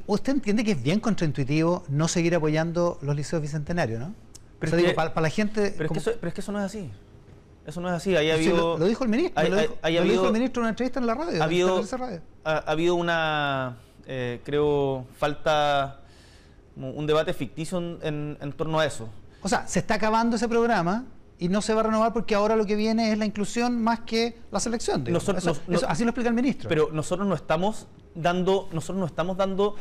¿usted 0.07 0.33
entiende 0.33 0.65
que 0.65 0.73
es 0.73 0.83
bien 0.83 0.99
contraintuitivo 0.99 1.85
no 1.89 2.09
seguir 2.09 2.35
apoyando 2.35 2.99
los 3.03 3.15
liceos 3.15 3.43
bicentenarios, 3.43 4.01
no? 4.01 4.15
Pero, 4.59 4.77
digo, 4.79 4.95
para, 4.95 5.21
la 5.21 5.29
gente... 5.29 5.75
Pero, 5.77 5.93
es 5.95 6.33
que 6.33 6.41
eso, 6.41 6.53
no 6.53 6.59
es 6.59 6.65
así. 6.65 6.91
Eso 7.67 7.81
no 7.81 7.89
es 7.89 7.95
así. 7.95 8.15
Ahí 8.15 8.31
ha 8.31 8.35
habido, 8.35 8.79
lo, 8.79 8.87
dijo 8.87 9.03
el 9.03 9.11
ministro. 9.11 9.43
lo, 9.43 9.57
dijo, 9.57 10.27
el 10.27 10.33
ministro 10.33 10.61
en 10.61 10.65
una 10.65 10.69
entrevista 10.71 11.01
en 11.01 11.07
la 11.07 11.15
radio. 11.15 11.43
Ha 11.43 11.45
habido, 11.45 11.83
Ha, 12.45 12.59
habido 12.59 12.95
una, 12.95 13.77
eh, 14.07 14.41
creo, 14.45 15.05
falta, 15.19 16.01
un 16.77 17.07
debate 17.07 17.35
ficticio 17.35 17.79
en, 17.79 18.39
en, 18.41 18.53
torno 18.53 18.79
a 18.79 18.87
eso. 18.87 19.09
O 19.43 19.49
sea, 19.49 19.67
se 19.67 19.81
está 19.81 19.95
acabando 19.95 20.37
ese 20.37 20.49
programa 20.49 21.07
y 21.39 21.49
no 21.49 21.61
se 21.61 21.75
va 21.75 21.81
a 21.81 21.85
renovar 21.85 22.13
porque 22.13 22.35
ahora 22.35 22.57
lo 22.57 22.67
que 22.67 22.77
viene 22.77 23.13
es 23.13 23.19
la 23.19 23.27
inclusión 23.27 23.83
más 23.83 24.01
que 24.01 24.39
la 24.51 24.61
selección. 24.61 25.05
así 25.89 26.05
lo 26.05 26.11
explica 26.11 26.29
el 26.29 26.35
ministro. 26.35 26.69
Pero 26.69 26.91
nosotros 26.93 27.27
no 27.27 27.35
estamos 27.35 27.89
dando, 28.15 28.69
nosotros 28.73 28.99
no 28.99 29.07
estamos 29.07 29.37
dando 29.37 29.75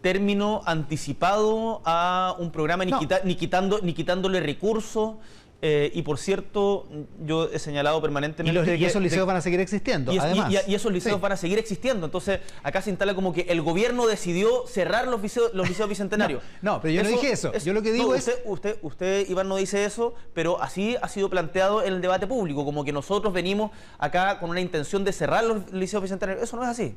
término 0.00 0.62
anticipado 0.64 1.82
a 1.84 2.34
un 2.38 2.50
programa, 2.50 2.84
ni, 2.84 2.92
ni, 3.24 3.34
quitando, 3.36 3.80
ni 3.82 3.92
quitándole 3.92 4.40
recursos. 4.40 5.16
Eh, 5.62 5.90
y 5.94 6.02
por 6.02 6.18
cierto, 6.18 6.88
yo 7.24 7.50
he 7.52 7.58
señalado 7.58 8.00
permanentemente. 8.00 8.76
Y, 8.76 8.84
esos 8.84 9.02
liceos 9.02 9.26
van 9.26 9.36
a 9.36 9.40
seguir 9.42 9.60
existiendo. 9.60 10.12
Y, 10.12 10.18
además. 10.18 10.52
y 10.66 10.74
esos 10.74 10.92
liceos 10.92 11.20
van 11.20 11.32
a 11.32 11.36
seguir 11.36 11.58
existiendo. 11.58 12.06
Entonces, 12.06 12.40
acá 12.62 12.80
se 12.80 12.90
instala 12.90 13.14
como 13.14 13.32
que 13.32 13.42
el 13.42 13.60
gobierno 13.60 14.06
decidió 14.06 14.66
cerrar 14.66 15.06
los 15.06 15.20
liceos, 15.20 15.52
los 15.52 15.68
liceos 15.68 15.88
bicentenarios. 15.88 16.42
no, 16.62 16.80
pero 16.80 16.94
yo 16.94 17.02
no 17.02 17.08
dije 17.10 17.32
eso. 17.32 17.52
yo 17.52 17.72
lo 17.72 17.82
que 17.82 17.92
digo 17.92 18.14
es. 18.14 18.30
Usted, 18.44 18.78
usted, 18.82 19.28
Iván, 19.28 19.48
no 19.48 19.56
dice 19.56 19.84
eso, 19.84 20.14
pero 20.32 20.62
así 20.62 20.96
ha 21.02 21.08
sido 21.08 21.28
planteado 21.28 21.82
en 21.82 21.94
el 21.94 22.00
debate 22.00 22.26
público, 22.26 22.64
como 22.64 22.84
que 22.84 22.92
nosotros 22.92 23.32
venimos 23.32 23.70
acá 23.98 24.38
con 24.38 24.50
una 24.50 24.60
intención 24.60 25.04
de 25.04 25.12
cerrar 25.12 25.44
los 25.44 25.70
liceos 25.72 26.02
bicentenarios. 26.02 26.44
Eso 26.44 26.56
no 26.56 26.62
es 26.62 26.68
así. 26.68 26.94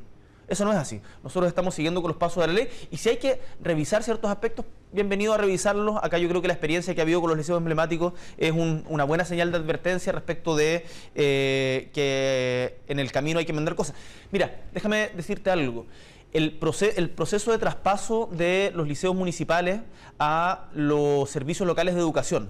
Eso 0.48 0.66
no 0.66 0.72
es 0.72 0.78
así. 0.78 1.02
Nosotros 1.24 1.48
estamos 1.48 1.74
siguiendo 1.76 2.02
con 2.02 2.10
los 2.10 2.18
pasos 2.18 2.42
de 2.42 2.48
la 2.48 2.54
ley 2.54 2.70
y 2.92 2.98
si 2.98 3.10
hay 3.10 3.18
que 3.18 3.40
revisar 3.62 4.04
ciertos 4.04 4.30
aspectos, 4.30 4.66
bienvenido 4.92 5.34
a 5.34 5.38
revisarlos. 5.38 5.98
Acá 6.04 6.18
yo 6.18 6.28
creo 6.28 6.42
que 6.42 6.48
la 6.48 6.54
experiencia 6.54 6.94
que 6.94 7.02
ha 7.02 7.04
habido 7.04 7.22
con 7.22 7.30
los 7.30 7.38
liceos 7.38 7.58
emblemáticos 7.58 8.14
es 8.38 8.52
una 8.52 9.04
buena 9.04 9.26
señal 9.26 9.52
de 9.52 9.58
advertencia 9.58 10.12
respecto 10.12 10.56
de 10.56 10.86
eh, 11.16 11.90
que 11.94 12.80
en 12.88 13.00
el 13.00 13.12
camino 13.12 13.40
hay 13.40 13.46
que 13.46 13.54
vender 13.54 13.76
cosas. 13.76 13.96
Mira, 14.32 14.62
déjame 14.74 15.10
decirte 15.16 15.50
algo. 15.50 15.86
El, 16.34 16.60
el, 16.96 17.10
proceso 17.12 17.52
de 17.52 17.58
traspaso 17.60 18.28
de 18.32 18.72
los 18.74 18.88
liceos 18.88 19.16
municipales 19.16 19.82
a 20.18 20.66
los 20.74 21.30
servicios 21.30 21.68
locales 21.68 21.94
de 21.94 22.02
educación 22.02 22.50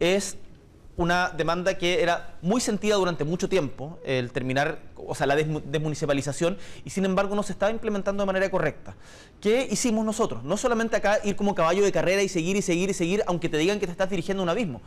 es 0.00 0.36
una 0.96 1.30
demanda 1.30 1.78
que 1.78 2.02
era 2.02 2.36
muy 2.42 2.60
sentida 2.60 2.96
durante 2.96 3.24
mucho 3.24 3.48
tiempo, 3.48 3.98
el 4.04 4.30
terminar, 4.30 4.80
o 4.96 5.14
sea, 5.14 5.26
la 5.26 5.36
desmunicipalización, 5.36 6.58
y 6.84 6.90
sin 6.90 7.04
embargo 7.04 7.34
no 7.34 7.42
se 7.42 7.52
estaba 7.52 7.72
implementando 7.72 8.22
de 8.22 8.26
manera 8.26 8.50
correcta. 8.50 8.94
¿Qué 9.40 9.66
hicimos 9.70 10.04
nosotros? 10.04 10.44
No 10.44 10.56
solamente 10.56 10.96
acá 10.96 11.18
ir 11.24 11.34
como 11.34 11.54
caballo 11.54 11.82
de 11.82 11.92
carrera 11.92 12.22
y 12.22 12.28
seguir 12.28 12.56
y 12.56 12.62
seguir 12.62 12.90
y 12.90 12.94
seguir, 12.94 13.22
aunque 13.26 13.48
te 13.48 13.56
digan 13.56 13.80
que 13.80 13.86
te 13.86 13.92
estás 13.92 14.10
dirigiendo 14.10 14.42
a 14.42 14.44
un 14.44 14.50
abismo. 14.50 14.82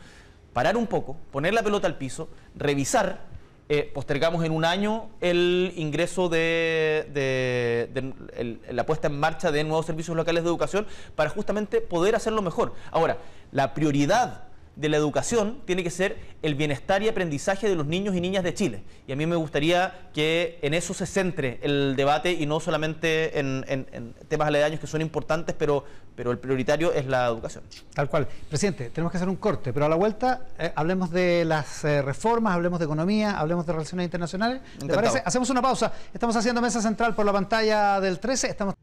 Parar 0.52 0.76
un 0.76 0.86
poco, 0.86 1.16
poner 1.32 1.52
la 1.52 1.62
pelota 1.62 1.86
al 1.86 1.98
piso, 1.98 2.28
revisar, 2.54 3.20
eh, 3.68 3.90
postergamos 3.92 4.44
en 4.44 4.52
un 4.52 4.64
año 4.64 5.08
el 5.20 5.72
ingreso 5.76 6.28
de, 6.28 7.10
de 7.12 8.72
la 8.72 8.86
puesta 8.86 9.08
en 9.08 9.18
marcha 9.18 9.50
de 9.50 9.64
nuevos 9.64 9.86
servicios 9.86 10.16
locales 10.16 10.44
de 10.44 10.48
educación 10.48 10.86
para 11.16 11.30
justamente 11.30 11.80
poder 11.80 12.14
hacerlo 12.14 12.42
mejor. 12.42 12.74
Ahora, 12.92 13.18
la 13.50 13.74
prioridad 13.74 14.44
de 14.76 14.90
la 14.90 14.98
educación 14.98 15.62
tiene 15.64 15.82
que 15.82 15.90
ser 15.90 16.18
el 16.42 16.54
bienestar 16.54 17.02
y 17.02 17.08
aprendizaje 17.08 17.68
de 17.68 17.74
los 17.74 17.86
niños 17.86 18.14
y 18.14 18.20
niñas 18.20 18.44
de 18.44 18.54
Chile. 18.54 18.84
Y 19.06 19.12
a 19.12 19.16
mí 19.16 19.26
me 19.26 19.36
gustaría 19.36 20.10
que 20.12 20.58
en 20.62 20.74
eso 20.74 20.94
se 20.94 21.06
centre 21.06 21.58
el 21.62 21.96
debate 21.96 22.32
y 22.32 22.46
no 22.46 22.60
solamente 22.60 23.38
en, 23.38 24.14
temas 24.28 24.48
aledaños 24.48 24.78
que 24.78 24.86
son 24.86 25.00
importantes, 25.00 25.56
pero, 25.58 25.84
pero 26.14 26.30
el 26.30 26.38
prioritario 26.38 26.92
es 26.92 27.06
la 27.06 27.26
educación. 27.26 27.64
Tal 27.94 28.08
cual. 28.08 28.28
Presidente, 28.48 28.90
tenemos 28.90 29.10
que 29.10 29.16
hacer 29.16 29.28
un 29.28 29.36
corte, 29.36 29.72
pero 29.72 29.86
a 29.86 29.88
la 29.88 29.96
vuelta 29.96 30.46
eh, 30.58 30.72
hablemos 30.76 31.10
de 31.10 31.44
las 31.44 31.84
eh, 31.84 32.02
reformas, 32.02 32.54
hablemos 32.54 32.78
de 32.78 32.84
economía, 32.84 33.38
hablemos 33.38 33.66
de 33.66 33.72
relaciones 33.72 34.04
internacionales. 34.04 34.60
¿Te 34.78 34.94
parece? 34.94 35.22
Hacemos 35.24 35.48
una 35.50 35.62
pausa. 35.62 35.92
Estamos 36.12 36.36
haciendo 36.36 36.60
mesa 36.60 36.82
central 36.82 37.14
por 37.14 37.24
la 37.24 37.32
pantalla 37.32 38.00
del 38.00 38.20
13. 38.20 38.48
Estamos 38.48 38.74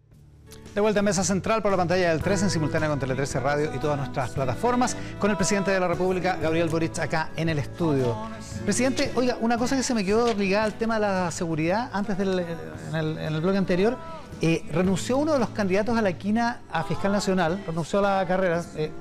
de 0.74 0.82
vuelta 0.82 1.02
a 1.02 1.04
Mesa 1.04 1.24
Central 1.24 1.62
por 1.62 1.72
la 1.72 1.78
pantalla 1.78 2.10
del 2.10 2.22
13 2.22 2.46
en 2.46 2.50
simultánea 2.50 2.90
con 2.90 3.00
Tele 3.00 3.14
13 3.14 3.40
Radio 3.40 3.72
y 3.76 3.80
todas 3.80 3.98
nuestras 3.98 4.32
plataformas 4.32 4.98
con 5.20 5.30
el 5.30 5.38
presidente 5.38 5.70
de 5.70 5.80
la 5.80 5.88
República, 5.88 6.38
Gabriel 6.42 6.68
Boric, 6.70 6.98
acá 7.00 7.30
en 7.36 7.50
el 7.50 7.60
estudio. 7.60 8.18
Presidente, 8.64 9.12
oiga, 9.16 9.38
una 9.40 9.58
cosa 9.58 9.76
que 9.76 9.84
se 9.84 9.94
me 9.94 10.04
quedó 10.04 10.34
ligada 10.34 10.66
al 10.66 10.74
tema 10.74 10.96
de 10.96 11.02
la 11.02 11.32
seguridad 11.32 11.92
antes 11.94 12.18
del 12.18 12.40
en 12.40 12.96
el, 12.96 13.18
en 13.20 13.42
bloque 13.42 13.58
anterior, 13.58 13.98
eh, 14.42 14.66
renunció 14.72 15.18
uno 15.18 15.34
de 15.34 15.40
los 15.40 15.50
candidatos 15.50 15.96
a 15.98 16.02
la 16.02 16.14
quina 16.14 16.62
a 16.72 16.84
fiscal 16.84 17.12
nacional, 17.12 17.64
renunció 17.68 18.00
a 18.00 18.20
la 18.20 18.28
carrera. 18.28 18.64
Eh, 18.76 18.92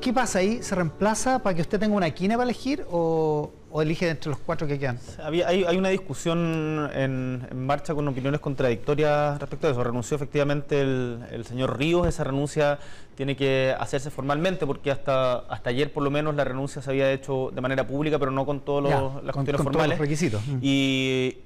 ¿qué, 0.00 0.12
pasa 0.12 0.40
ahí? 0.40 0.62
¿Se 0.62 0.74
reemplaza 0.74 1.38
para 1.38 1.54
que 1.54 1.62
usted 1.62 1.80
tenga 1.80 1.96
una 1.96 2.10
quina 2.10 2.36
para 2.36 2.44
elegir 2.44 2.86
o, 2.90 3.50
o 3.76 3.82
elige 3.82 4.08
entre 4.08 4.30
los 4.30 4.38
cuatro 4.38 4.68
que 4.68 4.78
quedan? 4.78 5.00
hay, 5.18 5.76
una 5.76 5.88
discusión 5.88 6.88
en, 6.94 7.44
marcha 7.66 7.92
con 7.92 8.06
opiniones 8.06 8.38
contradictorias 8.38 9.40
respecto 9.40 9.66
a 9.66 9.72
eso. 9.72 9.82
Renunció 9.82 10.14
efectivamente 10.14 10.80
el, 10.80 11.44
señor 11.44 11.76
Ríos, 11.76 12.06
esa 12.06 12.22
renuncia 12.22 12.78
tiene 13.16 13.34
que 13.34 13.74
hacerse 13.76 14.12
formalmente 14.12 14.64
porque 14.64 14.92
hasta, 14.92 15.38
hasta 15.38 15.70
ayer 15.70 15.92
por 15.92 16.04
lo 16.04 16.12
menos 16.12 16.36
la 16.36 16.44
renuncia 16.44 16.82
se 16.82 16.90
había 16.90 17.10
hecho 17.10 17.50
de 17.52 17.60
manera 17.60 17.84
pública, 17.84 18.16
pero 18.16 18.30
no 18.30 18.46
con 18.46 18.60
todas 18.60 18.84
las 19.24 19.34
cuestiones 19.34 19.60
formales. 19.60 19.72
Todos 19.72 19.88
los 19.88 19.98
requisitos. 19.98 20.40
Y, 20.62 21.38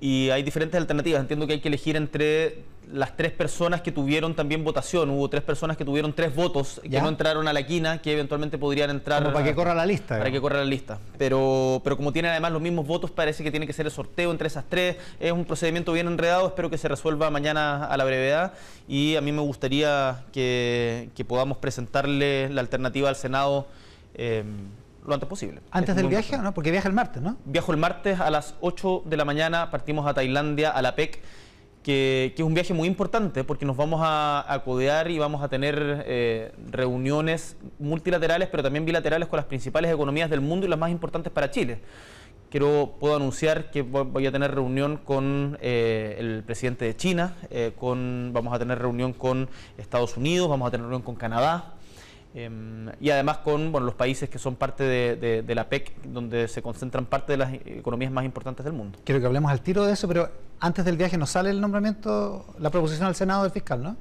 y 0.00 0.30
hay 0.30 0.42
diferentes 0.42 0.78
alternativas. 0.78 1.20
Entiendo 1.20 1.46
que 1.46 1.54
hay 1.54 1.60
que 1.60 1.68
elegir 1.68 1.96
entre 1.96 2.64
las 2.92 3.16
tres 3.16 3.32
personas 3.32 3.80
que 3.80 3.90
tuvieron 3.90 4.34
también 4.34 4.62
votación. 4.62 5.10
Hubo 5.10 5.28
tres 5.28 5.42
personas 5.42 5.76
que 5.76 5.84
tuvieron 5.84 6.12
tres 6.12 6.34
votos 6.34 6.80
que 6.82 7.00
no 7.00 7.08
entraron 7.08 7.48
a 7.48 7.52
la 7.52 7.66
quina, 7.66 8.00
que 8.00 8.12
eventualmente 8.12 8.58
podrían 8.58 8.90
entrar. 8.90 9.32
para 9.32 9.44
que 9.44 9.54
corra 9.54 9.74
la 9.74 9.86
lista. 9.86 10.18
Para 10.18 10.30
que 10.30 10.40
corra 10.40 10.58
la 10.58 10.64
lista. 10.64 10.98
Pero, 11.18 11.80
pero 11.82 11.96
como 11.96 12.12
tienen 12.12 12.30
además 12.30 12.52
los 12.52 12.62
mismos 12.62 12.86
votos, 12.86 13.10
parece 13.10 13.42
que 13.42 13.50
tiene 13.50 13.66
que 13.66 13.72
ser 13.72 13.86
el 13.86 13.92
sorteo 13.92 14.30
entre 14.30 14.48
esas 14.48 14.64
tres. 14.68 14.96
Es 15.18 15.32
un 15.32 15.44
procedimiento 15.44 15.92
bien 15.92 16.06
enredado. 16.06 16.46
Espero 16.46 16.70
que 16.70 16.78
se 16.78 16.88
resuelva 16.88 17.30
mañana 17.30 17.84
a 17.84 17.96
la 17.96 18.04
brevedad. 18.04 18.52
Y 18.86 19.16
a 19.16 19.20
mí 19.20 19.32
me 19.32 19.42
gustaría 19.42 20.24
que, 20.32 21.10
podamos 21.26 21.58
presentarle 21.58 22.48
la 22.50 22.60
alternativa 22.60 23.08
al 23.08 23.16
Senado. 23.16 23.66
Eh, 24.14 24.44
lo 25.06 25.14
antes 25.14 25.28
posible. 25.28 25.60
¿Antes 25.70 25.96
del 25.96 26.08
viaje 26.08 26.36
o 26.36 26.42
no? 26.42 26.52
Porque 26.52 26.70
viaja 26.70 26.88
el 26.88 26.94
martes, 26.94 27.22
¿no? 27.22 27.36
Viajo 27.44 27.72
el 27.72 27.78
martes 27.78 28.20
a 28.20 28.30
las 28.30 28.54
8 28.60 29.04
de 29.06 29.16
la 29.16 29.24
mañana, 29.24 29.70
partimos 29.70 30.06
a 30.06 30.14
Tailandia, 30.14 30.70
a 30.70 30.82
la 30.82 30.94
PEC, 30.94 31.20
que, 31.86 32.34
es 32.36 32.42
un 32.42 32.52
viaje 32.52 32.74
muy 32.74 32.88
importante 32.88 33.44
porque 33.44 33.64
nos 33.64 33.76
vamos 33.76 34.00
a, 34.02 34.44
a 34.52 34.64
codear 34.64 35.08
y 35.08 35.18
vamos 35.18 35.42
a 35.42 35.48
tener 35.48 36.04
eh, 36.06 36.52
reuniones 36.70 37.56
multilaterales, 37.78 38.48
pero 38.48 38.64
también 38.64 38.84
bilaterales 38.84 39.28
con 39.28 39.36
las 39.36 39.46
principales 39.46 39.92
economías 39.92 40.28
del 40.28 40.40
mundo 40.40 40.66
y 40.66 40.68
las 40.68 40.78
más 40.78 40.90
importantes 40.90 41.32
para 41.32 41.50
Chile. 41.50 41.78
Quiero, 42.50 42.94
puedo 42.98 43.14
anunciar 43.14 43.70
que 43.70 43.82
voy 43.82 44.26
a 44.26 44.32
tener 44.32 44.52
reunión 44.52 44.96
con 44.96 45.58
eh, 45.60 46.16
el 46.18 46.42
presidente 46.44 46.84
de 46.84 46.96
China, 46.96 47.36
eh, 47.50 47.72
con, 47.78 48.30
vamos 48.32 48.52
a 48.52 48.58
tener 48.58 48.80
reunión 48.80 49.12
con 49.12 49.48
Estados 49.78 50.16
Unidos, 50.16 50.48
vamos 50.48 50.66
a 50.66 50.70
tener 50.72 50.86
reunión 50.86 51.02
con 51.02 51.14
Canadá, 51.14 51.75
Em, 52.38 52.90
y 53.00 53.08
además 53.08 53.38
con 53.38 53.72
bueno, 53.72 53.86
los 53.86 53.94
países 53.94 54.28
que 54.28 54.38
son 54.38 54.56
parte 54.56 54.84
de, 54.84 55.54
la 55.54 55.70
PEC, 55.70 56.02
donde 56.02 56.48
se 56.48 56.60
concentran 56.60 57.06
parte 57.06 57.32
de 57.32 57.38
las 57.38 57.54
economías 57.54 58.12
más 58.12 58.26
importantes 58.26 58.62
del 58.62 58.74
mundo. 58.74 58.98
Quiero 59.04 59.22
que 59.22 59.26
hablemos 59.26 59.50
al 59.50 59.62
tiro 59.62 59.86
de 59.86 59.94
eso, 59.94 60.06
pero 60.06 60.28
antes 60.60 60.84
del 60.84 60.98
viaje 60.98 61.16
nos 61.16 61.30
sale 61.30 61.48
el 61.48 61.62
nombramiento, 61.62 62.44
la 62.58 62.68
proposición 62.68 63.06
al 63.06 63.14
Senado 63.14 63.44
del 63.44 63.52
fiscal, 63.52 63.82
¿no? 63.82 63.96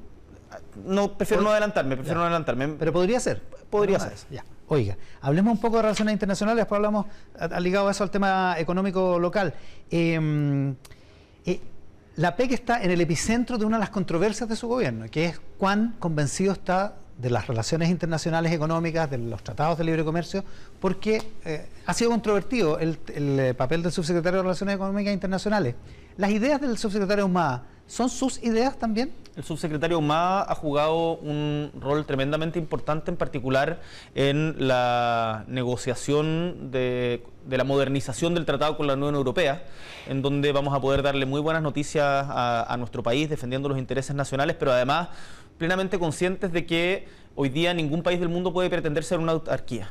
No, 0.86 1.14
prefiero 1.14 1.44
no 1.44 1.52
adelantarme, 1.52 1.96
prefiero 1.96 2.20
no 2.20 2.26
adelantarme. 2.26 2.68
Pero 2.78 2.92
podría 2.92 3.22
ser. 3.22 3.42
Podría 3.70 4.02
ser. 4.02 4.16
Ya. 4.30 4.44
Oiga, 4.68 4.98
hablemos 5.22 5.54
un 5.54 5.62
poco 5.62 5.78
de 5.78 5.84
relaciones 5.84 6.12
internacionales, 6.12 6.58
después 6.58 6.76
hablamos, 6.76 7.06
ligado 7.62 7.88
a 7.88 7.92
eso 7.92 8.04
al 8.04 8.12
tema 8.12 8.56
económico 8.58 9.18
local. 9.18 9.54
Em, 9.90 10.76
eh, 11.46 11.62
la 12.18 12.36
PEC 12.36 12.52
está 12.52 12.84
en 12.84 12.92
el 12.92 13.00
epicentro 13.00 13.58
de 13.58 13.64
una 13.64 13.78
de 13.78 13.82
las 13.82 13.92
controversias 13.92 14.50
de 14.50 14.58
su 14.58 14.68
gobierno, 14.68 15.06
que 15.10 15.26
es 15.26 15.42
cuán 15.58 15.96
convencido 16.00 16.52
está 16.52 16.96
de 17.18 17.30
las 17.30 17.48
relaciones 17.48 17.90
internacionales 17.90 18.52
económicas, 18.52 19.10
de 19.10 19.18
los 19.18 19.44
tratados 19.44 19.78
de 19.78 19.84
libre 19.84 20.04
comercio, 20.04 20.44
porque 20.80 21.22
eh, 21.46 21.68
ha 21.86 21.94
sido 21.94 22.12
controvertido 22.12 22.80
el, 22.80 23.00
eh, 23.08 23.54
papel 23.58 23.84
del 23.84 23.92
subsecretario 23.92 24.38
de 24.38 24.44
Relaciones 24.44 24.76
Económicas 24.76 25.14
Internacionales. 25.14 25.76
Las 26.18 26.32
ideas 26.32 26.60
del 26.62 26.78
subsecretario 26.78 27.26
Humada 27.26 27.64
¿Son 27.88 28.10
sus 28.10 28.42
ideas 28.42 28.80
también? 28.80 29.14
El 29.36 29.44
subsecretario 29.44 30.02
Ma 30.02 30.42
ha 30.42 30.56
jugado 30.56 31.18
un 31.18 31.72
rol 31.80 32.04
tremendamente 32.06 32.58
importante, 32.58 33.12
en 33.12 33.18
particular 33.18 33.80
en 34.16 34.56
la 34.68 35.44
negociación 35.48 36.72
de, 36.72 37.22
la 37.48 37.64
modernización 37.64 38.34
del 38.34 38.46
tratado 38.46 38.76
con 38.76 38.88
la 38.88 38.94
Unión 38.94 39.14
Europea, 39.14 39.66
en 40.08 40.24
donde 40.24 40.52
vamos 40.52 40.74
a 40.74 40.82
poder 40.82 41.04
darle 41.04 41.28
muy 41.28 41.42
buenas 41.42 41.62
noticias 41.62 42.04
a, 42.04 42.66
a 42.68 42.78
nuestro 42.78 43.04
país 43.04 43.30
defendiendo 43.30 43.70
los 43.70 43.78
intereses 43.78 44.16
nacionales, 44.16 44.56
pero 44.58 44.72
además 44.72 45.10
plenamente 45.58 46.00
conscientes 46.00 46.52
de 46.52 46.66
que 46.66 47.08
hoy 47.36 47.50
día 47.50 47.74
ningún 47.74 48.04
país 48.04 48.20
del 48.20 48.30
mundo 48.30 48.54
puede 48.54 48.70
pretender 48.70 49.04
ser 49.04 49.20
una 49.20 49.34
autarquía 49.34 49.90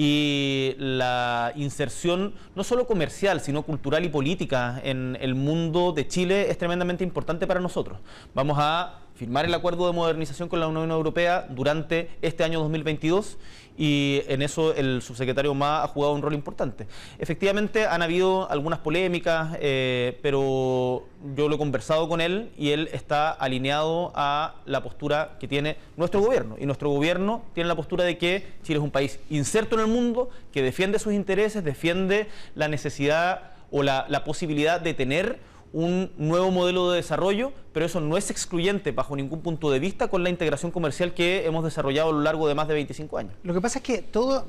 y 0.00 0.76
la 0.78 1.52
inserción 1.56 2.34
no 2.54 2.62
solo 2.62 2.86
comercial, 2.86 3.40
sino 3.40 3.62
cultural 3.62 4.04
y 4.04 4.08
política 4.08 4.80
en 4.84 5.18
el 5.20 5.34
mundo 5.34 5.92
de 5.92 6.06
Chile 6.06 6.50
es 6.50 6.56
tremendamente 6.56 7.02
importante 7.02 7.48
para 7.48 7.58
nosotros. 7.58 7.98
Vamos 8.32 8.58
a 8.60 9.00
firmar 9.16 9.44
el 9.44 9.54
acuerdo 9.54 9.88
de 9.88 9.92
modernización 9.92 10.48
con 10.48 10.60
la 10.60 10.68
Unión 10.68 10.92
Europea 10.92 11.48
durante 11.50 12.10
este 12.22 12.44
año 12.44 12.60
2022 12.60 13.38
y 13.78 14.22
en 14.26 14.42
eso 14.42 14.74
el 14.74 15.00
subsecretario 15.02 15.54
Ma 15.54 15.84
ha 15.84 15.86
jugado 15.86 16.12
un 16.12 16.20
rol 16.20 16.34
importante. 16.34 16.88
Efectivamente 17.18 17.86
han 17.86 18.02
habido 18.02 18.50
algunas 18.50 18.80
polémicas, 18.80 19.56
eh, 19.60 20.18
pero 20.20 21.06
yo 21.36 21.48
lo 21.48 21.54
he 21.54 21.58
conversado 21.58 22.08
con 22.08 22.20
él 22.20 22.50
y 22.58 22.70
él 22.70 22.90
está 22.92 23.30
alineado 23.30 24.10
a 24.16 24.56
la 24.66 24.82
postura 24.82 25.36
que 25.38 25.46
tiene 25.46 25.76
nuestro 25.96 26.20
gobierno. 26.20 26.56
Y 26.58 26.66
nuestro 26.66 26.90
gobierno 26.90 27.42
tiene 27.54 27.68
la 27.68 27.76
postura 27.76 28.02
de 28.02 28.18
que 28.18 28.44
Chile 28.64 28.78
es 28.78 28.84
un 28.84 28.90
país 28.90 29.20
inserto 29.30 29.76
en 29.76 29.82
el 29.82 29.86
mundo, 29.86 30.28
que 30.52 30.60
defiende 30.60 30.98
sus 30.98 31.12
intereses, 31.12 31.62
defiende 31.62 32.26
la 32.56 32.66
necesidad 32.66 33.52
o 33.70 33.84
la, 33.84 34.06
la 34.08 34.24
posibilidad 34.24 34.80
de 34.80 34.94
tener 34.94 35.38
un 35.72 36.10
nuevo 36.16 36.50
modelo 36.50 36.90
de 36.90 36.96
desarrollo, 36.96 37.52
pero 37.72 37.86
eso 37.86 38.00
no 38.00 38.16
es 38.16 38.30
excluyente 38.30 38.92
bajo 38.92 39.16
ningún 39.16 39.40
punto 39.40 39.70
de 39.70 39.78
vista 39.78 40.08
con 40.08 40.22
la 40.22 40.30
integración 40.30 40.70
comercial 40.70 41.14
que 41.14 41.46
hemos 41.46 41.64
desarrollado 41.64 42.10
a 42.10 42.12
lo 42.12 42.20
largo 42.20 42.48
de 42.48 42.54
más 42.54 42.68
de 42.68 42.74
25 42.74 43.18
años. 43.18 43.34
Lo 43.42 43.54
que 43.54 43.60
pasa 43.60 43.78
es 43.78 43.84
que 43.84 44.02
todo, 44.02 44.46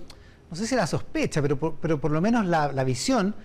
no 0.49 0.55
sé 0.55 0.65
si 0.65 0.75
la 0.75 0.87
sospecha, 0.87 1.41
pero 1.41 1.57
por, 1.57 1.75
pero 1.75 1.99
por 1.99 2.11
lo 2.11 2.21
menos 2.21 2.45
la, 2.45 2.71
la 2.71 2.83
visión 2.83 3.35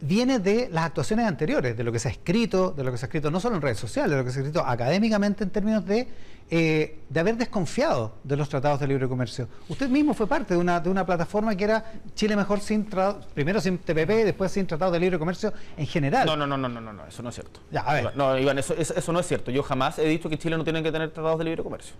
viene 0.00 0.38
de 0.38 0.68
las 0.70 0.84
actuaciones 0.84 1.26
anteriores, 1.26 1.76
de 1.76 1.84
lo 1.84 1.92
que 1.92 1.98
se 1.98 2.08
ha 2.08 2.10
escrito, 2.10 2.70
de 2.70 2.84
lo 2.84 2.92
que 2.92 2.98
se 2.98 3.04
ha 3.04 3.08
escrito 3.08 3.30
no 3.30 3.40
solo 3.40 3.56
en 3.56 3.62
redes 3.62 3.78
sociales, 3.78 4.10
de 4.12 4.16
lo 4.18 4.24
que 4.24 4.30
se 4.30 4.38
ha 4.38 4.42
escrito 4.42 4.64
académicamente 4.64 5.44
en 5.44 5.50
términos 5.50 5.84
de, 5.84 6.08
eh, 6.50 6.98
de 7.08 7.20
haber 7.20 7.36
desconfiado 7.36 8.14
de 8.24 8.36
los 8.36 8.48
tratados 8.48 8.80
de 8.80 8.86
libre 8.86 9.08
comercio. 9.08 9.48
Usted 9.68 9.88
mismo 9.88 10.14
fue 10.14 10.26
parte 10.26 10.54
de 10.54 10.60
una, 10.60 10.80
de 10.80 10.90
una 10.90 11.04
plataforma 11.04 11.54
que 11.54 11.64
era 11.64 11.84
Chile 12.14 12.36
mejor 12.36 12.60
sin 12.60 12.88
primero 13.34 13.60
sin 13.60 13.78
TPP 13.78 14.10
y 14.10 14.24
después 14.24 14.50
sin 14.52 14.66
tratados 14.66 14.92
de 14.92 15.00
libre 15.00 15.18
comercio 15.18 15.52
en 15.76 15.86
general. 15.86 16.26
No, 16.26 16.36
no, 16.36 16.46
no, 16.46 16.56
no, 16.56 16.68
no, 16.68 16.92
no, 16.92 17.06
eso 17.06 17.22
no 17.22 17.28
es 17.28 17.34
cierto. 17.34 17.60
Ya, 17.70 17.80
a 17.80 17.94
ver. 17.94 18.16
No, 18.16 18.38
Iván, 18.38 18.58
eso, 18.58 18.74
eso 18.74 19.12
no 19.12 19.20
es 19.20 19.26
cierto. 19.26 19.50
Yo 19.50 19.62
jamás 19.62 19.98
he 19.98 20.06
dicho 20.06 20.28
que 20.28 20.38
Chile 20.38 20.56
no 20.56 20.64
tiene 20.64 20.82
que 20.82 20.90
tener 20.90 21.10
tratados 21.10 21.38
de 21.38 21.44
libre 21.44 21.62
comercio. 21.62 21.94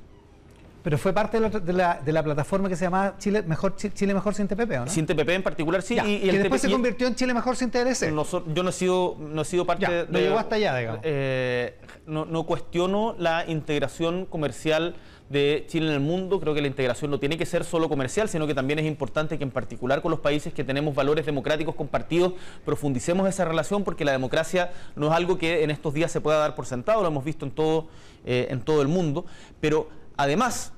Pero 0.82 0.98
fue 0.98 1.12
parte 1.12 1.38
de 1.38 1.72
la, 1.72 2.00
de 2.04 2.12
la, 2.12 2.22
plataforma 2.22 2.68
que 2.68 2.76
se 2.76 2.84
llamaba 2.84 3.16
Chile 3.18 3.42
Mejor, 3.42 3.76
Chile 3.76 4.14
Mejor 4.14 4.34
sin 4.34 4.48
TPP, 4.48 4.70
¿o 4.72 4.84
no? 4.84 4.90
Sin 4.90 5.06
TPP 5.06 5.28
en 5.30 5.42
particular, 5.42 5.82
sí. 5.82 5.98
y, 6.04 6.28
y 6.28 6.38
después 6.38 6.60
se 6.60 6.70
convirtió 6.70 7.06
en 7.06 7.14
Chile 7.14 7.34
Mejor 7.34 7.56
sin 7.56 7.70
TLC. 7.70 8.12
yo 8.54 8.62
no 8.62 8.70
he 8.70 8.72
sido, 8.72 9.16
no 9.18 9.42
he 9.42 9.44
sido 9.44 9.66
parte 9.66 9.90
de... 9.90 10.06
No 10.08 10.18
llegó 10.18 10.38
hasta 10.38 10.56
allá, 10.56 10.76
digamos. 10.76 11.00
Eh, 11.02 11.78
no, 12.06 12.24
no 12.24 12.44
cuestiono 12.44 13.14
la 13.18 13.44
integración 13.46 14.26
comercial 14.26 14.94
de 15.30 15.64
Chile 15.68 15.86
en 15.86 15.92
el 15.94 16.00
mundo. 16.00 16.40
Creo 16.40 16.52
que 16.54 16.60
la 16.60 16.66
integración 16.66 17.10
no 17.10 17.18
tiene 17.18 17.38
que 17.38 17.46
ser 17.46 17.64
solo 17.64 17.88
comercial, 17.88 18.28
sino 18.28 18.46
que 18.46 18.54
también 18.54 18.78
es 18.80 18.84
importante 18.84 19.38
que 19.38 19.44
en 19.44 19.50
particular 19.50 20.02
con 20.02 20.10
los 20.10 20.20
países 20.20 20.52
que 20.52 20.64
tenemos 20.64 20.94
valores 20.94 21.24
democráticos 21.24 21.74
compartidos, 21.74 22.34
profundicemos 22.64 23.28
esa 23.28 23.44
relación 23.44 23.84
porque 23.84 24.04
la 24.04 24.12
democracia 24.12 24.72
no 24.96 25.06
es 25.06 25.12
algo 25.12 25.38
que 25.38 25.62
en 25.62 25.70
estos 25.70 25.94
días 25.94 26.10
se 26.10 26.20
pueda 26.20 26.38
dar 26.38 26.54
por 26.54 26.66
sentado, 26.66 27.00
lo 27.00 27.08
hemos 27.08 27.24
visto 27.24 27.46
en 27.46 27.52
todo, 27.52 27.86
eh, 28.26 28.48
en 28.50 28.60
todo 28.60 28.82
el 28.82 28.88
mundo. 28.88 29.24
Pero 29.60 29.88
además 30.20 30.72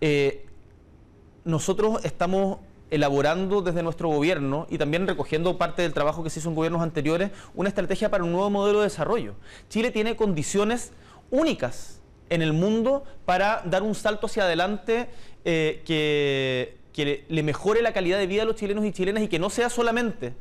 eh, 0.00 0.46
nosotros 1.44 2.04
estamos 2.04 2.58
elaborando 2.90 3.60
desde 3.60 3.82
nuestro 3.82 4.08
gobierno 4.08 4.68
y 4.70 4.78
también 4.78 5.08
recogiendo 5.08 5.58
parte 5.58 5.82
del 5.82 5.92
trabajo 5.92 6.22
que 6.22 6.30
se 6.30 6.38
hizo 6.38 6.48
en 6.48 6.54
gobiernos 6.54 6.80
anteriores, 6.80 7.32
una 7.54 7.68
estrategia 7.68 8.08
para 8.08 8.22
un 8.22 8.30
nuevo 8.30 8.50
modelo 8.50 8.78
de 8.78 8.84
desarrollo. 8.84 9.34
Chile 9.68 9.90
tiene 9.90 10.14
condiciones 10.14 10.92
únicas 11.32 12.00
en 12.30 12.40
el 12.40 12.52
mundo 12.52 13.02
para 13.24 13.62
dar 13.64 13.82
un 13.82 13.96
salto 13.96 14.26
hacia 14.26 14.44
adelante 14.44 15.08
eh, 15.44 15.82
que, 15.84 16.78
que 16.92 17.24
le 17.28 17.42
mejore 17.42 17.82
la 17.82 17.92
calidad 17.92 18.18
de 18.18 18.28
vida 18.28 18.42
de 18.42 18.46
los 18.46 18.56
chilenos 18.56 18.84
y 18.84 18.92
chilenas 18.92 19.24
y 19.24 19.28
que 19.28 19.40
no 19.40 19.50
sea 19.50 19.70
solamente 19.70 20.34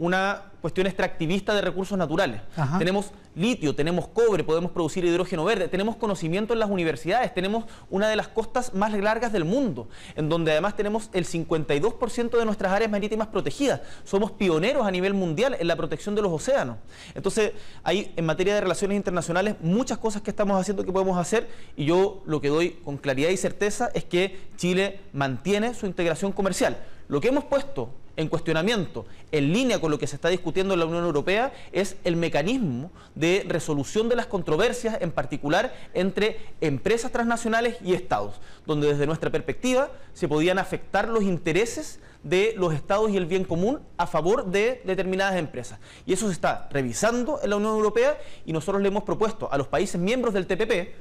una 0.00 0.44
cuestión 0.62 0.86
extractivista 0.86 1.54
de 1.54 1.60
recursos 1.60 1.96
naturales. 1.96 2.40
Tenemos 2.78 3.12
litio, 3.34 3.74
tenemos 3.74 4.08
cobre, 4.08 4.42
podemos 4.42 4.70
producir 4.70 5.04
hidrógeno 5.04 5.44
verde, 5.44 5.68
tenemos 5.68 5.96
conocimiento 5.96 6.54
en 6.54 6.58
las 6.58 6.70
universidades, 6.70 7.34
tenemos 7.34 7.66
una 7.90 8.08
de 8.08 8.16
las 8.16 8.26
costas 8.26 8.72
más 8.72 8.94
largas 8.94 9.30
del 9.30 9.44
mundo, 9.44 9.88
en 10.16 10.30
donde 10.30 10.52
además 10.52 10.74
tenemos 10.74 11.10
el 11.12 11.26
52% 11.26 12.30
de 12.38 12.44
nuestras 12.46 12.72
áreas 12.72 12.90
marítimas 12.90 13.28
protegidas. 13.28 13.82
Somos 14.04 14.32
pioneros 14.32 14.86
a 14.86 14.90
nivel 14.90 15.12
mundial 15.12 15.54
en 15.60 15.68
la 15.68 15.76
protección 15.76 16.14
de 16.14 16.22
los 16.22 16.32
océanos. 16.32 16.78
Entonces, 17.14 17.52
hay 17.82 18.14
en 18.16 18.24
materia 18.24 18.54
de 18.54 18.62
relaciones 18.62 18.96
internacionales 18.96 19.56
muchas 19.60 19.98
cosas 19.98 20.22
que 20.22 20.30
estamos 20.30 20.58
haciendo 20.58 20.82
que 20.82 20.92
podemos 20.92 21.18
hacer 21.18 21.46
y 21.76 21.84
yo 21.84 22.22
lo 22.24 22.40
que 22.40 22.48
doy 22.48 22.70
con 22.70 22.96
claridad 22.96 23.28
y 23.28 23.36
certeza 23.36 23.90
es 23.92 24.04
que 24.04 24.48
Chile 24.56 25.00
mantiene 25.12 25.74
su 25.74 25.84
integración 25.84 26.32
comercial. 26.32 26.78
Lo 27.08 27.20
que 27.20 27.28
hemos 27.28 27.44
puesto 27.44 27.99
en 28.20 28.28
cuestionamiento, 28.28 29.06
en 29.32 29.52
línea 29.52 29.80
con 29.80 29.90
lo 29.90 29.98
que 29.98 30.06
se 30.06 30.16
está 30.16 30.28
discutiendo 30.28 30.74
en 30.74 30.80
la 30.80 30.86
Unión 30.86 31.04
Europea, 31.04 31.52
es 31.72 31.96
el 32.04 32.16
mecanismo 32.16 32.90
de 33.14 33.44
resolución 33.48 34.08
de 34.08 34.16
las 34.16 34.26
controversias, 34.26 34.98
en 35.00 35.10
particular 35.10 35.74
entre 35.94 36.38
empresas 36.60 37.10
transnacionales 37.10 37.78
y 37.82 37.94
estados, 37.94 38.40
donde 38.66 38.88
desde 38.88 39.06
nuestra 39.06 39.30
perspectiva 39.30 39.90
se 40.12 40.28
podían 40.28 40.58
afectar 40.58 41.08
los 41.08 41.22
intereses 41.22 42.00
de 42.22 42.52
los 42.58 42.74
estados 42.74 43.10
y 43.10 43.16
el 43.16 43.24
bien 43.24 43.44
común 43.44 43.80
a 43.96 44.06
favor 44.06 44.44
de 44.46 44.82
determinadas 44.84 45.36
empresas. 45.36 45.78
Y 46.04 46.12
eso 46.12 46.26
se 46.26 46.34
está 46.34 46.68
revisando 46.70 47.40
en 47.42 47.48
la 47.48 47.56
Unión 47.56 47.72
Europea 47.72 48.18
y 48.44 48.52
nosotros 48.52 48.82
le 48.82 48.88
hemos 48.88 49.04
propuesto 49.04 49.50
a 49.50 49.56
los 49.56 49.68
países 49.68 49.98
miembros 49.98 50.34
del 50.34 50.46
TPP, 50.46 50.94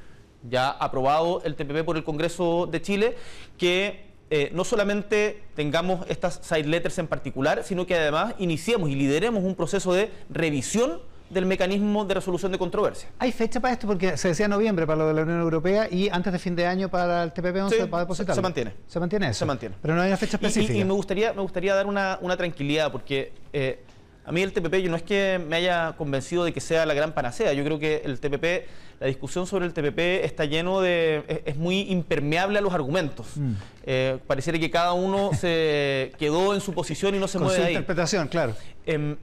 ya 0.50 0.70
aprobado 0.70 1.42
el 1.44 1.56
TPP 1.56 1.84
por 1.84 1.98
el 1.98 2.06
Congreso 2.06 2.66
de 2.66 2.82
Chile, 2.82 3.18
que 3.58 4.09
eh, 4.30 4.52
no 4.54 4.64
solamente 4.64 5.44
tengamos 5.56 6.06
estas 6.08 6.40
side 6.44 6.66
letters 6.66 7.00
en 7.00 7.08
particular, 7.08 7.64
sino 7.64 7.88
que 7.88 7.96
además 7.96 8.36
iniciemos 8.38 8.90
y 8.90 8.96
lideremos 8.96 9.44
un 9.44 9.56
proceso 9.56 9.94
de 9.94 10.12
revisión 10.30 11.00
del 11.30 11.46
mecanismo 11.46 12.06
de 12.06 12.16
resolución 12.16 12.52
de 12.52 12.58
controversia. 12.58 13.10
¿Hay 13.20 13.32
fecha 13.32 13.60
para 13.60 13.74
esto? 13.74 13.88
Porque 13.88 14.18
se 14.18 14.30
decía 14.30 14.48
noviembre 14.48 14.88
para 14.88 15.00
lo 15.00 15.08
de 15.08 15.14
la 15.14 15.22
Unión 15.22 15.40
Europea 15.40 15.88
y 15.90 16.10
antes 16.10 16.34
de 16.34 16.40
fin 16.40 16.56
de 16.56 16.66
año 16.66 16.90
para 16.90 17.24
el 17.24 17.34
TPP-11 17.34 17.90
para 17.90 18.04
depositarlo. 18.04 18.36
Se, 18.36 18.42
mantiene. 18.42 18.74
¿Se 18.88 19.00
mantiene 19.00 19.30
eso? 19.30 19.40
Se 19.40 19.46
mantiene. 19.46 19.76
Pero 19.82 19.96
no 19.96 20.02
hay 20.02 20.08
una 20.08 20.18
fecha 20.18 20.38
específica. 20.38 20.74
Y, 20.74 20.84
me, 20.84 20.94
gustaría, 20.94 21.34
me 21.34 21.42
gustaría 21.42 21.76
dar 21.76 21.86
una, 21.86 22.18
una 22.22 22.38
tranquilidad 22.38 22.92
porque... 22.92 23.34
Eh, 23.54 23.84
a 24.26 24.32
mí 24.32 24.44
el 24.44 24.54
TPP 24.54 24.76
yo 24.76 24.92
no 24.92 24.96
es 24.96 25.02
que 25.02 25.44
me 25.44 25.56
haya 25.56 25.96
convencido 25.98 26.44
de 26.44 26.54
que 26.54 26.62
sea 26.62 26.86
la 26.86 26.94
gran 26.94 27.14
panacea. 27.14 27.52
Yo 27.54 27.64
creo 27.64 27.80
que 27.80 28.04
el 28.06 28.20
TPP, 28.20 28.68
la 29.00 29.08
discusión 29.08 29.48
sobre 29.48 29.66
el 29.66 29.74
TPP 29.74 30.26
está 30.26 30.46
lleno 30.46 30.82
de... 30.82 31.44
es, 31.46 31.56
muy 31.56 31.82
impermeable 31.90 32.60
a 32.60 32.62
los 32.62 32.74
argumentos. 32.74 33.28
Mm. 33.36 33.54
Eh, 33.84 34.20
pareciera 34.28 34.60
que 34.60 34.70
cada 34.70 34.94
uno 34.94 35.32
se 35.40 36.12
quedó 36.18 36.54
en 36.54 36.62
su 36.62 36.74
posición 36.74 37.16
y 37.16 37.20
no 37.20 37.28
se 37.28 37.38
Con 37.38 37.48
mueve 37.48 37.62
su 37.62 37.66
ahí. 37.68 37.74
interpretación, 37.74 38.28
claro. 38.28 38.56
Em, 38.86 39.16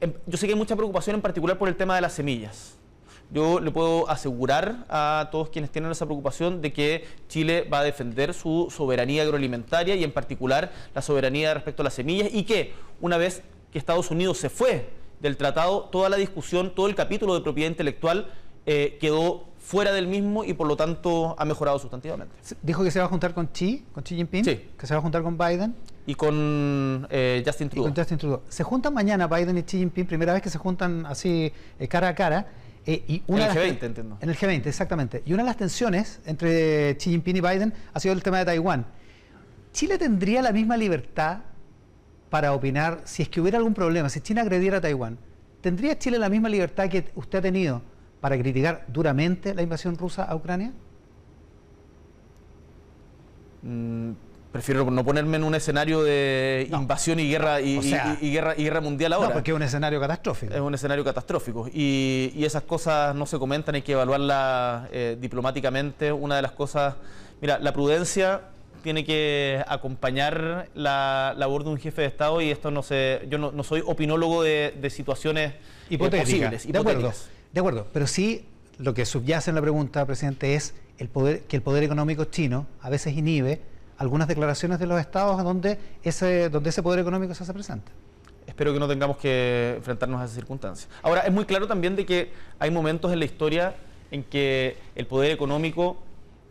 em, 0.00 0.12
yo 0.26 0.38
sé 0.38 0.46
que 0.46 0.54
hay 0.54 0.58
mucha 0.58 0.74
preocupación 0.74 1.16
en 1.16 1.22
particular 1.22 1.58
por 1.58 1.68
el 1.68 1.76
tema 1.76 1.94
de 1.94 2.00
las 2.00 2.14
semillas. 2.14 2.78
Yo 3.32 3.60
le 3.60 3.70
puedo 3.70 4.08
asegurar 4.10 4.86
a 4.88 5.28
todos 5.30 5.50
quienes 5.50 5.70
tienen 5.70 5.90
esa 5.92 6.04
preocupación 6.06 6.60
de 6.60 6.72
que 6.72 7.04
Chile 7.28 7.68
va 7.72 7.80
a 7.80 7.84
defender 7.84 8.34
su 8.34 8.72
soberanía 8.74 9.22
agroalimentaria 9.22 9.94
y 9.94 10.02
en 10.02 10.10
particular 10.10 10.72
la 10.94 11.02
soberanía 11.02 11.54
respecto 11.54 11.82
a 11.82 11.84
las 11.84 11.94
semillas 11.94 12.28
y 12.32 12.42
que 12.42 12.72
una 13.00 13.18
vez 13.18 13.42
que 13.70 13.78
Estados 13.78 14.10
Unidos 14.10 14.38
se 14.38 14.50
fue 14.50 14.88
del 15.20 15.36
tratado, 15.36 15.82
toda 15.92 16.08
la 16.08 16.16
discusión, 16.16 16.74
todo 16.74 16.88
el 16.88 16.96
capítulo 16.96 17.34
de 17.34 17.42
propiedad 17.42 17.70
intelectual 17.70 18.32
eh, 18.66 18.98
quedó 19.00 19.46
fuera 19.58 19.92
del 19.92 20.06
mismo 20.06 20.44
y 20.44 20.54
por 20.54 20.66
lo 20.66 20.76
tanto 20.76 21.36
ha 21.38 21.44
mejorado 21.44 21.78
sustantivamente. 21.78 22.34
Dijo 22.62 22.82
que 22.82 22.90
se 22.90 22.98
va 22.98 23.04
a 23.04 23.08
juntar 23.08 23.34
con 23.34 23.48
Xi, 23.48 23.84
con 23.92 24.02
Xi 24.02 24.16
Jinping, 24.16 24.44
sí. 24.44 24.68
que 24.76 24.86
se 24.86 24.94
va 24.94 24.98
a 24.98 25.02
juntar 25.02 25.22
con 25.22 25.38
Biden. 25.38 25.74
Y 26.06 26.14
con 26.14 27.06
eh, 27.10 27.42
Justin 27.46 27.68
Trudeau. 27.68 27.92
con 27.92 27.96
Justin 27.96 28.18
Trudeau. 28.18 28.42
Se 28.48 28.64
juntan 28.64 28.92
mañana 28.92 29.28
Biden 29.28 29.58
y 29.58 29.62
Xi 29.62 29.78
Jinping, 29.78 30.06
primera 30.06 30.32
vez 30.32 30.42
que 30.42 30.50
se 30.50 30.58
juntan 30.58 31.06
así 31.06 31.52
eh, 31.78 31.88
cara 31.88 32.08
a 32.08 32.14
cara. 32.14 32.48
y 32.86 33.22
una 33.28 33.46
en 33.46 33.56
el 33.56 33.56
G20, 33.56 33.82
entiendo. 33.84 34.18
En 34.20 34.30
el 34.30 34.36
G20, 34.36 34.66
exactamente. 34.66 35.22
Y 35.24 35.32
una 35.34 35.42
de 35.44 35.48
las 35.48 35.56
tensiones 35.56 36.20
entre 36.26 36.96
Xi 36.96 37.10
Jinping 37.10 37.36
y 37.36 37.40
Biden 37.40 37.74
ha 37.92 38.00
sido 38.00 38.14
el 38.14 38.22
tema 38.22 38.38
de 38.38 38.46
Taiwán. 38.46 38.86
¿Chile 39.72 39.98
tendría 39.98 40.42
la 40.42 40.52
misma 40.52 40.76
libertad 40.76 41.42
para 42.30 42.54
opinar 42.54 43.02
si 43.04 43.22
es 43.22 43.28
que 43.28 43.40
hubiera 43.40 43.58
algún 43.58 43.74
problema, 43.74 44.08
si 44.08 44.20
China 44.20 44.42
agrediera 44.42 44.78
a 44.78 44.80
Taiwán, 44.80 45.18
¿tendría 45.60 45.98
Chile 45.98 46.18
la 46.18 46.28
misma 46.28 46.48
libertad 46.48 46.88
que 46.88 47.10
usted 47.14 47.40
ha 47.40 47.42
tenido 47.42 47.82
para 48.20 48.36
criticar 48.38 48.84
duramente 48.88 49.54
la 49.54 49.62
invasión 49.62 49.96
rusa 49.96 50.24
a 50.24 50.34
Ucrania? 50.34 50.72
Mm, 53.62 54.12
Prefiero 54.52 54.90
no 54.90 55.04
ponerme 55.04 55.36
en 55.36 55.44
un 55.44 55.54
escenario 55.54 56.02
de 56.02 56.68
invasión 56.72 57.20
y 57.20 57.30
guerra 57.30 57.60
y, 57.60 57.78
guerra 58.32 58.54
y 58.56 58.64
guerra 58.64 58.80
mundial 58.80 59.12
ahora. 59.12 59.28
No, 59.28 59.34
porque 59.34 59.52
es 59.52 59.56
un 59.56 59.62
escenario 59.62 60.00
catastrófico. 60.00 60.52
Es 60.52 60.60
un 60.60 60.74
escenario 60.74 61.04
catastrófico. 61.04 61.68
Y, 61.72 62.32
esas 62.44 62.64
cosas 62.64 63.14
no 63.14 63.26
se 63.26 63.38
comentan, 63.38 63.76
hay 63.76 63.82
que 63.82 63.92
evaluarlas 63.92 64.88
eh, 64.90 65.16
diplomáticamente. 65.20 66.10
Una 66.10 66.34
de 66.34 66.42
las 66.42 66.50
cosas, 66.50 66.96
mira, 67.40 67.60
la 67.60 67.72
prudencia 67.72 68.40
tiene 68.82 69.04
que 69.04 69.62
acompañar 69.68 70.68
la 70.74 71.32
labor 71.36 71.62
de 71.62 71.70
un 71.70 71.78
jefe 71.78 72.02
de 72.02 72.08
Estado 72.08 72.40
y 72.40 72.50
esto 72.50 72.72
no 72.72 72.82
sé, 72.82 73.26
yo 73.28 73.38
no, 73.38 73.62
soy 73.62 73.84
opinólogo 73.86 74.42
de, 74.42 74.90
situaciones 74.90 75.52
eh, 75.90 75.98
posibles. 75.98 76.66
De 76.66 76.76
acuerdo, 76.76 77.12
de 77.52 77.60
acuerdo, 77.60 77.86
pero 77.92 78.06
sí 78.06 78.46
lo 78.78 78.94
que 78.94 79.04
subyace 79.04 79.50
en 79.50 79.56
la 79.56 79.62
pregunta, 79.62 80.04
presidente, 80.06 80.54
es 80.54 80.74
el 80.98 81.08
poder, 81.08 81.42
que 81.42 81.56
el 81.56 81.62
poder 81.62 81.82
económico 81.82 82.24
chino 82.24 82.66
a 82.80 82.90
veces 82.90 83.16
inhibe 83.16 83.60
algunas 83.98 84.28
declaraciones 84.28 84.78
de 84.78 84.86
los 84.86 85.00
estados 85.00 85.42
donde 85.44 85.78
ese, 86.02 86.48
donde 86.48 86.70
ese 86.70 86.82
poder 86.82 87.00
económico 87.00 87.34
se 87.34 87.42
hace 87.42 87.52
presente. 87.52 87.92
Espero 88.46 88.72
que 88.72 88.80
no 88.80 88.88
tengamos 88.88 89.18
que 89.18 89.74
enfrentarnos 89.76 90.20
a 90.20 90.24
esas 90.24 90.34
circunstancias. 90.34 90.88
Ahora, 91.02 91.20
es 91.20 91.32
muy 91.32 91.44
claro 91.44 91.66
también 91.66 91.96
de 91.96 92.06
que 92.06 92.32
hay 92.58 92.70
momentos 92.70 93.12
en 93.12 93.18
la 93.18 93.24
historia 93.24 93.74
en 94.10 94.24
que 94.24 94.76
el 94.94 95.06
poder 95.06 95.30
económico 95.30 95.98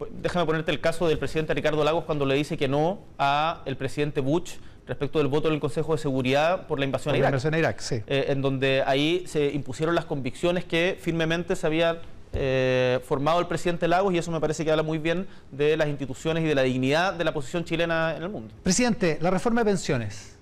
déjame 0.10 0.46
ponerte 0.46 0.72
el 0.72 0.80
caso 0.80 1.08
del 1.08 1.18
presidente 1.18 1.54
Ricardo 1.54 1.84
Lagos 1.84 2.06
cuando 2.06 2.26
le 2.26 2.36
dice 2.36 2.58
que 2.58 2.68
no 2.68 3.00
a 3.18 3.62
el 3.66 3.76
presidente 3.76 4.22
Bush 4.22 4.56
respecto 4.90 5.20
del 5.20 5.28
voto 5.28 5.50
del 5.50 5.60
Consejo 5.60 5.94
de 5.94 6.00
Seguridad 6.00 6.66
por 6.68 6.80
la 6.80 6.86
invasión 6.86 7.14
a 7.14 7.18
Irak. 7.18 7.30
La 7.30 7.36
invasión 7.36 7.54
a 7.54 7.60
Irak 7.60 7.80
sí. 7.80 8.02
Eh, 8.08 8.26
en 8.30 8.42
donde 8.42 8.84
ahí 8.86 9.24
se 9.28 9.52
impusieron 9.52 9.94
las 9.96 10.06
convicciones 10.06 10.66
que 10.66 10.98
firmemente 11.00 11.56
se 11.56 11.68
habían 11.68 12.00
eh, 12.34 13.00
formado 13.08 13.40
el 13.40 13.48
presidente 13.48 13.88
Lagos 13.88 14.14
y 14.14 14.18
eso 14.18 14.32
me 14.32 14.40
parece 14.40 14.66
que 14.66 14.72
habla 14.72 14.84
muy 14.84 14.98
bien 14.98 15.28
de 15.52 15.78
las 15.78 15.88
instituciones 15.88 16.44
y 16.44 16.48
de 16.48 16.56
la 16.56 16.64
dignidad 16.64 17.14
de 17.14 17.24
la 17.24 17.34
posición 17.34 17.64
chilena 17.64 18.16
en 18.18 18.24
el 18.24 18.30
mundo. 18.30 18.54
Presidente, 18.64 19.20
la 19.22 19.30
reforma 19.30 19.62
de 19.62 19.66
pensiones. 19.66 20.36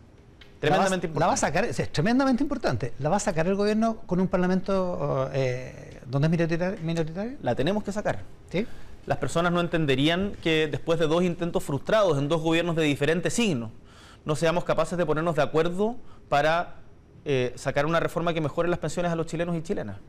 Tremendamente 0.61 1.07
importante. 1.07 1.19
La 1.19 1.27
va 1.27 1.33
a 1.33 1.37
sacar, 1.37 1.65
es 1.65 1.91
tremendamente 1.91 2.43
importante. 2.43 2.93
¿La 2.99 3.09
va 3.09 3.17
a 3.17 3.19
sacar 3.19 3.45
el 3.47 3.55
gobierno 3.55 3.97
con 4.07 4.19
un 4.19 4.27
parlamento 4.27 5.29
eh, 5.33 5.99
donde 6.07 6.27
es 6.27 6.81
minoritario? 6.81 7.37
La 7.43 7.53
tenemos 7.53 7.83
que 7.83 7.91
sacar. 7.91 8.21
¿Sí? 8.49 8.65
Las 9.05 9.19
personas 9.19 9.51
no 9.51 9.59
entenderían 9.59 10.33
que 10.41 10.67
después 10.71 10.99
de 10.99 11.07
dos 11.07 11.23
intentos 11.23 11.63
frustrados 11.63 12.17
en 12.17 12.27
dos 12.27 12.41
gobiernos 12.41 12.75
de 12.75 12.83
diferentes 12.83 13.33
signos, 13.33 13.71
no 14.27 14.35
seamos 14.35 14.65
capaces 14.65 14.97
de 14.97 15.05
ponernos 15.05 15.37
de 15.37 15.41
acuerdo 15.41 15.95
para 16.27 16.75
eh, 17.23 17.53
sacar 17.55 17.85
una 17.85 18.01
reforma 18.01 18.33
que 18.33 18.41
mejore 18.41 18.67
las 18.67 18.77
pensiones 18.77 19.09
a 19.09 19.15
los 19.15 19.25
chilenos 19.25 19.55
y 19.55 19.63
chilenas. 19.63 19.99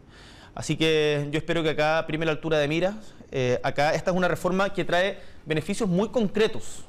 Así 0.57 0.77
que 0.77 1.29
yo 1.31 1.39
espero 1.39 1.63
que 1.63 1.71
acá 1.71 2.05
prime 2.05 2.27
la 2.27 2.33
altura 2.33 2.59
de 2.59 2.67
miras. 2.67 2.97
Eh, 3.31 3.61
acá 3.63 3.95
esta 3.95 4.11
es 4.11 4.17
una 4.17 4.27
reforma 4.27 4.73
que 4.73 4.85
trae 4.85 5.21
beneficios 5.47 5.89
muy 5.89 6.09
concretos. 6.09 6.83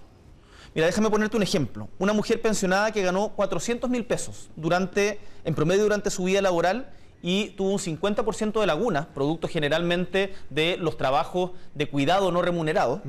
Mira, 0.73 0.87
déjame 0.87 1.11
ponerte 1.11 1.37
un 1.37 1.43
ejemplo. 1.43 1.87
Una 1.99 2.13
mujer 2.13 2.41
pensionada 2.41 2.91
que 2.91 3.03
ganó 3.03 3.29
400 3.29 3.87
mil 3.91 4.05
pesos 4.05 4.49
durante, 4.55 5.19
en 5.45 5.53
promedio 5.53 5.83
durante 5.83 6.09
su 6.09 6.23
vida 6.23 6.41
laboral 6.41 6.89
y 7.21 7.49
tuvo 7.49 7.73
un 7.73 7.77
50% 7.77 8.59
de 8.59 8.65
lagunas, 8.65 9.05
producto 9.05 9.47
generalmente 9.47 10.33
de 10.49 10.77
los 10.77 10.97
trabajos 10.97 11.51
de 11.75 11.87
cuidado 11.87 12.31
no 12.31 12.41
remunerados, 12.41 13.01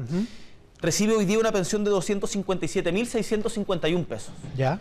recibe 0.81 1.17
hoy 1.17 1.25
día 1.25 1.39
una 1.39 1.53
pensión 1.53 1.85
de 1.85 1.91
257.651 1.91 4.07
pesos. 4.07 4.33
Ya 4.57 4.81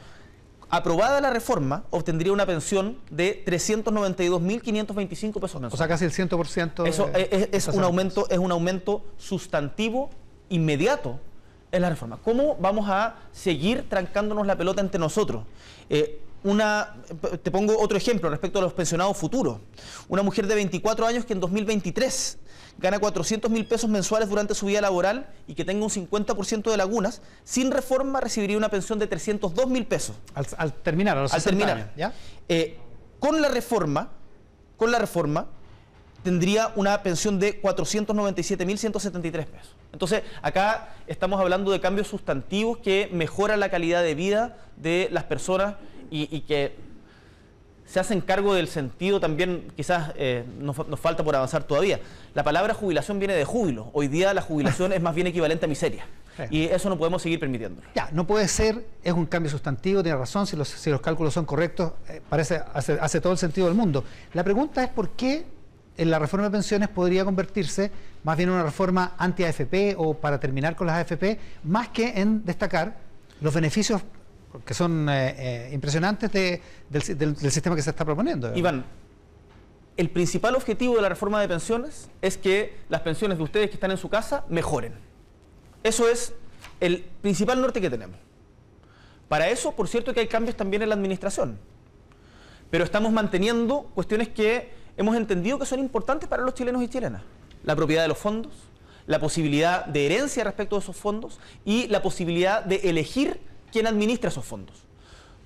aprobada 0.70 1.20
la 1.20 1.32
reforma, 1.32 1.84
obtendría 1.90 2.32
una 2.32 2.46
pensión 2.46 2.98
de 3.10 3.44
392.525 3.46 5.40
pesos 5.40 5.62
mensuales. 5.62 5.74
O 5.74 5.78
sea, 5.78 5.88
casi 5.88 6.06
el 6.06 6.12
100%. 6.12 6.88
Eso 6.88 7.10
es, 7.14 7.68
un 7.68 7.84
aumento, 7.84 8.28
es 8.30 8.38
un 8.38 8.52
aumento 8.52 9.04
sustantivo 9.18 10.12
inmediato 10.50 11.20
en 11.72 11.82
la 11.82 11.90
reforma. 11.90 12.20
¿Cómo 12.24 12.56
vamos 12.60 12.88
a 12.90 13.16
seguir 13.32 13.90
trancándonos 13.90 14.46
la 14.46 14.56
pelota 14.58 14.82
entre 14.82 15.00
nosotros? 15.00 15.44
Eh, 15.90 16.22
una, 16.44 16.96
te 17.44 17.52
pongo 17.52 17.78
otro 17.78 17.98
ejemplo 17.98 18.30
respecto 18.30 18.60
a 18.60 18.62
los 18.62 18.72
pensionados 18.74 19.18
futuros. 19.18 19.58
Una 20.08 20.24
mujer 20.24 20.48
de 20.48 20.56
24 20.56 21.06
años 21.06 21.26
que 21.26 21.34
en 21.34 21.42
2023 21.42 22.38
gana 22.80 23.00
400 23.00 23.52
mil 23.52 23.66
pesos 23.66 23.90
mensuales 23.90 24.30
durante 24.30 24.56
su 24.56 24.66
vida 24.66 24.82
laboral 24.82 25.28
y 25.48 25.54
que 25.54 25.66
tenga 25.66 25.84
un 25.84 25.92
50% 25.92 26.72
de 26.72 26.78
lagunas, 26.78 27.22
sin 27.44 27.72
reforma 27.72 28.22
recibiría 28.22 28.58
una 28.58 28.70
pensión 28.70 28.98
de 29.00 29.08
302 29.08 29.68
mil 29.68 29.86
pesos. 29.86 30.16
Al, 30.34 30.74
terminar, 30.74 31.18
a 31.18 31.22
los 31.24 31.34
al 31.34 31.44
terminar. 31.44 31.92
¿ya? 31.98 32.14
Eh, 32.48 32.78
con 33.20 33.42
la 33.42 33.50
reforma, 33.50 34.10
con 34.78 34.92
la 34.92 35.00
reforma, 35.00 35.48
tendría 36.24 36.72
una 36.76 37.04
pensión 37.04 37.40
de 37.40 37.62
497.173 37.62 39.46
pesos. 39.46 39.76
Entonces, 39.92 40.24
acá 40.42 40.96
estamos 41.08 41.40
hablando 41.40 41.72
de 41.72 41.80
cambios 41.80 42.08
sustantivos 42.08 42.78
que 42.78 43.10
mejoran 43.12 43.60
la 43.60 43.70
calidad 43.70 44.04
de 44.04 44.16
vida 44.16 44.58
de 44.78 45.10
las 45.12 45.26
personas 45.26 45.76
y, 46.12 46.42
que 46.42 46.76
se 47.90 48.00
hacen 48.00 48.22
cargo 48.22 48.54
del 48.54 48.68
sentido 48.68 49.20
también, 49.20 49.68
quizás 49.76 50.12
eh, 50.16 50.46
nos, 50.60 50.76
falta 51.00 51.24
por 51.24 51.36
avanzar 51.36 51.64
todavía. 51.64 52.00
La 52.36 52.44
palabra 52.44 52.76
jubilación 52.76 53.18
viene 53.18 53.34
de 53.34 53.46
júbilo. 53.46 53.90
Hoy 53.94 54.08
día 54.08 54.32
la 54.36 54.44
jubilación 54.44 54.94
es 54.94 55.02
más 55.02 55.16
bien 55.16 55.26
equivalente 55.26 55.66
a 55.66 55.68
miseria. 55.68 56.06
Y 56.52 56.66
eso 56.66 56.88
no 56.88 56.98
podemos 56.98 57.22
seguir 57.22 57.40
permitiendo. 57.40 57.82
Ya, 57.96 58.08
no 58.14 58.26
puede 58.26 58.48
ser, 58.48 58.86
es 59.04 59.12
un 59.12 59.26
cambio 59.26 59.52
sustantivo, 59.52 60.02
tiene 60.04 60.18
razón, 60.18 60.48
si 60.48 60.56
los, 60.56 60.70
si 60.70 60.90
los 60.90 61.02
cálculos 61.02 61.34
son 61.34 61.46
correctos, 61.46 61.94
eh, 62.08 62.22
parece, 62.30 62.62
hace, 62.74 62.94
hace 63.02 63.20
todo 63.20 63.34
el 63.34 63.40
sentido 63.40 63.68
del 63.68 63.76
mundo. 63.76 64.06
La 64.34 64.44
pregunta 64.44 64.84
es 64.84 64.90
por 64.90 65.10
qué 65.10 65.46
en 65.98 66.12
la 66.12 66.20
reforma 66.20 66.46
de 66.46 66.52
pensiones 66.52 66.88
podría 66.90 67.26
convertirse 67.26 67.92
más 68.24 68.38
bien 68.38 68.50
en 68.50 68.56
una 68.56 68.64
reforma 68.64 69.16
anti-AFP 69.18 69.96
o 69.98 70.14
para 70.14 70.40
terminar 70.40 70.76
con 70.76 70.88
las 70.88 70.98
AFP, 70.98 71.40
más 71.64 71.90
que 71.90 72.22
en 72.22 72.46
destacar 72.46 72.98
los 73.42 73.54
beneficios 73.54 74.02
que 74.66 74.74
son 74.74 75.08
eh, 75.10 75.36
eh, 75.38 75.70
impresionantes 75.74 76.32
del, 76.32 77.36
sistema 77.52 77.76
que 77.76 77.82
se 77.82 77.92
está 77.92 78.04
proponiendo. 78.04 78.56
Iván, 78.56 78.86
el 79.98 80.10
principal 80.10 80.56
objetivo 80.56 80.96
de 80.96 81.02
la 81.02 81.10
reforma 81.10 81.42
de 81.42 81.48
pensiones 81.48 82.10
es 82.22 82.38
que 82.38 82.78
las 82.90 83.02
pensiones 83.02 83.38
de 83.38 83.44
ustedes 83.44 83.70
que 83.70 83.76
están 83.76 83.92
en 83.92 83.98
su 83.98 84.10
casa 84.10 84.46
mejoren. 84.50 84.94
Eso 85.84 86.08
es 86.10 86.34
el 86.80 87.06
principal 87.22 87.62
norte 87.62 87.82
que 87.82 87.90
tenemos. 87.90 88.18
Para 89.28 89.50
eso, 89.50 89.74
por 89.74 89.88
cierto, 89.88 90.14
que 90.14 90.22
hay 90.22 90.28
cambios 90.28 90.56
también 90.56 90.82
en 90.82 90.90
la 90.90 90.96
administración. 90.96 91.60
Pero 92.72 92.84
estamos 92.84 93.12
manteniendo 93.12 93.84
cuestiones 93.94 94.30
que 94.30 94.72
hemos 94.98 95.16
entendido 95.16 95.60
que 95.60 95.66
son 95.66 95.80
importantes 95.80 96.28
para 96.28 96.44
los 96.44 96.54
chilenos 96.54 96.82
y 96.82 96.88
chilenas. 96.88 97.22
La 97.64 97.76
propiedad 97.76 98.02
de 98.02 98.08
los 98.08 98.18
fondos, 98.18 98.54
la 99.06 99.20
posibilidad 99.20 99.86
de 99.86 100.06
herencia 100.06 100.44
respecto 100.44 100.76
de 100.76 100.82
esos 100.82 100.96
fondos 100.96 101.40
y 101.66 101.88
la 101.88 102.02
posibilidad 102.02 102.64
de 102.64 102.78
elegir 102.90 103.40
quién 103.72 103.88
administra 103.88 104.30
esos 104.30 104.46
fondos. 104.46 104.84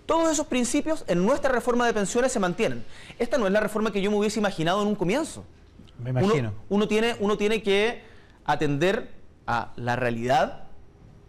Todos 0.05 0.31
esos 0.31 0.47
principios 0.47 1.05
en 1.07 1.25
nuestra 1.25 1.51
reforma 1.51 1.85
de 1.85 1.93
pensiones 1.93 2.31
se 2.31 2.39
mantienen. 2.39 2.83
Esta 3.19 3.37
no 3.37 3.47
es 3.47 3.53
la 3.53 3.61
reforma 3.61 3.91
que 3.91 4.01
yo 4.01 4.11
me 4.11 4.17
hubiese 4.17 4.39
imaginado 4.39 4.81
en 4.81 4.89
un 4.89 4.95
comienzo. 4.95 5.45
Me 5.97 6.09
imagino. 6.09 6.53
Uno, 6.69 6.87
tiene, 6.87 7.15
uno 7.19 7.37
tiene 7.37 7.63
que 7.63 8.03
atender 8.43 9.11
a 9.47 9.71
la 9.77 9.95
realidad, 9.95 10.65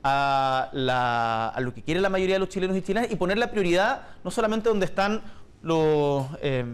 a, 0.02 1.52
lo 1.60 1.72
que 1.72 1.82
quiere 1.82 2.00
la 2.00 2.08
mayoría 2.08 2.36
de 2.36 2.40
los 2.40 2.48
chilenos 2.48 2.76
y 2.76 2.82
chilenas 2.82 3.10
y 3.12 3.16
poner 3.16 3.38
la 3.38 3.50
prioridad 3.50 4.08
no 4.24 4.30
solamente 4.30 4.68
donde 4.68 4.86
están 4.86 5.22
los... 5.62 6.26
Eh, 6.42 6.64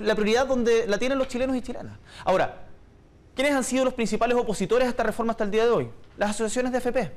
la 0.00 0.14
prioridad 0.16 0.46
donde 0.46 0.88
la 0.88 0.98
tienen 0.98 1.18
los 1.18 1.28
chilenos 1.28 1.56
y 1.56 1.62
chilenas. 1.62 1.96
Ahora, 2.24 2.66
¿quiénes 3.34 3.54
han 3.54 3.62
sido 3.62 3.84
los 3.84 3.94
principales 3.94 4.36
opositores 4.36 4.86
a 4.88 4.90
esta 4.90 5.04
reforma 5.04 5.30
hasta 5.30 5.44
el 5.44 5.52
día 5.52 5.64
de 5.64 5.70
hoy? 5.70 5.90
Las 6.18 6.30
asociaciones 6.30 6.72
de 6.72 6.78
FP 6.78 7.12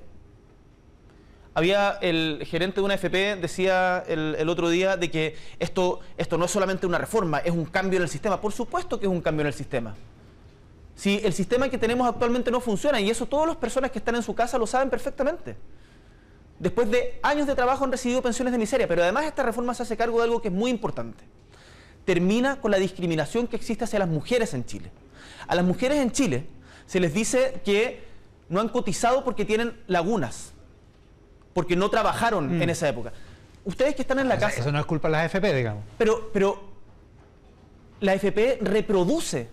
había 1.56 1.98
el 2.02 2.46
gerente 2.46 2.82
de 2.82 2.86
una 2.86 2.96
FP 2.96 3.38
decía 3.38 4.04
el, 4.08 4.48
otro 4.50 4.70
día 4.70 4.98
de 4.98 5.10
que 5.10 5.38
esto, 5.58 6.02
esto 6.18 6.38
no 6.38 6.46
es 6.46 6.52
solamente 6.52 6.86
una 6.86 6.98
reforma, 6.98 7.40
es 7.40 7.54
un 7.54 7.64
cambio 7.64 7.96
en 7.96 8.04
el 8.04 8.10
sistema. 8.10 8.42
Por 8.42 8.52
supuesto 8.52 9.00
que 9.00 9.06
es 9.06 9.12
un 9.12 9.22
cambio 9.22 9.42
en 9.42 9.48
el 9.48 9.54
sistema. 9.54 9.96
Si 10.98 11.22
el 11.24 11.32
sistema 11.32 11.70
que 11.70 11.78
tenemos 11.78 12.10
actualmente 12.10 12.52
no 12.52 12.60
funciona, 12.60 13.00
y 13.00 13.10
eso 13.10 13.26
todas 13.26 13.48
las 13.48 13.56
personas 13.56 13.90
que 13.90 14.00
están 14.00 14.16
en 14.16 14.24
su 14.24 14.36
casa 14.36 14.58
lo 14.58 14.68
saben 14.68 14.90
perfectamente. 14.90 15.56
Después 16.60 16.92
de 16.92 17.20
años 17.24 17.48
de 17.48 17.56
trabajo 17.56 17.86
han 17.86 17.92
recibido 17.92 18.22
pensiones 18.22 18.52
de 18.52 18.58
miseria, 18.58 18.86
pero 18.86 19.04
además 19.04 19.24
esta 19.24 19.44
reforma 19.44 19.74
se 19.74 19.84
hace 19.84 19.96
cargo 19.96 20.18
de 20.18 20.26
algo 20.26 20.42
que 20.42 20.50
es 20.50 20.54
muy 20.54 20.70
importante. 20.70 21.24
Termina 22.04 22.60
con 22.60 22.70
la 22.70 22.78
discriminación 22.78 23.48
que 23.48 23.56
existe 23.56 23.86
hacia 23.86 24.00
las 24.00 24.10
mujeres 24.10 24.54
en 24.54 24.66
Chile. 24.66 24.92
A 25.48 25.56
las 25.56 25.64
mujeres 25.64 26.00
en 26.00 26.12
Chile 26.12 26.48
se 26.86 27.00
les 27.00 27.14
dice 27.14 27.62
que 27.64 28.04
no 28.50 28.60
han 28.60 28.68
cotizado 28.68 29.24
porque 29.24 29.46
tienen 29.46 29.82
lagunas 29.88 30.55
porque 31.56 31.78
no 31.78 31.90
trabajaron 31.90 32.62
en 32.62 32.68
mm. 32.68 32.70
esa 32.70 32.90
época. 32.90 33.14
Ustedes 33.64 33.96
que 33.96 34.02
están 34.02 34.20
en 34.20 34.28
la 34.28 34.38
casa... 34.38 34.60
Eso 34.60 34.74
no 34.74 34.80
es 34.80 34.86
culpa 34.86 35.08
de 35.08 35.14
las 35.14 35.34
AFP, 35.34 35.54
digamos. 35.54 35.86
Pero, 35.98 36.30
pero 36.34 36.62
la 38.02 38.12
AFP 38.12 38.58
reproduce 38.60 39.48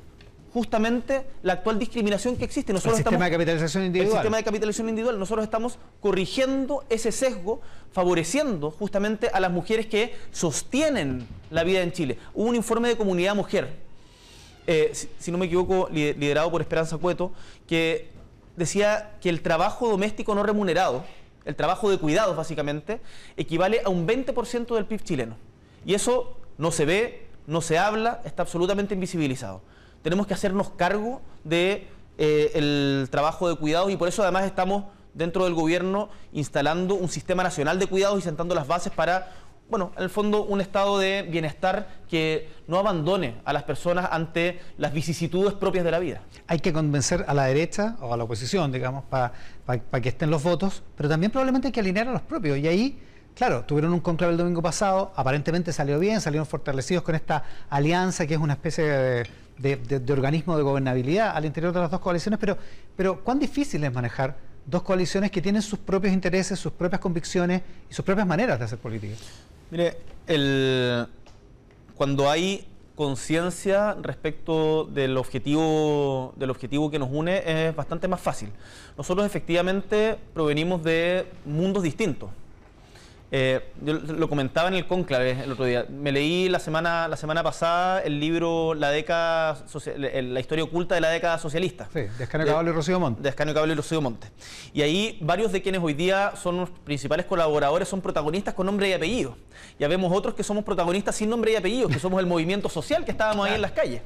justamente 0.53 1.24
la 1.44 1.53
actual 1.53 1.78
discriminación 1.78 2.36
que 2.36 2.44
existe. 2.44 2.72
Nosotros 2.72 2.98
el 2.98 3.05
sistema 3.05 3.26
de 3.26 3.30
capitalización 3.30 3.84
individual. 3.84 4.16
El 4.16 4.20
sistema 4.20 4.36
de 4.36 4.42
capitalización 4.42 4.88
individual. 4.88 5.16
Nosotros 5.16 5.44
estamos 5.44 5.78
corrigiendo 6.00 6.84
ese 6.90 7.12
sesgo, 7.12 7.61
favoreciendo 7.92 8.72
justamente 8.72 9.28
a 9.32 9.38
las 9.38 9.53
mujeres 9.53 9.86
que 9.86 10.16
sostienen 10.32 11.28
la 11.50 11.62
vida 11.62 11.82
en 11.82 11.92
Chile. 11.92 12.18
Hubo 12.34 12.48
un 12.48 12.57
informe 12.57 12.88
de 12.88 12.96
comunidad 12.96 13.36
mujer, 13.36 13.76
eh, 14.66 14.90
si, 14.92 15.09
si, 15.20 15.30
no 15.30 15.38
me 15.38 15.46
equivoco, 15.46 15.88
liderado 15.92 16.50
por 16.50 16.62
Esperanza 16.62 16.98
Cueto, 16.98 17.30
que 17.68 18.11
decía 18.57 19.12
que 19.20 19.28
el 19.28 19.40
trabajo 19.40 19.88
doméstico 19.88 20.34
no 20.34 20.42
remunerado 20.42 21.05
el 21.45 21.57
trabajo 21.57 21.90
de 21.90 21.99
cuidados 21.99 22.36
básicamente, 22.36 23.01
equivale 23.36 23.82
a 23.84 23.88
un 23.88 24.07
20% 24.07 24.74
del 24.74 24.86
PIB 24.86 25.03
chileno. 25.03 25.36
Y 25.84 25.95
eso 25.95 26.36
no 26.59 26.70
se 26.70 26.84
ve, 26.84 27.28
no 27.47 27.61
se 27.61 27.78
habla, 27.78 28.20
está 28.24 28.43
absolutamente 28.43 28.95
invisibilizado. 28.95 29.62
Tenemos 30.03 30.26
que 30.26 30.34
hacernos 30.34 30.70
cargo 30.70 31.20
del 31.45 31.51
de, 31.51 31.88
eh, 32.18 33.07
trabajo 33.11 33.49
de 33.49 33.57
cuidados 33.57 33.90
y 33.90 33.97
por 33.97 34.09
eso 34.09 34.22
además 34.22 34.45
estamos 34.45 34.84
dentro 35.14 35.45
del 35.45 35.55
gobierno 35.55 36.09
instalando 36.32 36.95
un 36.95 37.09
sistema 37.09 37.43
nacional 37.43 37.78
de 37.78 37.86
cuidados 37.86 38.18
y 38.18 38.22
sentando 38.22 38.55
las 38.55 38.66
bases 38.66 38.93
para 38.93 39.32
bueno, 39.68 39.90
en 39.96 40.02
el 40.02 40.10
fondo 40.10 40.44
un 40.44 40.60
estado 40.60 40.98
de 40.98 41.22
bienestar 41.22 41.88
que 42.08 42.50
no 42.66 42.78
abandone 42.78 43.36
a 43.44 43.54
las 43.54 43.62
personas 43.62 44.08
ante 44.10 44.60
las 44.76 44.92
vicisitudes 44.92 45.54
propias 45.54 45.82
de 45.84 45.90
la 45.90 45.98
vida. 45.98 46.20
Hay 46.46 46.60
que 46.60 46.74
convencer 46.74 47.24
a 47.26 47.32
la 47.32 47.44
derecha 47.44 47.96
o 48.02 48.12
a 48.12 48.16
la 48.18 48.24
oposición, 48.24 48.70
digamos, 48.70 49.04
para 49.04 49.32
que 50.02 50.08
estén 50.10 50.30
los 50.30 50.42
votos, 50.42 50.82
pero 50.94 51.08
también 51.08 51.32
probablemente 51.32 51.68
hay 51.68 51.72
que 51.72 51.80
alinear 51.80 52.08
a 52.08 52.12
los 52.12 52.20
propios. 52.20 52.58
Y 52.58 52.68
ahí, 52.68 52.98
claro, 53.34 53.64
tuvieron 53.64 53.94
un 53.94 54.00
conclave 54.00 54.32
el 54.32 54.38
domingo 54.38 54.60
pasado, 54.60 55.10
aparentemente 55.16 55.72
salió 55.72 55.98
bien, 55.98 56.20
salieron 56.20 56.46
fortalecidos 56.46 57.02
con 57.02 57.14
esta 57.14 57.42
alianza 57.70 58.26
que 58.26 58.34
es 58.34 58.40
una 58.40 58.52
especie 58.52 58.84
de, 59.58 60.12
organismo 60.12 60.54
de 60.54 60.62
gobernabilidad 60.62 61.34
al 61.34 61.46
interior 61.46 61.72
de 61.72 61.80
las 61.80 61.90
dos 61.90 62.00
coaliciones, 62.00 62.38
pero, 62.38 62.58
pero 62.94 63.24
¿cuán 63.24 63.38
difícil 63.38 63.82
es 63.84 63.92
manejar 63.92 64.36
dos 64.66 64.82
coaliciones 64.82 65.30
que 65.30 65.40
tienen 65.40 65.62
sus 65.62 65.78
propios 65.78 66.12
intereses, 66.12 66.58
sus 66.58 66.72
propias 66.72 67.00
convicciones 67.00 67.62
y 67.90 67.94
sus 67.94 68.04
propias 68.04 68.26
maneras 68.26 68.58
de 68.58 68.66
hacer 68.66 68.78
política? 68.78 69.14
Mire, 69.73 69.97
el, 70.27 71.07
cuando 71.95 72.29
hay 72.29 72.66
conciencia 72.95 73.97
respecto 74.03 74.85
del 74.85 75.16
objetivo, 75.16 76.35
del 76.37 76.51
objetivo 76.51 76.91
que 76.91 76.99
nos 76.99 77.09
une 77.11 77.43
es 77.47 77.75
bastante 77.75 78.07
más 78.07 78.20
fácil. 78.20 78.51
Nosotros 78.99 79.25
efectivamente 79.25 80.18
provenimos 80.35 80.85
de 80.85 81.25
mundos 81.47 81.83
distintos. 81.83 82.29
Eh, 83.35 83.72
yo 83.80 83.95
lo 83.95 84.28
comentaba 84.28 84.68
en 84.68 84.74
el 84.74 84.87
conclave 84.87 85.30
el 85.43 85.53
otro 85.53 85.64
día. 85.64 85.87
Me 85.89 86.12
leí 86.12 86.51
la 86.51 86.59
semana, 86.59 87.09
la 87.09 87.16
semana 87.16 87.43
pasada 87.43 88.03
el 88.03 88.20
libro 88.20 88.74
La 88.74 88.91
década 88.91 89.57
la 89.87 90.39
historia 90.39 90.62
oculta 90.62 90.95
de 90.95 91.01
la 91.01 91.09
década 91.09 91.39
socialista. 91.39 91.89
Sí, 91.95 92.01
de 92.01 92.24
Escanio 92.24 92.47
Caballo 92.47 92.68
y 92.68 92.72
Rocío 92.74 93.01
Monte. 93.01 93.22
De 93.22 93.30
Escanio 93.30 93.55
Caballo 93.55 93.72
y 93.72 93.76
Rocío 93.76 94.03
Monte. 94.03 94.26
Y 94.74 94.83
ahí 94.83 95.18
varios 95.22 95.51
de 95.51 95.62
quienes 95.62 95.80
hoy 95.83 95.95
día 95.95 96.35
son 96.37 96.59
los 96.59 96.68
principales 96.68 97.24
colaboradores 97.24 97.89
son 97.89 98.03
protagonistas 98.03 98.53
con 98.53 98.66
nombre 98.66 98.91
y 98.91 98.93
apellido. 98.93 99.35
Ya 99.78 99.89
vemos 99.89 100.14
otros 100.14 100.35
que 100.35 100.43
somos 100.43 100.62
protagonistas 100.62 101.16
sin 101.16 101.30
nombre 101.30 101.53
y 101.53 101.57
apellido, 101.57 101.89
que 101.89 101.99
somos 101.99 102.20
el 102.20 102.26
movimiento 102.26 102.68
social 102.68 103.03
que 103.07 103.12
estábamos 103.12 103.47
ahí 103.47 103.55
en 103.55 103.62
las 103.62 103.72
calles. 103.72 104.03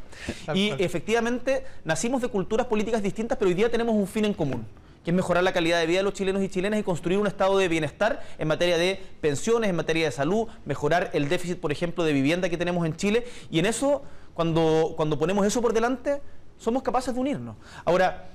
Y 0.55 0.71
efectivamente 0.79 1.65
nacimos 1.85 2.23
de 2.23 2.29
culturas 2.29 2.69
políticas 2.69 3.03
distintas, 3.03 3.37
pero 3.37 3.49
hoy 3.49 3.55
día 3.55 3.69
tenemos 3.69 3.97
un 3.97 4.07
fin 4.07 4.25
en 4.25 4.35
común 4.35 4.65
que 5.07 5.13
es 5.13 5.15
mejorar 5.15 5.45
la 5.45 5.53
calidad 5.53 5.79
de 5.79 5.87
vida 5.87 5.99
de 5.99 6.03
los 6.03 6.15
chilenos 6.15 6.43
y 6.43 6.49
chilenas 6.49 6.81
y 6.81 6.83
construir 6.83 7.21
un 7.21 7.29
estado 7.29 7.57
de 7.59 7.69
bienestar 7.69 8.25
en 8.39 8.49
materia 8.49 8.77
de 8.77 9.01
pensiones, 9.21 9.71
en 9.71 9.77
materia 9.77 10.05
de 10.05 10.11
salud, 10.11 10.49
mejorar 10.65 11.11
el 11.13 11.29
déficit, 11.29 11.61
por 11.61 11.71
ejemplo, 11.71 12.03
de 12.03 12.13
vivienda 12.13 12.49
que 12.49 12.57
tenemos 12.57 12.85
en 12.85 12.97
Chile. 12.97 13.25
Y 13.49 13.61
en 13.61 13.67
eso, 13.67 14.03
cuando, 14.35 14.95
cuando 14.97 15.17
ponemos 15.17 15.47
eso 15.47 15.63
por 15.63 15.73
delante, 15.73 16.21
somos 16.59 16.83
capaces 16.83 17.15
de 17.15 17.21
unirnos. 17.21 17.55
Ahora, 17.85 18.31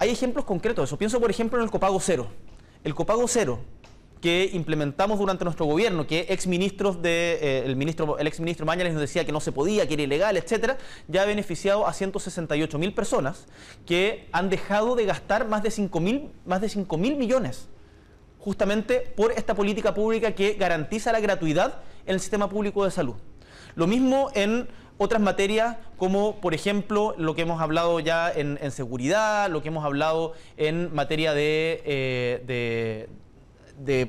hay 0.00 0.10
ejemplos 0.10 0.44
concretos 0.44 0.82
de 0.82 0.86
eso. 0.86 0.98
Pienso, 0.98 1.20
por 1.20 1.30
ejemplo, 1.30 1.60
en 1.60 1.64
el 1.64 1.70
copago 1.70 2.00
cero. 2.00 2.26
El 2.82 2.92
copago 2.92 3.28
cero 3.28 3.60
que 4.20 4.50
implementamos 4.52 5.18
durante 5.18 5.44
nuestro 5.44 5.66
gobierno, 5.66 6.06
que 6.06 6.26
ex 6.28 6.46
ministros 6.46 7.00
de, 7.00 7.38
eh, 7.40 7.62
el, 7.64 7.76
ministro, 7.76 8.18
el 8.18 8.26
ex 8.26 8.40
ministro 8.40 8.66
Mañales 8.66 8.92
nos 8.92 9.00
decía 9.00 9.24
que 9.24 9.32
no 9.32 9.40
se 9.40 9.52
podía, 9.52 9.86
que 9.86 9.94
era 9.94 10.02
ilegal, 10.02 10.36
etcétera, 10.36 10.78
ya 11.08 11.22
ha 11.22 11.26
beneficiado 11.26 11.86
a 11.86 11.92
168 11.92 12.78
mil 12.78 12.92
personas 12.92 13.46
que 13.86 14.28
han 14.32 14.50
dejado 14.50 14.94
de 14.94 15.06
gastar 15.06 15.48
más 15.48 15.62
de 15.62 15.70
5 15.70 16.00
mil 16.00 16.30
más 16.44 16.60
de 16.60 16.68
5 16.68 16.98
mil 16.98 17.16
millones 17.16 17.68
justamente 18.40 19.00
por 19.16 19.32
esta 19.32 19.54
política 19.54 19.94
pública 19.94 20.32
que 20.32 20.54
garantiza 20.54 21.12
la 21.12 21.20
gratuidad 21.20 21.80
en 22.06 22.14
el 22.14 22.20
sistema 22.20 22.48
público 22.48 22.84
de 22.84 22.90
salud. 22.90 23.16
Lo 23.74 23.86
mismo 23.86 24.30
en 24.34 24.68
otras 24.98 25.20
materias 25.20 25.76
como, 25.96 26.40
por 26.40 26.54
ejemplo, 26.54 27.14
lo 27.16 27.34
que 27.34 27.42
hemos 27.42 27.60
hablado 27.60 28.00
ya 28.00 28.30
en, 28.30 28.58
seguridad, 28.70 29.48
lo 29.50 29.62
que 29.62 29.68
hemos 29.68 29.84
hablado 29.84 30.34
en 30.56 30.92
materia 30.94 31.32
de, 31.32 31.82
eh, 31.84 32.42
de 32.46 33.08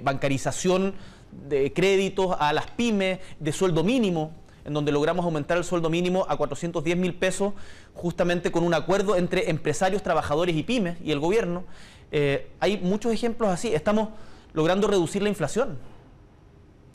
bancarización 0.01 0.95
de 1.31 1.71
créditos 1.73 2.35
a 2.39 2.53
las 2.53 2.67
pymes, 2.71 3.19
de 3.39 3.51
sueldo 3.51 3.83
mínimo, 3.83 4.33
en 4.65 4.73
donde 4.73 4.91
logramos 4.91 5.25
aumentar 5.25 5.57
el 5.57 5.63
sueldo 5.63 5.89
mínimo 5.89 6.25
a 6.29 6.37
410 6.37 6.97
mil 6.97 7.15
pesos, 7.15 7.53
justamente 7.93 8.51
con 8.51 8.63
un 8.63 8.73
acuerdo 8.73 9.15
entre 9.15 9.49
empresarios, 9.49 10.03
trabajadores 10.03 10.55
y 10.55 10.63
pymes 10.63 10.97
y 11.03 11.11
el 11.11 11.19
gobierno. 11.19 11.63
Eh, 12.11 12.51
hay 12.59 12.77
muchos 12.77 13.11
ejemplos 13.11 13.49
así. 13.49 13.73
Estamos 13.73 14.09
logrando 14.53 14.87
reducir 14.87 15.23
la 15.23 15.29
inflación, 15.29 15.77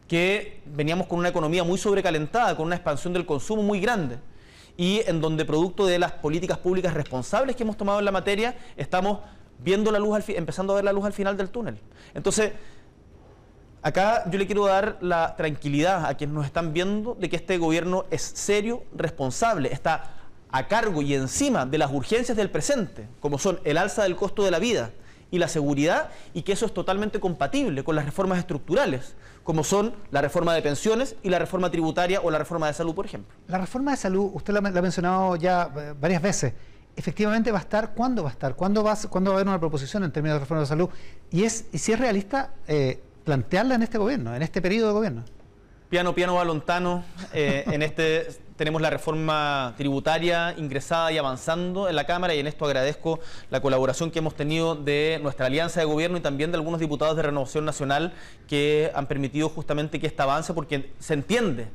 que 0.08 0.62
veníamos 0.66 1.06
con 1.06 1.18
una 1.18 1.30
economía 1.30 1.64
muy 1.64 1.78
sobrecalentada, 1.78 2.56
con 2.56 2.66
una 2.66 2.76
expansión 2.76 3.12
del 3.12 3.26
consumo 3.26 3.62
muy 3.62 3.80
grande, 3.80 4.18
y 4.76 5.00
en 5.06 5.20
donde 5.20 5.44
producto 5.44 5.86
de 5.86 5.98
las 5.98 6.12
políticas 6.12 6.58
públicas 6.58 6.94
responsables 6.94 7.56
que 7.56 7.62
hemos 7.62 7.76
tomado 7.76 7.98
en 7.98 8.04
la 8.04 8.12
materia, 8.12 8.56
estamos 8.76 9.20
viendo 9.58 9.90
la 9.90 9.98
luz 9.98 10.16
al 10.16 10.24
empezando 10.36 10.72
a 10.72 10.76
ver 10.76 10.84
la 10.84 10.92
luz 10.92 11.04
al 11.04 11.12
final 11.12 11.36
del 11.36 11.50
túnel. 11.50 11.78
Entonces, 12.14 12.52
acá 13.82 14.24
yo 14.30 14.38
le 14.38 14.46
quiero 14.46 14.66
dar 14.66 14.98
la 15.00 15.36
tranquilidad 15.36 16.06
a 16.06 16.14
quienes 16.14 16.34
nos 16.34 16.46
están 16.46 16.72
viendo 16.72 17.14
de 17.14 17.28
que 17.28 17.36
este 17.36 17.58
gobierno 17.58 18.04
es 18.10 18.22
serio, 18.22 18.82
responsable, 18.94 19.72
está 19.72 20.12
a 20.50 20.68
cargo 20.68 21.02
y 21.02 21.14
encima 21.14 21.66
de 21.66 21.78
las 21.78 21.92
urgencias 21.92 22.36
del 22.36 22.50
presente, 22.50 23.08
como 23.20 23.38
son 23.38 23.60
el 23.64 23.76
alza 23.78 24.04
del 24.04 24.16
costo 24.16 24.44
de 24.44 24.50
la 24.50 24.58
vida 24.58 24.90
y 25.30 25.38
la 25.38 25.48
seguridad, 25.48 26.10
y 26.34 26.42
que 26.42 26.52
eso 26.52 26.66
es 26.66 26.74
totalmente 26.74 27.18
compatible 27.20 27.82
con 27.82 27.96
las 27.96 28.04
reformas 28.04 28.38
estructurales, 28.38 29.14
como 29.42 29.64
son 29.64 29.94
la 30.10 30.20
reforma 30.20 30.54
de 30.54 30.62
pensiones 30.62 31.16
y 31.22 31.30
la 31.30 31.38
reforma 31.38 31.70
tributaria 31.70 32.20
o 32.20 32.30
la 32.30 32.38
reforma 32.38 32.68
de 32.68 32.74
salud, 32.74 32.94
por 32.94 33.06
ejemplo. 33.06 33.34
La 33.48 33.58
reforma 33.58 33.90
de 33.90 33.96
salud, 33.96 34.30
usted 34.34 34.52
la, 34.52 34.60
ha 34.60 34.82
mencionado 34.82 35.36
ya 35.36 35.70
eh, 35.76 35.94
varias 36.00 36.22
veces 36.22 36.54
efectivamente 36.96 37.52
va 37.52 37.58
a 37.58 37.62
estar, 37.62 37.94
¿cuándo 37.94 38.22
va 38.22 38.30
a 38.30 38.32
estar? 38.32 38.56
¿Cuándo 38.56 38.82
va, 38.82 38.96
¿cuándo 39.08 39.30
va 39.30 39.36
a 39.36 39.38
haber 39.38 39.48
una 39.48 39.60
proposición 39.60 40.02
en 40.04 40.12
términos 40.12 40.36
de 40.36 40.40
reforma 40.40 40.62
de 40.62 40.66
salud? 40.66 40.88
Y, 41.30 41.44
es, 41.44 41.66
y 41.72 41.78
si 41.78 41.92
es 41.92 42.00
realista, 42.00 42.54
eh, 42.66 43.02
plantearla 43.24 43.74
en 43.74 43.82
este 43.82 43.98
gobierno, 43.98 44.34
en 44.34 44.42
este 44.42 44.62
periodo 44.62 44.88
de 44.88 44.92
gobierno. 44.94 45.24
Piano, 45.90 46.14
piano, 46.14 46.34
balontano. 46.34 47.04
Eh, 47.32 47.64
en 47.66 47.82
este 47.82 48.26
tenemos 48.56 48.80
la 48.80 48.90
reforma 48.90 49.74
tributaria 49.76 50.54
ingresada 50.56 51.12
y 51.12 51.18
avanzando 51.18 51.88
en 51.88 51.96
la 51.96 52.06
Cámara 52.06 52.34
y 52.34 52.40
en 52.40 52.46
esto 52.46 52.64
agradezco 52.64 53.20
la 53.50 53.60
colaboración 53.60 54.10
que 54.10 54.18
hemos 54.20 54.34
tenido 54.34 54.74
de 54.74 55.20
nuestra 55.22 55.46
alianza 55.46 55.80
de 55.80 55.86
gobierno 55.86 56.16
y 56.16 56.20
también 56.20 56.50
de 56.50 56.56
algunos 56.56 56.80
diputados 56.80 57.16
de 57.16 57.22
Renovación 57.22 57.64
Nacional 57.64 58.14
que 58.48 58.90
han 58.94 59.06
permitido 59.06 59.48
justamente 59.50 60.00
que 60.00 60.06
esta 60.06 60.22
avance 60.22 60.54
porque 60.54 60.90
se 60.98 61.14
entiende 61.14 61.68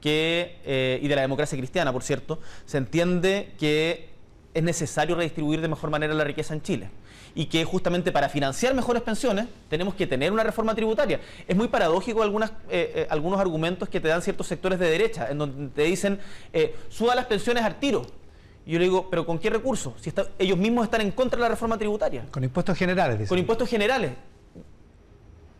que, 0.00 0.58
eh, 0.64 0.98
y 1.02 1.08
de 1.08 1.14
la 1.14 1.22
democracia 1.22 1.56
cristiana, 1.56 1.92
por 1.92 2.02
cierto, 2.02 2.40
se 2.64 2.78
entiende 2.78 3.54
que 3.58 4.11
es 4.54 4.62
necesario 4.62 5.14
redistribuir 5.14 5.60
de 5.60 5.68
mejor 5.68 5.90
manera 5.90 6.12
la 6.14 6.24
riqueza 6.24 6.54
en 6.54 6.62
Chile. 6.62 6.90
Y 7.34 7.46
que 7.46 7.64
justamente 7.64 8.12
para 8.12 8.28
financiar 8.28 8.74
mejores 8.74 9.02
pensiones 9.02 9.46
tenemos 9.70 9.94
que 9.94 10.06
tener 10.06 10.30
una 10.30 10.42
reforma 10.42 10.74
tributaria. 10.74 11.20
Es 11.48 11.56
muy 11.56 11.68
paradójico 11.68 12.22
algunas, 12.22 12.50
eh, 12.68 12.92
eh, 12.94 13.06
algunos 13.08 13.40
argumentos 13.40 13.88
que 13.88 14.00
te 14.00 14.08
dan 14.08 14.20
ciertos 14.20 14.46
sectores 14.46 14.78
de 14.78 14.90
derecha, 14.90 15.30
en 15.30 15.38
donde 15.38 15.68
te 15.68 15.82
dicen, 15.82 16.18
eh, 16.52 16.76
suba 16.90 17.14
las 17.14 17.24
pensiones 17.24 17.64
al 17.64 17.78
tiro. 17.78 18.06
Y 18.66 18.72
yo 18.72 18.78
le 18.78 18.84
digo, 18.84 19.08
¿pero 19.10 19.24
con 19.24 19.38
qué 19.38 19.48
recursos? 19.50 19.94
Si 20.00 20.12
ellos 20.38 20.58
mismos 20.58 20.84
están 20.84 21.00
en 21.00 21.10
contra 21.10 21.38
de 21.38 21.42
la 21.42 21.48
reforma 21.48 21.78
tributaria. 21.78 22.26
Con 22.30 22.44
impuestos 22.44 22.76
generales. 22.76 23.28
Con 23.28 23.38
impuestos 23.38 23.68
generales. 23.68 24.12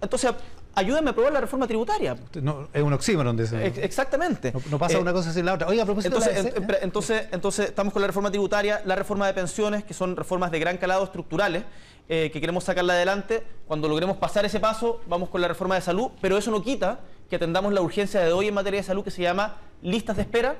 Entonces, 0.00 0.32
ayúdame 0.74 1.08
a 1.08 1.12
aprobar 1.12 1.32
la 1.32 1.40
reforma 1.40 1.66
tributaria. 1.66 2.16
No, 2.40 2.68
es 2.72 2.82
un 2.82 2.92
oxímoron 2.92 3.36
de 3.36 3.44
ese. 3.44 3.66
Exactamente. 3.84 4.52
No, 4.70 4.78
pasa 4.78 4.98
una 4.98 5.12
cosa 5.12 5.32
sin 5.32 5.46
la 5.46 5.54
otra. 5.54 5.68
Oiga, 5.68 5.82
a 5.82 5.86
propósito 5.86 6.16
entonces, 6.16 6.54
de 6.54 6.60
la 6.60 6.78
entonces, 6.82 7.28
entonces, 7.32 7.68
estamos 7.68 7.92
con 7.92 8.02
la 8.02 8.08
reforma 8.08 8.30
tributaria, 8.30 8.82
la 8.84 8.96
reforma 8.96 9.26
de 9.26 9.34
pensiones, 9.34 9.84
que 9.84 9.94
son 9.94 10.16
reformas 10.16 10.50
de 10.50 10.58
gran 10.58 10.78
calado 10.78 11.04
estructurales, 11.04 11.64
eh, 12.08 12.30
que 12.32 12.40
queremos 12.40 12.64
sacarla 12.64 12.94
adelante. 12.94 13.42
Cuando 13.66 13.88
logremos 13.88 14.16
pasar 14.16 14.44
ese 14.44 14.60
paso, 14.60 15.00
vamos 15.06 15.28
con 15.28 15.40
la 15.40 15.48
reforma 15.48 15.74
de 15.74 15.80
salud, 15.80 16.10
pero 16.20 16.36
eso 16.38 16.50
no 16.50 16.62
quita 16.62 17.00
que 17.28 17.36
atendamos 17.36 17.72
la 17.72 17.80
urgencia 17.80 18.20
de 18.20 18.32
hoy 18.32 18.48
en 18.48 18.54
materia 18.54 18.80
de 18.80 18.84
salud, 18.84 19.02
que 19.02 19.10
se 19.10 19.22
llama 19.22 19.56
listas 19.82 20.16
de 20.16 20.22
espera, 20.22 20.56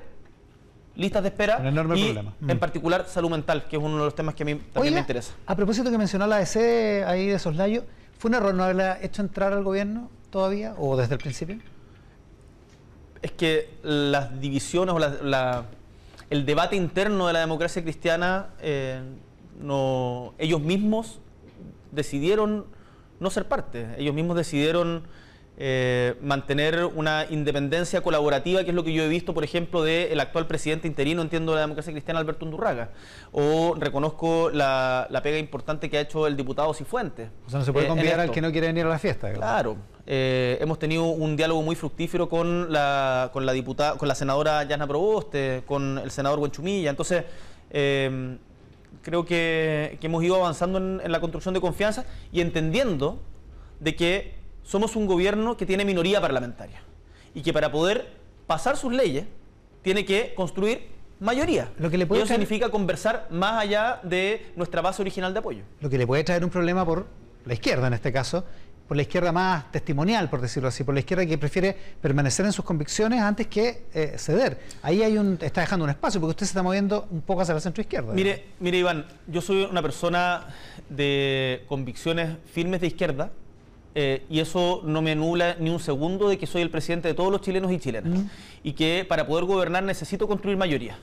listas 0.96 1.22
de 1.22 1.28
espera 1.28 1.60
y 1.62 1.68
en 1.68 2.26
mm. 2.40 2.58
particular 2.58 3.06
salud 3.08 3.30
mental, 3.30 3.66
que 3.68 3.76
es 3.76 3.82
uno 3.82 3.98
de 3.98 4.04
los 4.04 4.14
temas 4.14 4.34
que 4.34 4.42
a 4.42 4.46
mí 4.46 4.54
también 4.72 4.94
me 4.94 5.00
interesa. 5.00 5.34
A 5.46 5.56
propósito 5.56 5.90
que 5.90 5.98
mencionó 5.98 6.26
la 6.26 6.36
ADC 6.36 7.04
ahí 7.06 7.26
de 7.26 7.38
Soslayo, 7.38 7.84
¿Fue 8.22 8.28
un 8.28 8.36
error 8.36 8.54
no 8.54 8.62
haberla 8.62 9.00
hecho 9.02 9.20
entrar 9.20 9.52
al 9.52 9.64
gobierno 9.64 10.08
todavía 10.30 10.76
o 10.78 10.96
desde 10.96 11.14
el 11.14 11.20
principio? 11.20 11.58
Es 13.20 13.32
que 13.32 13.68
las 13.82 14.40
divisiones 14.40 14.94
o 14.94 15.64
el 16.30 16.46
debate 16.46 16.76
interno 16.76 17.26
de 17.26 17.32
la 17.32 17.40
democracia 17.40 17.82
cristiana, 17.82 18.50
eh, 18.60 19.02
ellos 20.38 20.60
mismos 20.60 21.18
decidieron 21.90 22.66
no 23.18 23.28
ser 23.28 23.48
parte, 23.48 23.88
ellos 23.98 24.14
mismos 24.14 24.36
decidieron 24.36 25.02
eh, 25.58 26.14
mantener 26.22 26.86
una 26.86 27.26
independencia 27.28 28.00
colaborativa, 28.00 28.64
que 28.64 28.70
es 28.70 28.74
lo 28.74 28.84
que 28.84 28.92
yo 28.94 29.02
he 29.02 29.08
visto, 29.08 29.34
por 29.34 29.44
ejemplo, 29.44 29.82
del 29.82 30.18
actual 30.18 30.46
presidente 30.46 30.88
interino, 30.88 31.20
entiendo, 31.20 31.52
de 31.52 31.56
la 31.56 31.60
democracia 31.62 31.92
cristiana, 31.92 32.20
Alberto 32.20 32.46
Undurraga. 32.46 32.90
O 33.32 33.74
reconozco 33.78 34.50
la, 34.50 35.08
pega 35.22 35.38
importante 35.38 35.90
que 35.90 35.98
ha 35.98 36.00
hecho 36.00 36.26
el 36.26 36.36
diputado 36.36 36.72
Cifuentes. 36.72 37.28
O 37.46 37.50
sea, 37.50 37.58
no 37.58 37.64
se 37.66 37.72
puede 37.72 37.86
eh, 37.86 37.88
convidar 37.90 38.20
al 38.20 38.30
que 38.30 38.40
no 38.40 38.50
quiere 38.50 38.68
venir 38.68 38.86
a 38.86 38.88
la 38.88 38.98
fiesta. 38.98 39.30
Claro. 39.32 39.76
Eh, 40.06 40.56
hemos 40.60 40.78
tenido 40.78 41.04
un 41.04 41.36
diálogo 41.36 41.62
muy 41.62 41.76
fructífero 41.76 42.28
con 42.28 42.72
la, 42.72 43.30
con 43.32 43.44
la 43.44 43.52
diputada, 43.52 43.98
con 43.98 44.08
la 44.08 44.14
senadora 44.14 44.64
Yana 44.64 44.86
Proboste, 44.86 45.64
con 45.66 45.98
el 45.98 46.10
senador 46.10 46.38
Buenchumilla. 46.38 46.88
Entonces, 46.88 47.24
creo 47.70 49.24
que, 49.26 49.98
hemos 50.00 50.24
ido 50.24 50.36
avanzando 50.36 50.78
en 50.78 51.12
la 51.12 51.20
construcción 51.20 51.52
de 51.52 51.60
confianza 51.60 52.06
y 52.32 52.40
entendiendo 52.40 53.20
de 53.80 53.94
que 53.94 54.41
somos 54.62 54.96
un 54.96 55.06
gobierno 55.06 55.56
que 55.56 55.66
tiene 55.66 55.84
minoría 55.84 56.20
parlamentaria 56.20 56.82
y 57.34 57.42
que 57.42 57.52
para 57.52 57.70
poder 57.70 58.12
pasar 58.46 58.76
sus 58.76 58.92
leyes 58.92 59.24
tiene 59.82 60.04
que 60.04 60.34
construir 60.34 60.88
mayoría. 61.20 61.70
Lo 61.78 61.90
que 61.90 61.98
le 61.98 62.06
puede 62.06 62.20
y 62.20 62.24
eso 62.24 62.32
significa 62.32 62.70
conversar 62.70 63.28
más 63.30 63.60
allá 63.62 64.00
de 64.02 64.52
nuestra 64.56 64.80
base 64.82 65.02
original 65.02 65.32
de 65.32 65.38
apoyo. 65.38 65.62
Lo 65.80 65.88
que 65.88 65.98
le 65.98 66.06
puede 66.06 66.24
traer 66.24 66.44
un 66.44 66.50
problema 66.50 66.84
por 66.84 67.06
la 67.44 67.54
izquierda 67.54 67.86
en 67.86 67.94
este 67.94 68.12
caso, 68.12 68.44
por 68.86 68.96
la 68.96 69.02
izquierda 69.02 69.32
más 69.32 69.70
testimonial, 69.72 70.28
por 70.28 70.40
decirlo 70.40 70.68
así, 70.68 70.84
por 70.84 70.94
la 70.94 71.00
izquierda 71.00 71.24
que 71.24 71.38
prefiere 71.38 71.76
permanecer 72.00 72.44
en 72.44 72.52
sus 72.52 72.64
convicciones 72.64 73.20
antes 73.20 73.46
que 73.46 73.84
eh, 73.94 74.14
ceder. 74.18 74.60
Ahí 74.82 75.02
hay 75.02 75.16
un, 75.16 75.38
está 75.40 75.62
dejando 75.62 75.84
un 75.84 75.90
espacio 75.90 76.20
porque 76.20 76.32
usted 76.32 76.46
se 76.46 76.50
está 76.50 76.62
moviendo 76.62 77.06
un 77.10 77.22
poco 77.22 77.42
hacia 77.42 77.54
la 77.54 77.60
centro 77.60 77.80
izquierda. 77.80 78.12
Mire, 78.12 78.48
mire 78.60 78.78
Iván, 78.78 79.06
yo 79.28 79.40
soy 79.40 79.64
una 79.64 79.80
persona 79.80 80.46
de 80.88 81.64
convicciones 81.68 82.36
firmes 82.52 82.80
de 82.80 82.88
izquierda, 82.88 83.30
eh, 83.94 84.24
y 84.30 84.40
eso 84.40 84.80
no 84.84 85.02
me 85.02 85.12
anula 85.12 85.56
ni 85.58 85.70
un 85.70 85.78
segundo 85.78 86.28
de 86.28 86.38
que 86.38 86.46
soy 86.46 86.62
el 86.62 86.70
presidente 86.70 87.08
de 87.08 87.14
todos 87.14 87.30
los 87.30 87.40
chilenos 87.40 87.72
y 87.72 87.78
chilenas. 87.78 88.18
Mm. 88.18 88.26
Y 88.62 88.72
que 88.72 89.04
para 89.08 89.26
poder 89.26 89.44
gobernar 89.44 89.82
necesito 89.82 90.26
construir 90.26 90.56
mayoría. 90.56 90.98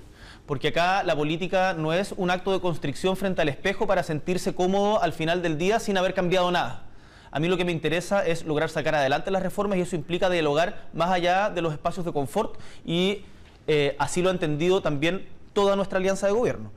Porque 0.46 0.70
acá 0.70 1.04
la 1.04 1.16
política 1.16 1.74
no 1.74 1.94
es 1.94 2.14
un 2.18 2.32
acto 2.32 2.52
de 2.52 2.60
constricción 2.60 3.16
frente 3.16 3.42
al 3.42 3.50
espejo 3.50 3.86
para 3.86 4.02
sentirse 4.02 4.56
cómodo 4.56 5.02
al 5.02 5.14
final 5.14 5.42
del 5.44 5.58
día 5.58 5.80
sin 5.80 5.98
haber 5.98 6.14
cambiado 6.14 6.50
nada. 6.50 6.86
A 7.32 7.40
mí 7.40 7.48
lo 7.48 7.58
que 7.58 7.66
me 7.66 7.72
interesa 7.72 8.26
es 8.26 8.44
lograr 8.44 8.70
sacar 8.70 8.96
adelante 8.96 9.30
las 9.30 9.44
reformas 9.44 9.78
y 9.78 9.82
eso 9.82 9.96
implica 9.96 10.30
dialogar 10.30 10.88
más 10.94 11.12
allá 11.12 11.52
de 11.52 11.62
los 11.62 11.72
espacios 11.72 12.04
de 12.06 12.12
confort 12.12 12.60
y 12.84 13.24
eh, 13.68 13.96
así 14.00 14.24
lo 14.24 14.30
ha 14.30 14.32
entendido 14.32 14.82
también 14.82 15.28
toda 15.54 15.76
nuestra 15.76 16.00
alianza 16.00 16.26
de 16.26 16.34
gobierno. 16.34 16.72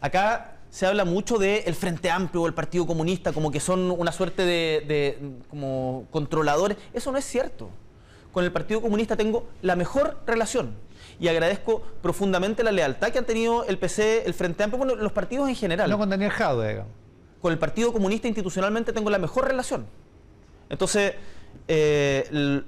Acá 0.00 0.55
se 0.76 0.84
habla 0.84 1.06
mucho 1.06 1.38
del 1.38 1.74
Frente 1.74 2.10
Amplio 2.10 2.42
o 2.42 2.46
el 2.46 2.52
Partido 2.52 2.86
Comunista, 2.86 3.32
como 3.32 3.50
que 3.50 3.60
son 3.60 3.90
una 3.90 4.12
suerte 4.12 4.44
de, 4.44 5.18
como 5.48 6.06
controladores. 6.10 6.76
Eso 6.92 7.10
no 7.10 7.16
es 7.16 7.24
cierto. 7.24 7.70
Con 8.30 8.44
el 8.44 8.52
Partido 8.52 8.82
Comunista 8.82 9.16
tengo 9.16 9.48
la 9.62 9.74
mejor 9.74 10.18
relación 10.26 10.74
y 11.18 11.28
agradezco 11.28 11.80
profundamente 12.02 12.62
la 12.62 12.72
lealtad 12.72 13.08
que 13.08 13.16
han 13.16 13.24
tenido 13.24 13.64
el 13.64 13.78
PC, 13.78 14.26
el 14.26 14.34
Frente 14.34 14.64
Amplio, 14.64 14.76
bueno, 14.84 15.02
los 15.02 15.12
partidos 15.12 15.48
en 15.48 15.54
general. 15.54 15.88
No 15.88 15.96
con 15.96 16.10
Daniel 16.10 16.30
Jaude, 16.30 16.84
Con 17.40 17.52
el 17.54 17.58
Partido 17.58 17.90
Comunista 17.90 18.28
institucionalmente 18.28 18.92
tengo 18.92 19.08
la 19.08 19.18
mejor 19.18 19.48
relación. 19.48 19.86
Entonces, 20.68 21.14
eh, 21.68 22.62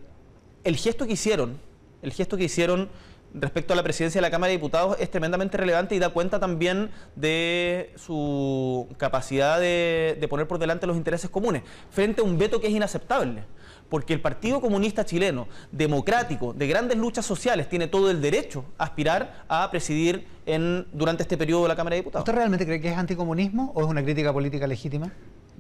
el 0.65 0.77
gesto 0.79 1.07
que 1.07 1.13
hicieron, 1.13 1.61
el 2.01 2.15
gesto 2.15 2.39
que 2.39 2.45
hicieron 2.45 2.89
respecto 3.35 3.73
a 3.73 3.77
la 3.77 3.83
presidencia 3.83 4.19
de 4.19 4.23
la 4.23 4.31
Cámara 4.31 4.51
de 4.51 4.57
Diputados 4.57 4.97
es 5.01 5.11
tremendamente 5.11 5.57
relevante 5.57 5.95
y 5.95 5.99
da 5.99 6.11
cuenta 6.11 6.41
también 6.41 6.91
de 7.17 7.93
su 7.97 8.89
capacidad 8.97 9.61
de, 9.61 10.27
poner 10.29 10.47
por 10.47 10.59
delante 10.59 10.87
los 10.87 10.97
intereses 10.97 11.31
comunes, 11.31 11.63
frente 11.91 12.21
a 12.21 12.25
un 12.25 12.39
veto 12.39 12.61
que 12.61 12.69
es 12.69 12.73
inaceptable. 12.73 13.45
Porque 13.89 14.13
el 14.13 14.21
Partido 14.21 14.61
Comunista 14.61 15.07
Chileno, 15.07 15.49
democrático, 15.73 16.53
de 16.53 16.67
grandes 16.67 16.99
luchas 16.99 17.25
sociales, 17.25 17.71
tiene 17.71 17.89
todo 17.89 18.11
el 18.11 18.21
derecho 18.21 18.67
a 18.77 18.85
aspirar 18.85 19.45
a 19.49 19.71
presidir 19.71 20.27
en, 20.45 20.87
durante 20.93 21.23
este 21.23 21.39
periodo 21.39 21.63
de 21.63 21.69
la 21.69 21.77
Cámara 21.77 21.95
de 21.95 22.03
Diputados. 22.03 22.29
¿Usted 22.29 22.37
realmente 22.37 22.67
cree 22.67 22.83
que 22.83 22.91
es 22.91 22.99
anticomunismo 22.99 23.73
o 23.75 23.81
es 23.81 23.87
una 23.87 24.03
crítica 24.03 24.31
política 24.31 24.67
legítima? 24.67 25.11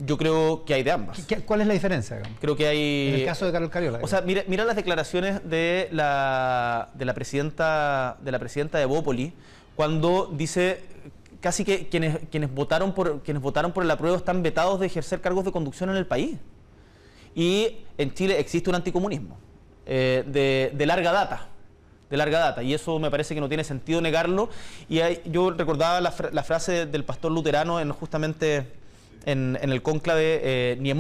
Yo 0.01 0.16
creo 0.16 0.64
que 0.64 0.74
hay 0.74 0.84
de 0.84 0.92
ambas. 0.92 1.26
¿Cuál 1.44 1.62
es 1.62 1.66
la 1.66 1.74
diferencia? 1.74 2.22
Creo 2.40 2.55
que 2.57 2.68
hay... 2.68 3.09
En 3.09 3.14
el 3.16 3.24
caso 3.24 3.46
de 3.46 3.53
Carlos 3.53 3.70
Cariola. 3.70 3.99
O 4.01 4.07
sea, 4.07 4.20
mira, 4.20 4.44
mira 4.46 4.64
las 4.64 4.76
declaraciones 4.76 5.49
de 5.49 5.88
la, 5.90 6.90
de 6.94 7.05
la 7.05 7.14
presidenta 7.14 8.16
de 8.22 8.30
la 8.30 8.38
presidenta 8.38 8.78
de 8.78 8.84
Bópoli 8.84 9.32
cuando 9.74 10.30
dice 10.32 10.82
casi 11.40 11.64
que 11.64 11.88
quienes, 11.88 12.18
quienes, 12.30 12.53
votaron 12.53 12.94
por, 12.94 13.22
quienes 13.22 13.42
votaron 13.42 13.72
por 13.72 13.82
el 13.82 13.90
apruebo 13.90 14.16
están 14.16 14.42
vetados 14.42 14.78
de 14.78 14.86
ejercer 14.86 15.20
cargos 15.20 15.44
de 15.44 15.53
conducción 15.53 15.90
en 15.90 15.96
el 15.96 16.07
país. 16.07 16.36
Y 17.34 17.78
en 17.96 18.14
Chile 18.14 18.38
existe 18.38 18.70
un 18.70 18.76
anticomunismo 18.76 19.36
eh, 19.84 20.22
de, 20.26 20.72
de, 20.74 20.86
larga 20.86 21.11
data. 21.11 21.49
De 22.09 22.16
larga 22.16 22.38
data, 22.38 22.62
y 22.62 22.72
eso 22.72 22.99
me 22.99 23.11
parece 23.11 23.34
que 23.34 23.40
no 23.40 23.49
tiene 23.49 23.64
sentido 23.64 24.01
negarlo. 24.01 24.49
Y 24.88 25.01
yo 25.26 25.51
recordaba 25.51 26.01
la, 26.01 26.14
la 26.32 26.42
frase 26.42 26.86
del 26.86 27.05
pastor 27.05 27.32
luterano 27.32 27.80
en 27.80 27.92
justamente 27.92 28.78
en, 29.33 29.59
el 29.61 29.83
cónclave 29.83 30.41
eh, 30.43 30.97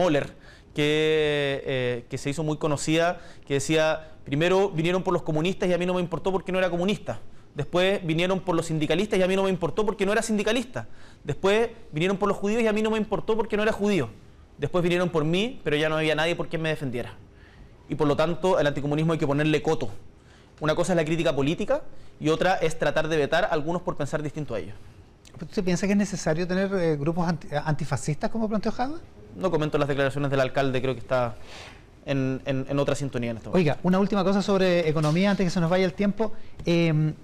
que, 0.74 1.62
eh, 1.66 2.04
que 2.08 2.18
se 2.18 2.30
hizo 2.30 2.42
muy 2.42 2.56
conocida, 2.56 3.20
que 3.46 3.54
decía, 3.54 4.12
primero 4.24 4.70
vinieron 4.70 5.02
por 5.02 5.12
los 5.12 5.22
comunistas 5.22 5.68
y 5.68 5.72
a 5.72 5.78
mí 5.78 5.86
no 5.86 5.94
me 5.94 6.00
importó 6.00 6.30
porque 6.30 6.52
no 6.52 6.58
era 6.58 6.70
comunista. 6.70 7.20
Después 7.54 8.04
vinieron 8.06 8.40
por 8.40 8.54
los 8.54 8.66
sindicalistas 8.66 9.18
y 9.18 9.22
a 9.22 9.26
mí 9.26 9.34
no 9.34 9.42
me 9.42 9.50
importó 9.50 9.84
porque 9.84 10.06
no 10.06 10.12
era 10.12 10.22
sindicalista. 10.22 10.86
Después 11.24 11.70
vinieron 11.90 12.16
por 12.16 12.28
los 12.28 12.36
judíos 12.36 12.62
y 12.62 12.66
a 12.68 12.72
mí 12.72 12.82
no 12.82 12.90
me 12.90 12.98
importó 12.98 13.36
porque 13.36 13.56
no 13.56 13.62
era 13.62 13.72
judío. 13.72 14.10
Después 14.58 14.82
vinieron 14.82 15.08
por 15.08 15.24
mí, 15.24 15.60
pero 15.64 15.76
ya 15.76 15.88
no 15.88 15.96
había 15.96 16.14
nadie 16.14 16.36
por 16.36 16.48
quien 16.48 16.62
me 16.62 16.68
defendiera. 16.68 17.14
Y 17.88 17.94
por 17.94 18.06
lo 18.06 18.14
tanto, 18.16 18.58
al 18.58 18.66
anticomunismo 18.66 19.12
hay 19.12 19.18
que 19.18 19.26
ponerle 19.26 19.62
coto. 19.62 19.88
Una 20.60 20.74
cosa 20.74 20.92
es 20.92 20.96
la 20.96 21.04
crítica 21.04 21.34
política 21.34 21.82
y 22.20 22.28
otra 22.28 22.56
es 22.56 22.78
tratar 22.78 23.08
de 23.08 23.16
vetar 23.16 23.44
a 23.44 23.48
algunos 23.48 23.82
por 23.82 23.96
pensar 23.96 24.22
distinto 24.22 24.54
a 24.54 24.60
ellos. 24.60 24.74
¿Usted 25.40 25.64
piensa 25.64 25.86
que 25.86 25.92
es 25.92 25.98
necesario 25.98 26.46
tener 26.46 26.72
eh, 26.74 26.96
grupos 26.96 27.28
antifascistas 27.64 28.30
como 28.30 28.48
planteó 28.48 28.72
Jadwe? 28.72 28.98
No 29.36 29.50
comento 29.50 29.78
las 29.78 29.88
declaraciones 29.88 30.30
del 30.30 30.40
alcalde, 30.40 30.80
creo 30.80 30.94
que 30.94 31.00
está 31.00 31.36
en, 32.04 32.78
otra 32.78 32.94
sintonía 32.94 33.30
en 33.30 33.36
este 33.36 33.48
momento. 33.48 33.58
Oiga, 33.58 33.78
una 33.82 33.98
última 33.98 34.24
cosa 34.24 34.42
sobre 34.42 34.88
economía 34.88 35.30
antes 35.30 35.46
que 35.46 35.50
se 35.50 35.60
nos 35.60 35.70
vaya 35.70 35.84
el 35.84 35.92
tiempo. 35.92 36.32
Em, 36.64 37.14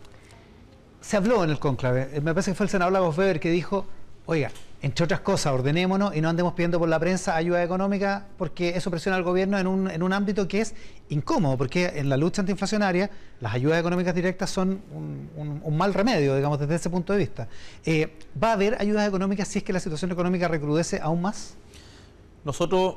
se 1.00 1.16
habló 1.16 1.44
en 1.44 1.50
el 1.50 1.58
cónclave, 1.58 2.20
me 2.22 2.32
parece 2.32 2.52
que 2.52 2.54
fue 2.54 2.64
el 2.64 2.70
senador 2.70 2.92
Lagos 2.92 3.18
Weber 3.18 3.40
que 3.40 3.50
dijo, 3.50 3.86
oiga, 4.26 4.50
entre 4.84 5.02
otras 5.02 5.20
cosas, 5.20 5.54
ordenémonos 5.54 6.14
y 6.14 6.20
no 6.20 6.28
andemos 6.28 6.52
pidiendo 6.52 6.78
por 6.78 6.90
la 6.90 7.00
prensa 7.00 7.34
ayuda 7.36 7.64
económica 7.64 8.26
porque 8.36 8.76
eso 8.76 8.90
presiona 8.90 9.16
al 9.16 9.22
gobierno 9.22 9.58
en 9.58 9.66
un, 9.66 9.90
en 9.90 10.02
un 10.02 10.12
ámbito 10.12 10.46
que 10.46 10.60
es 10.60 10.74
incómodo, 11.08 11.56
porque 11.56 11.86
en 11.94 12.10
la 12.10 12.18
lucha 12.18 12.42
antiinflacionaria 12.42 13.10
las 13.40 13.54
ayudas 13.54 13.80
económicas 13.80 14.14
directas 14.14 14.50
son 14.50 14.82
un, 14.94 15.74
mal 15.74 15.94
remedio, 15.94 16.36
digamos, 16.36 16.60
desde 16.60 16.74
ese 16.74 16.90
punto 16.90 17.14
de 17.14 17.18
vista. 17.18 17.48
Eh, 17.86 18.18
¿Va 18.42 18.50
a 18.50 18.52
haber 18.52 18.76
ayudas 18.78 19.08
económicas 19.08 19.48
si 19.48 19.60
es 19.60 19.64
que 19.64 19.72
la 19.72 19.80
situación 19.80 20.12
económica 20.12 20.48
recrudece 20.48 21.00
aún 21.00 21.22
más? 21.22 21.54
Nosotros 22.44 22.96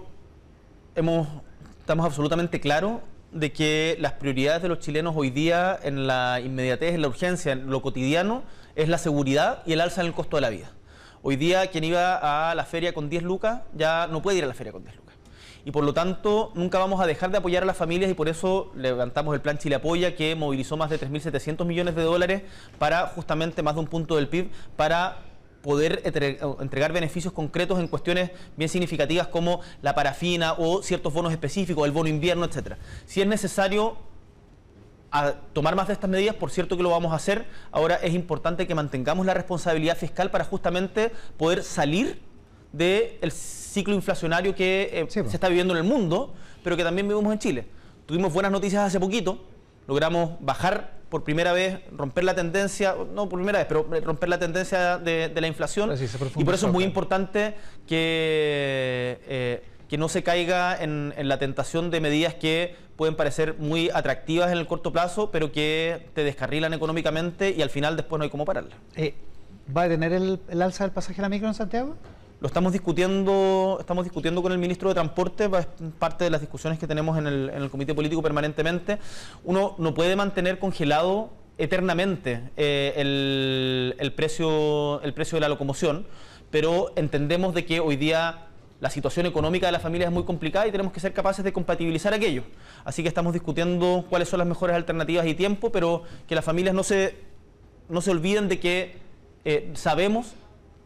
estamos 0.93 2.05
absolutamente 2.05 2.59
claros 2.59 2.99
de 3.31 3.53
que 3.53 3.95
las 4.01 4.11
prioridades 4.11 4.61
de 4.61 4.67
los 4.67 4.79
chilenos 4.79 5.13
hoy 5.15 5.29
día 5.29 5.79
en 5.81 6.05
la 6.05 6.41
inmediatez, 6.41 6.95
en 6.95 7.01
la 7.01 7.07
urgencia, 7.07 7.53
en 7.53 7.69
lo 7.69 7.81
cotidiano, 7.81 8.43
es 8.75 8.89
la 8.89 8.97
seguridad 8.97 9.63
y 9.65 9.71
el 9.71 9.79
alza 9.79 10.01
en 10.01 10.07
el 10.07 10.13
costo 10.13 10.35
de 10.35 10.41
la 10.41 10.49
vida. 10.49 10.73
Hoy 11.22 11.36
día 11.36 11.68
quien 11.68 11.84
iba 11.84 12.49
a 12.49 12.55
la 12.55 12.65
feria 12.65 12.93
con 12.93 13.09
10 13.09 13.24
lucas 13.24 13.61
ya 13.74 14.07
no 14.07 14.22
puede 14.22 14.38
ir 14.38 14.43
a 14.43 14.47
la 14.47 14.53
feria 14.53 14.72
con 14.72 14.84
10 14.84 14.95
lucas. 14.95 15.15
Y 15.65 15.72
por 15.72 15.84
lo 15.84 15.93
tanto 15.93 16.51
nunca 16.55 16.80
vamos 16.80 17.01
a 17.01 17.05
dejar 17.05 17.32
de 17.32 17.39
apoyar 17.39 17.63
a 17.63 17.65
las 17.65 17.76
familias 17.76 18.09
y 18.09 18.13
por 18.13 18.30
eso 18.30 18.72
levantamos 18.76 19.34
el 19.36 19.41
plan 19.41 19.57
Chile 19.57 19.76
Apoya 19.76 20.15
que 20.15 20.36
movilizó 20.36 20.78
más 20.78 20.89
de 20.89 20.99
3.700 20.99 21.65
millones 21.65 21.95
de 21.95 22.03
dólares 22.03 22.43
para 22.80 23.07
justamente 23.07 23.61
más 23.63 23.74
de 23.74 23.82
un 23.82 23.88
punto 23.88 24.15
del 24.15 24.30
PIB 24.30 24.49
para 24.78 25.18
poder 25.61 26.01
entregar 26.05 26.93
beneficios 26.93 27.34
concretos 27.34 27.80
en 27.80 27.89
cuestiones 27.89 28.32
bien 28.55 28.70
significativas 28.70 29.28
como 29.28 29.59
la 29.82 29.93
parafina 29.95 30.53
o 30.53 30.82
ciertos 30.82 31.13
bonos 31.13 31.34
específicos, 31.34 31.86
el 31.86 31.91
bono 31.91 32.07
invierno, 32.07 32.45
etcétera. 32.45 32.78
Si 33.05 33.20
es 33.20 33.28
necesario 33.28 33.97
a 35.12 35.34
tomar 35.53 35.76
más 35.76 35.88
de 35.88 35.93
estas 35.93 36.10
medidas, 36.10 36.36
por 36.36 36.51
cierto 36.51 36.76
que 36.76 36.84
lo 36.84 36.89
vamos 36.89 37.14
a 37.14 37.16
hacer, 37.16 37.45
ahora 37.72 37.95
es 37.95 38.14
importante 38.14 38.68
que 38.68 38.76
mantengamos 38.76 39.26
la 39.26 39.34
responsabilidad 39.34 39.97
fiscal 39.97 40.32
para 40.32 40.43
justamente 40.43 41.12
poder 41.38 41.64
salir 41.64 42.22
del 42.74 43.32
ciclo 43.32 43.93
inflacionario 43.93 44.53
que 44.53 44.89
eh, 44.91 45.08
se 45.10 45.22
está 45.22 45.47
viviendo 45.47 45.74
en 45.74 45.78
el 45.80 45.84
mundo, 45.84 46.34
pero 46.64 46.76
que 46.76 46.84
también 46.84 47.08
vivimos 47.08 47.32
en 47.32 47.39
Chile. 47.39 47.68
Tuvimos 48.05 48.34
buenas 48.34 48.51
noticias 48.51 48.84
hace 48.84 48.99
poquito, 48.99 49.43
logramos 49.88 50.32
bajar 50.41 50.97
por 51.10 51.24
primera 51.24 51.53
vez, 51.53 51.80
romper 51.91 52.26
la 52.26 52.36
tendencia, 52.36 52.95
no 53.14 53.30
por 53.30 53.39
primera 53.39 53.60
vez, 53.60 53.68
pero 53.68 53.88
romper 54.03 54.28
la 54.28 54.39
tendencia 54.39 54.97
de, 54.97 55.32
la 55.34 55.47
inflación. 55.47 55.91
y 56.36 56.43
por 56.43 56.53
eso 56.53 56.68
es 56.68 56.74
muy 56.74 56.84
importante 56.84 57.55
que... 57.88 59.20
Eh, 59.26 59.64
que 59.89 59.97
no 59.97 60.09
se 60.09 60.23
caiga 60.23 60.75
en, 60.81 61.13
la 61.17 61.39
tentación 61.39 61.91
de 61.91 62.01
medidas 62.01 62.33
que 62.33 62.75
pueden 62.95 63.15
parecer 63.15 63.55
muy 63.59 63.89
atractivas 63.93 64.51
en 64.51 64.57
el 64.57 64.67
corto 64.67 64.91
plazo, 64.91 65.31
pero 65.31 65.51
que 65.51 66.09
te 66.13 66.23
descarrilan 66.23 66.73
económicamente 66.73 67.51
y 67.51 67.61
al 67.61 67.69
final 67.69 67.95
después 67.95 68.17
no 68.17 68.23
hay 68.23 68.29
cómo 68.29 68.45
pararla. 68.45 68.75
Eh, 68.95 69.13
¿Va 69.75 69.83
a 69.83 69.89
tener 69.89 70.13
el, 70.13 70.39
alza 70.61 70.83
del 70.83 70.93
pasaje 70.93 71.21
a 71.21 71.23
la 71.23 71.29
micro 71.29 71.47
en 71.47 71.53
Santiago? 71.53 71.95
Lo 72.39 72.47
estamos 72.47 72.71
discutiendo, 72.71 73.77
estamos 73.79 74.03
discutiendo 74.03 74.41
con 74.43 74.51
el 74.51 74.57
ministro 74.59 74.89
de 74.89 74.95
Transporte, 74.95 75.49
es 75.57 75.67
parte 75.97 76.23
de 76.23 76.29
las 76.29 76.41
discusiones 76.41 76.77
que 76.77 76.85
tenemos 76.85 77.17
en 77.17 77.25
el, 77.25 77.49
en 77.49 77.63
el 77.63 77.69
Comité 77.69 77.95
Político 77.95 78.21
permanentemente. 78.21 78.99
Uno 79.43 79.75
no 79.79 79.93
puede 79.93 80.15
mantener 80.15 80.59
congelado 80.59 81.31
eternamente 81.57 82.51
eh, 82.55 82.93
el, 82.97 83.95
el, 83.97 84.13
precio, 84.13 85.01
el 85.01 85.13
precio 85.13 85.38
de 85.38 85.41
la 85.41 85.49
locomoción, 85.49 86.05
pero 86.51 86.93
entendemos 86.95 87.55
de 87.55 87.65
que 87.65 87.79
hoy 87.79 87.95
día 87.95 88.47
la 88.80 88.89
situación 88.89 89.25
económica 89.25 89.65
de 89.65 89.71
la 89.71 89.80
familia 89.80 90.07
es 90.07 90.13
muy 90.13 90.23
complicada 90.23 90.67
y 90.67 90.71
tenemos 90.71 90.93
que 90.93 90.99
ser 90.99 91.13
capaces 91.13 91.43
de 91.43 91.51
compatibilizar 91.51 92.13
aquello. 92.13 92.43
Así 92.86 93.01
que 93.01 93.09
estamos 93.09 93.34
discutiendo 93.34 94.05
cuáles 94.09 94.30
son 94.30 94.39
las 94.39 94.47
mejores 94.47 94.75
alternativas 94.75 95.25
y 95.25 95.34
tiempo, 95.34 95.71
pero 95.71 96.03
que 96.28 96.36
las 96.36 96.45
familias 96.45 96.75
no 96.75 96.84
se, 96.84 97.15
no 97.89 98.01
se 98.01 98.11
olviden 98.11 98.47
de 98.47 98.59
que 98.59 98.97
eh, 99.45 99.71
sabemos 99.73 100.36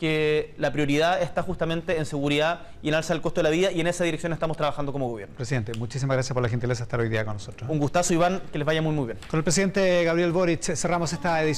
que 0.02 0.56
la 0.58 0.74
prioridad 0.74 1.22
está 1.22 1.44
justamente 1.44 2.00
en 2.00 2.08
seguridad 2.08 2.62
y 2.82 2.90
en 2.90 2.96
alza 2.96 3.14
del 3.14 3.22
costo 3.22 3.40
de 3.40 3.44
la 3.44 3.50
vida 3.52 3.72
y 3.72 3.82
en 3.82 3.86
esa 3.86 4.04
dirección 4.04 4.34
estamos 4.34 4.58
trabajando 4.58 4.92
como 4.92 5.08
gobierno. 5.08 5.36
Presidente, 5.36 5.74
muchísimas 5.78 6.16
gracias 6.16 6.34
por 6.34 6.42
la 6.42 6.50
gentileza 6.50 6.80
de 6.80 6.84
estar 6.86 7.00
hoy 7.00 7.08
día 7.08 7.24
con 7.24 7.36
nosotros. 7.36 7.70
Un 7.70 7.78
gustazo, 7.78 8.12
Iván, 8.12 8.42
que 8.52 8.58
les 8.58 8.66
vaya 8.66 8.82
muy 8.82 8.96
muy 8.96 9.06
bien. 9.06 9.20
Con 9.30 9.38
el 9.38 9.44
presidente 9.44 10.04
Gabriel 10.04 10.32
Boric 10.32 10.64
cerramos 10.76 11.14
esta 11.14 11.44
edición. 11.44 11.50